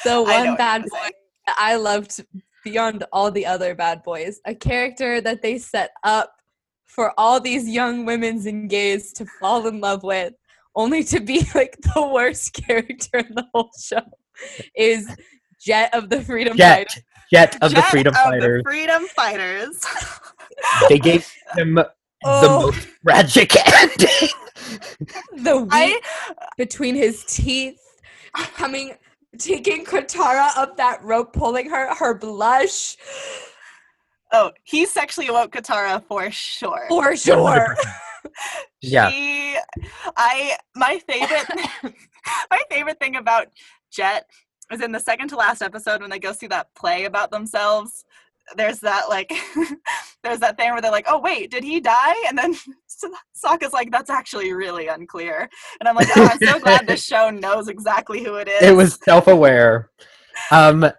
the 0.05 0.23
one 0.23 0.57
bad 0.57 0.83
boy 0.83 1.11
that 1.47 1.57
I 1.59 1.77
loved 1.77 2.25
beyond 2.65 3.05
all 3.13 3.31
the 3.31 3.45
other 3.45 3.75
bad 3.75 4.03
boys. 4.03 4.41
A 4.47 4.55
character 4.55 5.21
that 5.21 5.43
they 5.43 5.59
set 5.59 5.91
up 6.05 6.33
for 6.95 7.19
all 7.19 7.41
these 7.41 7.67
young 7.69 8.05
women's 8.05 8.45
and 8.45 8.69
gays 8.69 9.15
to 9.15 9.25
fall 9.41 9.67
in 9.67 9.81
love 9.81 10.03
with, 10.03 10.35
only 10.77 11.03
to 11.05 11.21
be 11.21 11.41
like 11.55 11.77
the 11.95 12.07
worst 12.07 12.53
character 12.53 13.19
in 13.19 13.35
the 13.35 13.47
whole 13.55 13.71
show, 13.81 14.03
is 14.77 15.09
Jet 15.59 15.95
of 15.95 16.11
the 16.11 16.21
Freedom 16.21 16.55
Jet, 16.57 16.89
Fighter. 16.89 17.01
Jet 17.33 17.59
of 17.63 17.75
the 17.75 17.83
Freedom 17.83 18.11
of 18.11 18.15
the 18.15 18.31
Fighters. 18.31 18.63
Freedom 18.63 19.03
Fighters. 19.07 19.81
they 20.89 20.99
gave 20.99 21.27
him 21.57 21.75
the 21.77 21.91
Oh. 22.25 22.67
most 22.67 22.89
tragic 23.03 23.57
ending. 23.81 24.29
The 25.39 25.57
week 25.57 25.69
I 25.73 26.01
between 26.57 26.95
his 26.95 27.25
teeth, 27.25 27.81
coming, 28.55 28.93
taking 29.39 29.85
Katara 29.85 30.51
up 30.57 30.77
that 30.77 31.03
rope, 31.03 31.33
pulling 31.33 31.69
her, 31.71 31.93
her 31.95 32.15
blush, 32.15 32.97
oh, 34.33 34.53
he 34.65 34.87
sexually 34.87 35.29
awoke 35.29 35.53
Katara 35.53 36.03
for 36.07 36.31
sure. 36.31 36.87
for 36.89 37.17
sure. 37.17 37.77
yeah. 38.83 39.11
She, 39.11 39.57
I 40.17 40.57
my 40.75 41.01
favorite 41.09 41.47
my 42.51 42.61
favorite 42.71 42.99
thing 42.99 43.17
about 43.17 43.49
Jet 43.91 44.27
is 44.71 44.81
in 44.81 44.93
the 44.93 45.01
second 45.01 45.29
to 45.29 45.37
last 45.37 45.63
episode 45.63 46.01
when 46.01 46.11
they 46.11 46.19
go 46.19 46.33
see 46.33 46.47
that 46.49 46.69
play 46.75 47.05
about 47.05 47.31
themselves. 47.31 48.05
There's 48.57 48.81
that 48.81 49.09
like 49.09 49.33
there's 50.23 50.41
that 50.41 50.57
thing 50.57 50.73
where 50.73 50.81
they're 50.81 50.91
like, 50.91 51.07
oh 51.09 51.21
wait, 51.21 51.51
did 51.51 51.65
he 51.65 51.81
die? 51.81 52.15
And 52.29 52.37
then 52.37 52.55
Sokka's 53.45 53.73
like, 53.73 53.91
that's 53.91 54.11
actually 54.11 54.53
really 54.53 54.89
unclear. 54.89 55.49
And 55.81 55.89
I'm 55.89 55.95
like, 55.95 56.09
oh, 56.17 56.29
I'm 56.31 56.39
so 56.39 56.59
glad 56.59 56.87
this 56.87 57.05
show 57.05 57.31
knows 57.31 57.69
exactly 57.69 58.23
who 58.25 58.37
it 58.37 58.49
is. 58.49 58.63
It 58.63 58.75
was 58.75 58.99
self-aware. 59.05 59.91
Um 60.51 60.91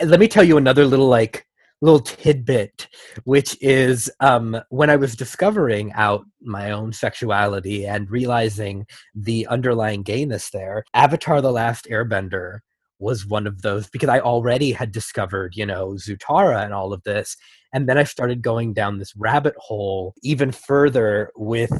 let 0.00 0.20
me 0.20 0.28
tell 0.28 0.44
you 0.44 0.56
another 0.56 0.86
little 0.86 1.08
like 1.08 1.47
little 1.80 2.00
tidbit 2.00 2.88
which 3.24 3.56
is 3.60 4.10
um 4.20 4.60
when 4.70 4.90
I 4.90 4.96
was 4.96 5.14
discovering 5.14 5.92
out 5.92 6.24
my 6.42 6.70
own 6.72 6.92
sexuality 6.92 7.86
and 7.86 8.10
realizing 8.10 8.86
the 9.14 9.46
underlying 9.46 10.02
gayness 10.02 10.50
there, 10.50 10.84
Avatar 10.94 11.40
the 11.40 11.52
Last 11.52 11.86
Airbender 11.90 12.58
was 12.98 13.26
one 13.26 13.46
of 13.46 13.62
those 13.62 13.88
because 13.88 14.08
I 14.08 14.18
already 14.20 14.72
had 14.72 14.90
discovered, 14.90 15.54
you 15.56 15.64
know, 15.66 15.90
Zutara 15.90 16.64
and 16.64 16.74
all 16.74 16.92
of 16.92 17.02
this. 17.04 17.36
And 17.72 17.88
then 17.88 17.96
I 17.98 18.04
started 18.04 18.42
going 18.42 18.72
down 18.72 18.98
this 18.98 19.14
rabbit 19.16 19.54
hole 19.56 20.14
even 20.22 20.50
further 20.52 21.30
with 21.36 21.70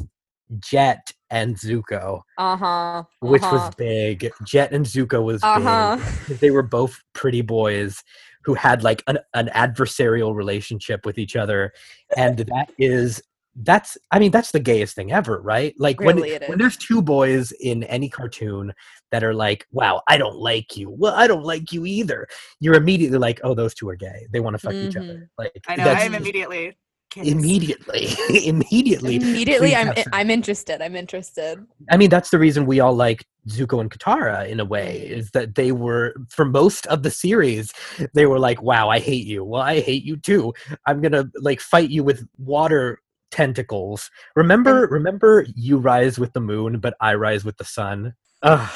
Jet 0.60 1.12
and 1.30 1.56
Zuko, 1.56 2.22
Uh 2.38 2.56
huh. 2.56 3.02
which 3.20 3.42
was 3.42 3.74
big. 3.76 4.30
Jet 4.46 4.72
and 4.72 4.86
Zuko 4.86 5.22
was 5.24 5.42
Uh 5.42 5.96
big 6.28 6.38
they 6.40 6.50
were 6.50 6.62
both 6.62 7.02
pretty 7.14 7.42
boys 7.42 8.02
who 8.48 8.54
had 8.54 8.82
like 8.82 9.02
an, 9.08 9.18
an 9.34 9.50
adversarial 9.54 10.34
relationship 10.34 11.04
with 11.04 11.18
each 11.18 11.36
other 11.36 11.70
and 12.16 12.38
that 12.38 12.72
is 12.78 13.20
that's 13.56 13.98
i 14.10 14.18
mean 14.18 14.30
that's 14.30 14.52
the 14.52 14.58
gayest 14.58 14.94
thing 14.94 15.12
ever 15.12 15.42
right 15.42 15.74
like 15.78 16.00
when 16.00 16.16
Really 16.16 16.38
when 16.46 16.52
is. 16.52 16.58
there's 16.58 16.76
two 16.78 17.02
boys 17.02 17.52
in 17.60 17.82
any 17.84 18.08
cartoon 18.08 18.72
that 19.10 19.22
are 19.22 19.34
like 19.34 19.66
wow 19.70 20.00
i 20.08 20.16
don't 20.16 20.36
like 20.36 20.78
you 20.78 20.88
well 20.88 21.12
i 21.12 21.26
don't 21.26 21.44
like 21.44 21.72
you 21.72 21.84
either 21.84 22.26
you're 22.58 22.76
immediately 22.76 23.18
like 23.18 23.38
oh 23.44 23.52
those 23.52 23.74
two 23.74 23.86
are 23.86 23.96
gay 23.96 24.26
they 24.32 24.40
want 24.40 24.54
to 24.54 24.58
fuck 24.58 24.72
each 24.72 24.96
other 24.96 25.06
mm-hmm. 25.06 25.24
like 25.36 25.52
I 25.68 25.76
know. 25.76 25.92
I'm 25.92 26.14
immediately. 26.14 26.74
immediately 27.16 28.08
immediately 28.44 29.16
Immediately, 29.16 29.74
I'm 29.74 29.94
some. 29.96 30.04
I'm 30.12 30.30
interested. 30.30 30.82
I'm 30.82 30.94
interested. 30.94 31.64
i 31.90 31.96
mean 31.96 32.10
that's 32.10 32.30
the 32.30 32.38
reason 32.38 32.66
we 32.66 32.80
all 32.80 32.94
like 32.94 33.24
zuko 33.48 33.80
and 33.80 33.90
katara 33.90 34.46
in 34.48 34.60
a 34.60 34.64
way 34.64 34.98
is 35.06 35.30
that 35.30 35.54
they 35.54 35.72
were 35.72 36.14
for 36.28 36.44
most 36.44 36.86
of 36.88 37.02
the 37.02 37.10
series 37.10 37.72
they 38.14 38.26
were 38.26 38.38
like 38.38 38.60
wow 38.62 38.88
i 38.90 38.98
hate 38.98 39.26
you 39.26 39.42
well 39.42 39.62
i 39.62 39.80
hate 39.80 40.04
you 40.04 40.16
too 40.16 40.52
i'm 40.86 41.00
gonna 41.00 41.24
like 41.40 41.60
fight 41.60 41.88
you 41.88 42.04
with 42.04 42.26
water 42.36 43.00
tentacles 43.30 44.10
remember 44.36 44.86
remember 44.90 45.46
you 45.54 45.78
rise 45.78 46.18
with 46.18 46.32
the 46.34 46.40
moon 46.40 46.78
but 46.78 46.94
i 47.00 47.14
rise 47.14 47.44
with 47.44 47.56
the 47.56 47.64
sun 47.64 48.14
Ugh. 48.42 48.70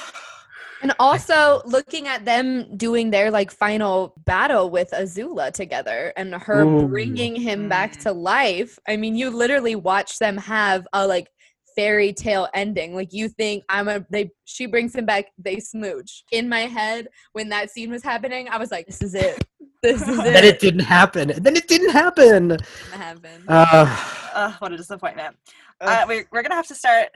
And 0.82 0.92
also 0.98 1.62
looking 1.64 2.08
at 2.08 2.24
them 2.24 2.76
doing 2.76 3.10
their 3.10 3.30
like 3.30 3.50
final 3.50 4.14
battle 4.24 4.68
with 4.68 4.90
Azula 4.90 5.52
together 5.52 6.12
and 6.16 6.34
her 6.34 6.62
Ooh. 6.62 6.88
bringing 6.88 7.36
him 7.36 7.68
back 7.68 7.98
to 8.00 8.12
life. 8.12 8.78
I 8.88 8.96
mean, 8.96 9.14
you 9.14 9.30
literally 9.30 9.76
watch 9.76 10.18
them 10.18 10.36
have 10.38 10.86
a 10.92 11.06
like 11.06 11.28
fairy 11.76 12.12
tale 12.12 12.48
ending. 12.52 12.94
Like 12.94 13.12
you 13.12 13.28
think 13.28 13.64
I'm 13.68 13.88
a 13.88 14.04
they 14.10 14.30
she 14.44 14.66
brings 14.66 14.94
him 14.94 15.06
back, 15.06 15.26
they 15.38 15.60
smooch. 15.60 16.24
In 16.32 16.48
my 16.48 16.62
head 16.62 17.08
when 17.32 17.48
that 17.50 17.70
scene 17.70 17.90
was 17.90 18.02
happening, 18.02 18.48
I 18.48 18.58
was 18.58 18.70
like, 18.72 18.86
this 18.86 19.02
is 19.02 19.14
it. 19.14 19.44
This 19.82 20.02
is 20.02 20.18
it. 20.18 20.24
then 20.24 20.44
it. 20.44 20.54
it 20.54 20.60
didn't 20.60 20.80
happen 20.80 21.32
then 21.38 21.56
it 21.56 21.68
didn't 21.68 21.90
happen 21.90 22.48
Didn't 22.48 22.62
happen. 22.90 23.44
uh, 23.48 24.14
Ugh, 24.34 24.54
what 24.58 24.72
a 24.72 24.76
disappointment. 24.76 25.36
Uh, 25.80 26.04
we're, 26.08 26.26
we're 26.30 26.42
going 26.42 26.50
to 26.50 26.56
have 26.56 26.68
to 26.68 26.74
start 26.74 27.08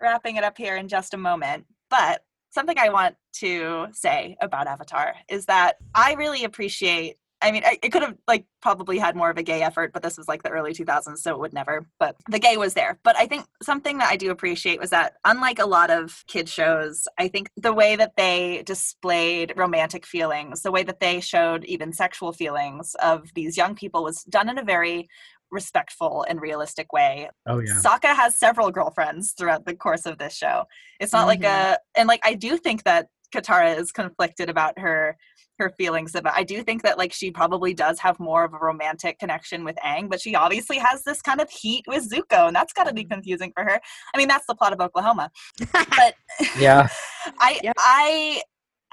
wrapping 0.00 0.36
it 0.36 0.44
up 0.44 0.56
here 0.56 0.76
in 0.76 0.88
just 0.88 1.14
a 1.14 1.16
moment. 1.16 1.64
But 1.88 2.22
something 2.50 2.78
I 2.78 2.90
want 2.90 3.16
to 3.34 3.88
say 3.92 4.36
about 4.40 4.66
Avatar 4.66 5.14
is 5.28 5.46
that 5.46 5.76
I 5.94 6.14
really 6.14 6.44
appreciate. 6.44 7.16
I 7.42 7.52
mean, 7.52 7.62
I, 7.64 7.78
it 7.82 7.90
could 7.90 8.02
have 8.02 8.16
like 8.28 8.44
probably 8.60 8.98
had 8.98 9.16
more 9.16 9.30
of 9.30 9.38
a 9.38 9.42
gay 9.42 9.62
effort, 9.62 9.94
but 9.94 10.02
this 10.02 10.18
was 10.18 10.28
like 10.28 10.42
the 10.42 10.50
early 10.50 10.74
2000s, 10.74 11.18
so 11.18 11.30
it 11.30 11.38
would 11.38 11.54
never. 11.54 11.86
But 11.98 12.16
the 12.28 12.38
gay 12.38 12.58
was 12.58 12.74
there. 12.74 12.98
But 13.02 13.16
I 13.16 13.26
think 13.26 13.46
something 13.62 13.96
that 13.96 14.10
I 14.10 14.16
do 14.16 14.30
appreciate 14.30 14.78
was 14.78 14.90
that, 14.90 15.14
unlike 15.24 15.58
a 15.58 15.64
lot 15.64 15.90
of 15.90 16.22
kid 16.26 16.50
shows, 16.50 17.08
I 17.16 17.28
think 17.28 17.50
the 17.56 17.72
way 17.72 17.96
that 17.96 18.16
they 18.16 18.62
displayed 18.66 19.54
romantic 19.56 20.04
feelings, 20.04 20.60
the 20.60 20.70
way 20.70 20.82
that 20.82 21.00
they 21.00 21.20
showed 21.20 21.64
even 21.64 21.94
sexual 21.94 22.32
feelings 22.32 22.94
of 22.96 23.32
these 23.34 23.56
young 23.56 23.74
people 23.74 24.04
was 24.04 24.22
done 24.24 24.50
in 24.50 24.58
a 24.58 24.64
very 24.64 25.08
respectful 25.50 26.24
and 26.28 26.40
realistic 26.40 26.92
way. 26.92 27.28
oh 27.46 27.58
yeah 27.58 27.72
Sokka 27.84 28.14
has 28.14 28.38
several 28.38 28.70
girlfriends 28.70 29.32
throughout 29.36 29.64
the 29.66 29.74
course 29.74 30.06
of 30.06 30.18
this 30.18 30.34
show. 30.36 30.64
It's 31.00 31.12
not 31.12 31.26
like 31.26 31.40
Mhm. 31.40 31.72
a 31.74 31.78
and 31.96 32.08
like 32.08 32.20
I 32.24 32.34
do 32.34 32.56
think 32.56 32.84
that 32.84 33.08
Katara 33.34 33.78
is 33.78 33.92
conflicted 33.92 34.48
about 34.50 34.78
her 34.78 35.16
her 35.58 35.70
feelings 35.76 36.14
about 36.14 36.34
I 36.34 36.42
do 36.42 36.62
think 36.62 36.82
that 36.82 36.96
like 36.98 37.12
she 37.12 37.30
probably 37.30 37.74
does 37.74 37.98
have 38.00 38.18
more 38.18 38.44
of 38.44 38.54
a 38.54 38.58
romantic 38.58 39.18
connection 39.18 39.62
with 39.62 39.76
Aang, 39.84 40.08
but 40.08 40.20
she 40.20 40.34
obviously 40.34 40.78
has 40.78 41.04
this 41.04 41.20
kind 41.20 41.38
of 41.40 41.50
heat 41.50 41.84
with 41.86 42.08
Zuko, 42.10 42.46
and 42.46 42.56
that's 42.56 42.72
gotta 42.72 42.94
be 42.94 43.04
confusing 43.04 43.52
for 43.54 43.64
her. 43.64 43.78
I 44.14 44.18
mean 44.18 44.28
that's 44.28 44.46
the 44.46 44.54
plot 44.54 44.72
of 44.72 44.80
Oklahoma. 44.80 45.30
But 45.72 46.14
yeah 46.58 46.88
I 47.38 47.60
Yep. 47.62 47.74
I 47.78 48.42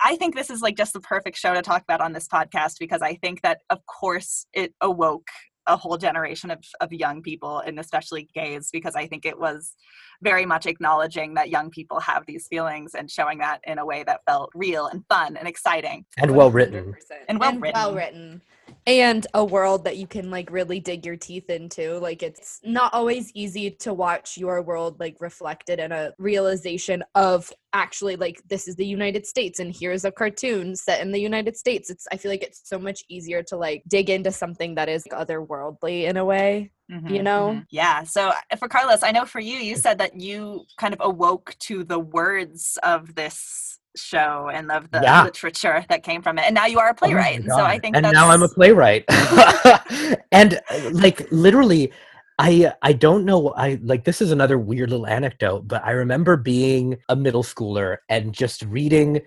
I 0.04 0.16
think 0.18 0.36
this 0.36 0.52
is 0.52 0.62
like 0.62 0.78
just 0.78 0.94
the 0.94 1.00
perfect 1.00 1.38
show 1.38 1.54
to 1.56 1.62
talk 1.64 1.82
about 1.82 2.02
on 2.02 2.14
this 2.14 2.28
podcast 2.28 2.74
because 2.80 3.02
I 3.02 3.16
think 3.16 3.42
that 3.42 3.62
of 3.72 3.80
course 3.88 4.46
it 4.54 4.74
awoke 4.82 5.30
a 5.68 5.76
whole 5.78 5.98
generation 5.98 6.50
of, 6.50 6.60
of 6.82 6.92
young 6.94 7.22
people 7.22 7.60
and 7.60 7.80
especially 7.80 8.28
gays 8.34 8.70
because 8.72 8.96
I 8.96 9.06
think 9.08 9.26
it 9.26 9.38
was 9.40 9.76
very 10.24 10.46
much 10.46 10.66
acknowledging 10.66 11.34
that 11.36 11.50
young 11.50 11.70
people 11.70 12.00
have 12.00 12.26
these 12.26 12.48
feelings 12.48 12.96
and 12.96 13.12
showing 13.12 13.38
that 13.40 13.60
in 13.66 13.78
a 13.78 13.86
way 13.86 14.04
that 14.04 14.22
felt 14.26 14.50
real 14.56 14.88
and 14.88 15.04
fun 15.10 15.38
and 15.38 15.48
exciting. 15.48 16.06
and 16.18 16.32
well 16.32 16.50
written 16.50 16.96
And 17.28 17.40
well-written. 17.40 17.74
well 17.74 17.94
written. 17.94 18.42
And 18.88 19.28
a 19.34 19.44
world 19.44 19.84
that 19.84 19.98
you 19.98 20.08
can 20.08 20.32
like 20.32 20.50
really 20.50 20.80
dig 20.80 21.06
your 21.06 21.18
teeth 21.18 21.50
into. 21.50 22.00
Like 22.00 22.24
it's 22.24 22.62
not 22.64 22.94
always 22.94 23.30
easy 23.34 23.70
to 23.82 23.94
watch 23.94 24.38
your 24.38 24.62
world 24.62 24.98
like 24.98 25.18
reflected 25.20 25.80
in 25.80 25.92
a 25.92 26.14
realization 26.18 27.04
of 27.14 27.52
actually 27.74 28.16
like 28.16 28.42
this 28.48 28.66
is 28.66 28.78
the 28.78 28.86
United 28.86 29.26
States 29.26 29.60
and 29.60 29.76
here's 29.78 30.06
a 30.06 30.12
cartoon 30.12 30.74
set 30.74 31.02
in 31.02 31.12
the 31.12 31.20
United 31.20 31.58
States. 31.58 31.90
It's 31.90 32.08
I 32.14 32.16
feel 32.16 32.32
like 32.32 32.44
it's 32.44 32.62
so 32.64 32.80
much 32.80 33.04
easier 33.10 33.44
to 33.44 33.58
like 33.58 33.84
dig 33.90 34.10
into 34.10 34.32
something 34.32 34.76
that 34.76 34.88
is 34.88 35.04
otherworldly 35.12 36.06
in 36.06 36.16
a 36.16 36.24
way. 36.24 36.72
Mhm, 36.90 37.24
know? 37.24 37.52
mhm. 37.56 37.66
Yeah. 37.70 38.04
So 38.04 38.30
uh, 38.30 38.56
for 38.58 38.70
Carlos, 38.70 39.04
I 39.04 39.12
know 39.12 39.26
for 39.26 39.42
you, 39.42 39.58
you 39.58 39.76
said 39.76 39.98
that 39.98 40.18
you 40.18 40.64
kind 40.78 40.94
of 40.94 41.02
awoke 41.02 41.56
to 41.60 41.84
the 41.84 42.00
words 42.00 42.80
of 42.84 43.16
this 43.16 43.77
show 43.98 44.50
and 44.54 44.72
of 44.72 44.92
the 44.92 45.00
Yeah. 45.02 45.24
literature 45.24 45.86
that 45.90 46.04
came 46.04 46.22
from 46.22 46.38
it, 46.40 46.46
and 46.46 46.56
now 46.56 46.66
you 46.66 46.80
are 46.80 46.90
a 46.90 46.92
Oh 46.92 46.96
playwright. 46.96 47.40
and 47.40 47.50
so 47.52 47.64
I 47.66 47.80
think 47.80 47.96
and 47.96 48.06
that's, 48.06 48.14
now 48.14 48.30
I'm 48.30 48.44
a 48.44 48.50
playwright. 48.50 49.06
and 50.32 50.56
uh, 50.70 50.90
like 50.92 51.28
literally, 51.32 51.92
I 52.40 52.74
I 52.82 52.94
don't 52.94 53.26
know. 53.26 53.50
I 53.58 53.80
like 53.84 54.04
this 54.04 54.22
is 54.22 54.32
another 54.32 54.58
weird 54.60 54.90
little 54.92 55.08
anecdote, 55.08 55.68
but 55.68 55.84
I 55.86 55.92
remember 55.92 56.38
being 56.38 56.98
a 57.10 57.16
middle 57.16 57.44
schooler 57.44 57.98
and 58.10 58.34
just 58.34 58.64
reading. 58.64 59.22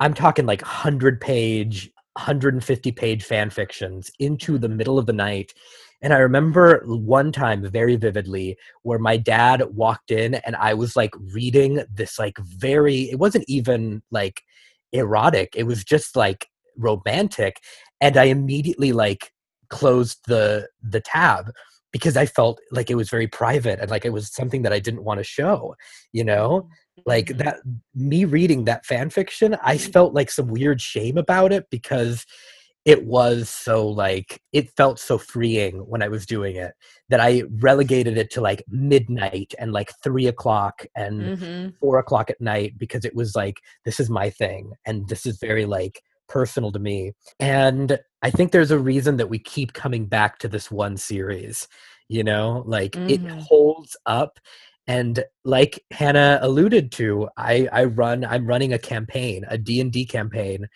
I'm 0.00 0.14
talking 0.14 0.46
like 0.46 0.62
hundred 0.62 1.20
page, 1.20 1.90
150 2.14 2.92
page 2.92 3.24
fan 3.24 3.50
fictions 3.50 4.10
into 4.18 4.58
the 4.58 4.68
middle 4.68 4.98
of 4.98 5.06
the 5.06 5.12
night. 5.12 5.54
And 6.02 6.12
I 6.12 6.18
remember 6.18 6.82
one 6.86 7.32
time 7.32 7.68
very 7.68 7.96
vividly 7.96 8.56
where 8.82 8.98
my 8.98 9.16
dad 9.16 9.62
walked 9.74 10.10
in 10.10 10.34
and 10.34 10.56
I 10.56 10.74
was 10.74 10.94
like 10.96 11.12
reading 11.32 11.84
this 11.92 12.18
like 12.18 12.38
very 12.38 13.10
it 13.10 13.18
wasn't 13.18 13.44
even 13.48 14.02
like 14.10 14.42
erotic. 14.92 15.54
It 15.56 15.64
was 15.64 15.84
just 15.84 16.16
like 16.16 16.48
romantic 16.76 17.60
and 18.00 18.16
I 18.16 18.24
immediately 18.24 18.92
like 18.92 19.32
closed 19.70 20.18
the 20.26 20.68
the 20.82 21.00
tab 21.00 21.50
because 21.92 22.16
I 22.16 22.26
felt 22.26 22.60
like 22.70 22.90
it 22.90 22.94
was 22.96 23.08
very 23.08 23.26
private 23.26 23.80
and 23.80 23.90
like 23.90 24.04
it 24.04 24.12
was 24.12 24.32
something 24.32 24.62
that 24.62 24.72
I 24.72 24.78
didn't 24.80 25.04
want 25.04 25.18
to 25.18 25.24
show, 25.24 25.74
you 26.12 26.24
know? 26.24 26.68
Like 27.06 27.26
Mhm. 27.28 27.38
that 27.38 27.56
me 27.94 28.24
reading 28.24 28.64
that 28.64 28.84
fan 28.84 29.10
fiction, 29.10 29.56
I 29.62 29.78
felt 29.78 30.12
like 30.12 30.30
some 30.30 30.48
weird 30.48 30.80
shame 30.80 31.16
about 31.16 31.52
it 31.52 31.66
because 31.70 32.26
it 32.86 33.04
was 33.04 33.50
so 33.50 33.86
like 33.86 34.40
it 34.54 34.70
felt 34.76 34.98
so 35.00 35.18
freeing 35.18 35.78
when 35.80 36.02
I 36.02 36.08
was 36.08 36.24
doing 36.24 36.56
it 36.56 36.72
that 37.10 37.20
I 37.20 37.42
relegated 37.60 38.16
it 38.16 38.30
to 38.32 38.40
like 38.40 38.64
midnight 38.68 39.54
and 39.58 39.72
like 39.72 39.92
three 40.02 40.28
o'clock 40.28 40.86
and 40.96 41.22
Mhm. 41.36 41.74
four 41.80 41.98
o'clock 41.98 42.30
at 42.30 42.40
night 42.40 42.78
because 42.78 43.04
it 43.04 43.14
was 43.14 43.36
like 43.36 43.60
this 43.84 44.00
is 44.00 44.08
my 44.08 44.30
thing 44.30 44.72
and 44.86 45.08
this 45.08 45.26
is 45.26 45.38
very 45.38 45.66
like 45.66 46.00
personal 46.28 46.72
to 46.72 46.78
me 46.80 47.12
and 47.38 47.98
i 48.22 48.30
think 48.30 48.50
there's 48.50 48.72
a 48.72 48.78
reason 48.78 49.16
that 49.16 49.28
we 49.28 49.38
keep 49.38 49.72
coming 49.74 50.06
back 50.06 50.38
to 50.38 50.48
this 50.48 50.70
one 50.72 50.96
series 50.96 51.68
you 52.08 52.24
know 52.24 52.64
like 52.66 52.98
it 53.06 53.22
Mhm. 53.22 53.40
holds 53.48 53.96
up 54.06 54.40
and 54.88 55.24
like 55.44 55.84
hannah 55.92 56.38
alluded 56.42 56.90
to 56.92 57.28
i 57.36 57.68
i 57.72 57.84
run 57.84 58.24
i'm 58.24 58.46
running 58.46 58.72
a 58.72 58.78
campaign 58.78 59.44
a 59.48 59.58
d&d 59.58 60.04
campaign 60.06 60.66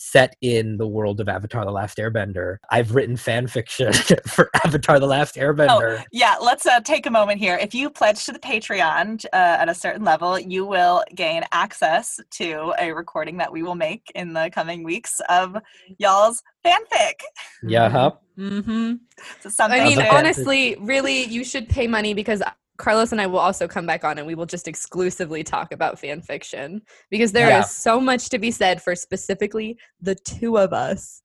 set 0.00 0.34
in 0.40 0.76
the 0.78 0.86
world 0.86 1.20
of 1.20 1.28
avatar 1.28 1.64
the 1.64 1.70
last 1.70 1.98
airbender 1.98 2.56
i've 2.70 2.94
written 2.94 3.16
fan 3.16 3.46
fiction 3.46 3.92
for 4.26 4.50
avatar 4.64 4.98
the 4.98 5.06
last 5.06 5.36
airbender 5.36 6.00
Yeah, 6.12 6.36
let's 6.40 6.66
uh, 6.66 6.80
take 6.80 7.06
a 7.06 7.10
moment 7.10 7.38
here. 7.38 7.56
If 7.56 7.74
you 7.74 7.90
pledge 7.90 8.24
to 8.26 8.32
the 8.32 8.38
Patreon 8.38 9.24
uh, 9.26 9.36
at 9.36 9.68
a 9.68 9.74
certain 9.74 10.04
level, 10.04 10.38
you 10.38 10.64
will 10.64 11.04
gain 11.14 11.44
access 11.52 12.20
to 12.32 12.74
a 12.78 12.92
recording 12.92 13.36
that 13.38 13.52
we 13.52 13.62
will 13.62 13.74
make 13.74 14.10
in 14.14 14.32
the 14.32 14.50
coming 14.52 14.82
weeks 14.82 15.20
of 15.28 15.56
y'all's 15.98 16.42
fanfic. 16.64 17.20
yeah 17.62 17.88
huh? 17.88 18.12
Mm-hmm. 18.38 18.94
So 19.40 19.50
something 19.50 19.80
I 19.80 19.84
mean, 19.84 20.00
honestly, 20.00 20.76
really, 20.80 21.24
you 21.24 21.44
should 21.44 21.68
pay 21.68 21.86
money 21.86 22.14
because 22.14 22.42
Carlos 22.80 23.12
and 23.12 23.20
I 23.20 23.26
will 23.26 23.38
also 23.38 23.68
come 23.68 23.86
back 23.86 24.04
on 24.04 24.16
and 24.18 24.26
we 24.26 24.34
will 24.34 24.46
just 24.46 24.66
exclusively 24.66 25.44
talk 25.44 25.70
about 25.72 25.98
fan 25.98 26.22
fiction 26.22 26.80
because 27.10 27.30
there 27.30 27.46
is 27.46 27.50
Yeah. 27.50 27.62
so 27.62 28.00
much 28.00 28.30
to 28.30 28.38
be 28.38 28.50
said 28.50 28.82
for 28.82 28.94
specifically 28.94 29.76
the 30.00 30.14
two 30.14 30.56
of 30.58 30.72
us 30.72 31.22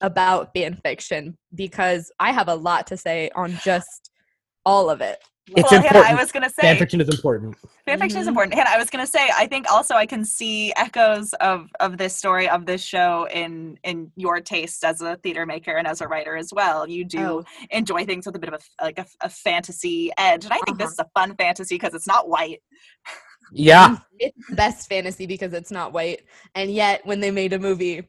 about 0.00 0.52
fan 0.52 0.74
fiction 0.74 1.38
because 1.54 2.10
I 2.18 2.32
have 2.32 2.48
a 2.48 2.54
lot 2.54 2.86
to 2.88 2.96
say 2.96 3.30
on 3.36 3.56
just 3.62 4.10
all 4.66 4.90
of 4.90 5.00
it. 5.00 5.22
It's 5.56 5.70
well, 5.70 5.82
Hannah, 5.82 5.98
I 5.98 6.12
important. 6.12 6.20
was 6.20 6.32
going 6.32 6.42
to 6.44 6.50
say 6.50 6.62
fan 6.62 6.76
fiction 6.78 7.00
is 7.00 7.08
important 7.08 7.56
fan 7.86 7.98
fiction 7.98 8.20
is 8.20 8.28
important. 8.28 8.54
Hannah, 8.54 8.70
I 8.70 8.78
was 8.78 8.90
going 8.90 9.04
to 9.04 9.10
say 9.10 9.30
I 9.36 9.46
think 9.46 9.70
also 9.70 9.94
I 9.94 10.06
can 10.06 10.24
see 10.24 10.72
echoes 10.76 11.32
of 11.34 11.68
of 11.80 11.98
this 11.98 12.14
story 12.14 12.48
of 12.48 12.66
this 12.66 12.82
show 12.82 13.26
in 13.32 13.78
in 13.84 14.12
your 14.16 14.40
taste 14.40 14.84
as 14.84 15.00
a 15.00 15.16
theater 15.16 15.46
maker 15.46 15.76
and 15.76 15.86
as 15.86 16.00
a 16.00 16.08
writer 16.08 16.36
as 16.36 16.52
well. 16.52 16.88
You 16.88 17.04
do 17.04 17.18
Oh. 17.20 17.44
enjoy 17.70 18.04
things 18.04 18.26
with 18.26 18.36
a 18.36 18.38
bit 18.38 18.52
of 18.52 18.60
a 18.78 18.84
like 18.84 18.98
a, 18.98 19.06
a 19.22 19.28
fantasy 19.28 20.10
edge, 20.18 20.44
and 20.44 20.52
I 20.52 20.58
think 20.64 20.78
this 20.78 20.86
Uh-huh. 20.86 20.92
is 20.92 20.98
a 21.00 21.18
fun 21.18 21.34
fantasy 21.36 21.74
because 21.76 21.94
it's 21.94 22.06
not 22.06 22.28
white. 22.28 22.60
yeah 23.52 23.96
It's 24.18 24.36
the 24.48 24.54
best 24.56 24.88
fantasy 24.88 25.26
because 25.26 25.52
it's 25.52 25.70
not 25.72 25.92
white. 25.92 26.22
And 26.54 26.70
yet, 26.70 27.04
when 27.04 27.20
they 27.20 27.30
made 27.30 27.52
a 27.52 27.58
movie, 27.58 28.06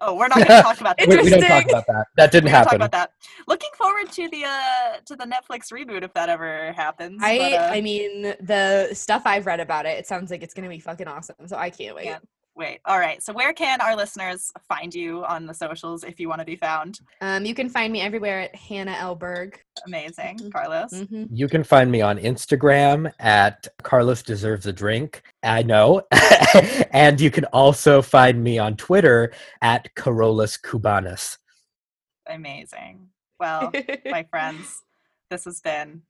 Oh, 0.00 0.14
we're 0.14 0.28
not 0.28 0.36
going 0.36 0.46
to 0.46 0.62
talk 0.62 0.80
about 0.80 0.96
that. 0.98 1.08
we, 1.08 1.16
we 1.16 1.30
don't 1.30 1.42
talk 1.42 1.64
about 1.68 1.86
that 1.86 2.06
that 2.16 2.32
didn't 2.32 2.46
We're 2.46 2.52
gonna 2.52 2.64
talk 2.64 2.72
happen 2.72 2.82
about 2.82 2.92
that. 2.92 3.10
Looking 3.46 3.70
forward 3.76 4.10
to 4.12 4.28
the 4.28 4.44
uh 4.44 5.00
to 5.04 5.16
the 5.16 5.24
Netflix 5.24 5.72
reboot 5.72 6.02
if 6.02 6.12
that 6.14 6.28
ever 6.28 6.72
happens. 6.72 7.20
I 7.22 7.38
but, 7.38 7.52
uh, 7.52 7.70
I 7.72 7.80
mean, 7.80 8.34
the 8.40 8.90
stuff 8.92 9.22
I've 9.24 9.46
read 9.46 9.60
about 9.60 9.86
it, 9.86 9.98
it 9.98 10.06
sounds 10.06 10.30
like 10.30 10.42
it's 10.42 10.54
gonna 10.54 10.68
be 10.68 10.80
fucking 10.80 11.08
awesome. 11.08 11.36
So 11.46 11.56
I 11.56 11.70
can't 11.70 11.94
wait. 11.94 12.06
Yeah. 12.06 12.18
Wait. 12.56 12.80
All 12.86 12.98
right. 12.98 13.22
So 13.22 13.32
where 13.32 13.52
can 13.52 13.80
our 13.80 13.94
listeners 13.94 14.50
find 14.66 14.94
you 14.94 15.24
on 15.26 15.46
the 15.46 15.52
socials 15.54 16.02
if 16.04 16.18
you 16.18 16.28
want 16.28 16.40
to 16.40 16.44
be 16.46 16.56
found? 16.56 17.00
Um, 17.20 17.44
you 17.44 17.54
can 17.54 17.68
find 17.68 17.92
me 17.92 18.00
everywhere 18.00 18.40
at 18.40 18.54
Hannah 18.54 18.94
Elberg. 18.94 19.56
Amazing, 19.86 20.38
Mhm. 20.38 20.52
Carlos. 20.52 20.90
hmm 21.06 21.24
You 21.30 21.48
can 21.48 21.62
find 21.62 21.92
me 21.92 22.00
on 22.00 22.18
Instagram 22.18 23.12
at 23.20 23.68
Carlos 23.82 24.22
Deserves 24.22 24.66
a 24.66 24.72
Drink. 24.72 25.22
I 25.42 25.62
know. 25.62 26.02
and 26.92 27.20
you 27.20 27.30
can 27.30 27.44
also 27.46 28.00
find 28.02 28.42
me 28.42 28.58
on 28.58 28.76
Twitter 28.76 29.32
at 29.60 29.94
Carolus 29.94 30.56
Cubanus. 30.56 31.36
Amazing. 32.28 33.08
Well, 33.38 33.70
my 34.06 34.24
friends, 34.24 34.82
this 35.30 35.44
has 35.44 35.60
been 35.60 36.02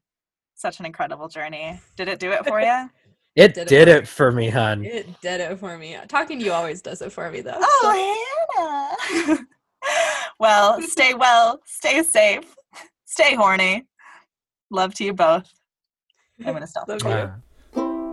such 0.54 0.78
an 0.80 0.86
incredible 0.86 1.28
journey. 1.28 1.80
Did 1.96 2.08
it 2.08 2.18
do 2.20 2.30
it 2.30 2.46
for 2.46 2.60
you? 2.60 2.88
It 3.36 3.52
Did 3.52 3.68
did, 3.68 3.88
it 3.88 3.96
it 3.96 4.08
for 4.08 4.32
me, 4.32 4.48
hun. 4.48 4.82
It 4.84 5.20
did 5.20 5.42
it 5.42 5.58
for 5.58 5.76
me. 5.76 5.94
Talking 6.08 6.38
to 6.38 6.44
you 6.44 6.52
always 6.52 6.80
does 6.80 7.02
it 7.02 7.12
for 7.12 7.30
me, 7.30 7.42
though. 7.42 7.58
oh, 7.60 8.96
Hannah. 9.14 9.46
well, 10.40 10.80
stay 10.80 11.12
well, 11.12 11.60
stay 11.66 12.02
safe, 12.02 12.56
stay 13.04 13.34
horny. 13.34 13.84
Love 14.70 14.94
to 14.94 15.04
you 15.04 15.12
both. 15.12 15.52
I'm 16.40 16.46
going 16.52 16.60
to 16.62 16.66
stop. 16.66 16.88
Love 16.88 17.02
you. 17.04 17.30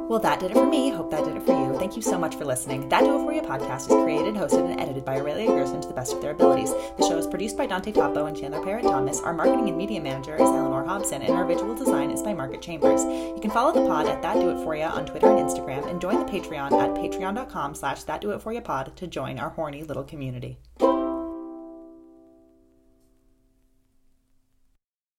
Well, 0.09 0.19
that 0.19 0.41
did 0.41 0.51
it 0.51 0.55
for 0.55 0.65
me. 0.65 0.89
Hope 0.89 1.09
that 1.11 1.24
did 1.24 1.38
it 1.38 1.43
for 1.43 1.53
you. 1.53 1.62
Thank 1.84 1.97
you 1.97 2.01
so 2.01 2.17
much 2.17 2.36
for 2.36 2.45
listening. 2.45 2.88
That 2.88 3.03
Do 3.03 3.19
It 3.19 3.25
For 3.25 3.34
You 3.34 3.41
podcast 3.41 3.89
is 3.91 4.03
created, 4.05 4.36
hosted, 4.36 4.71
and 4.71 4.79
edited 4.79 5.03
by 5.03 5.17
Aurelia 5.17 5.47
Gerson 5.47 5.81
to 5.81 5.88
the 5.89 5.93
best 5.93 6.13
of 6.13 6.21
their 6.21 6.31
abilities. 6.31 6.71
The 6.71 7.05
show 7.05 7.17
is 7.17 7.27
produced 7.27 7.57
by 7.57 7.65
Dante 7.65 7.91
Topo 7.91 8.25
and 8.25 8.38
Chandler 8.38 8.63
Parrott 8.63 8.86
Thomas. 8.86 9.19
Our 9.19 9.34
marketing 9.34 9.67
and 9.67 9.77
media 9.77 9.99
manager 9.99 10.36
is 10.36 10.39
Eleanor 10.43 10.86
Hobson, 10.86 11.21
and 11.21 11.34
our 11.34 11.43
visual 11.43 11.75
design 11.75 12.09
is 12.09 12.23
by 12.23 12.34
Margaret 12.34 12.61
Chambers. 12.61 13.03
You 13.03 13.39
can 13.41 13.51
follow 13.51 13.73
the 13.73 13.86
pod 13.86 14.05
at 14.05 14.21
That 14.21 14.36
Do 14.36 14.51
It 14.51 14.63
For 14.63 14.77
You 14.77 14.84
on 14.84 15.05
Twitter 15.05 15.29
and 15.29 15.39
Instagram, 15.45 15.86
and 15.91 15.99
join 15.99 16.19
the 16.19 16.31
Patreon 16.31 16.71
at 16.71 16.91
patreon.com 16.91 17.75
slash 17.75 18.03
That 18.03 18.21
Do 18.21 18.31
It 18.31 18.41
For 18.41 18.53
You 18.53 18.61
pod 18.61 18.95
to 18.95 19.05
join 19.05 19.38
our 19.38 19.49
horny 19.49 19.84
little 19.84 20.05
community. 20.05 20.59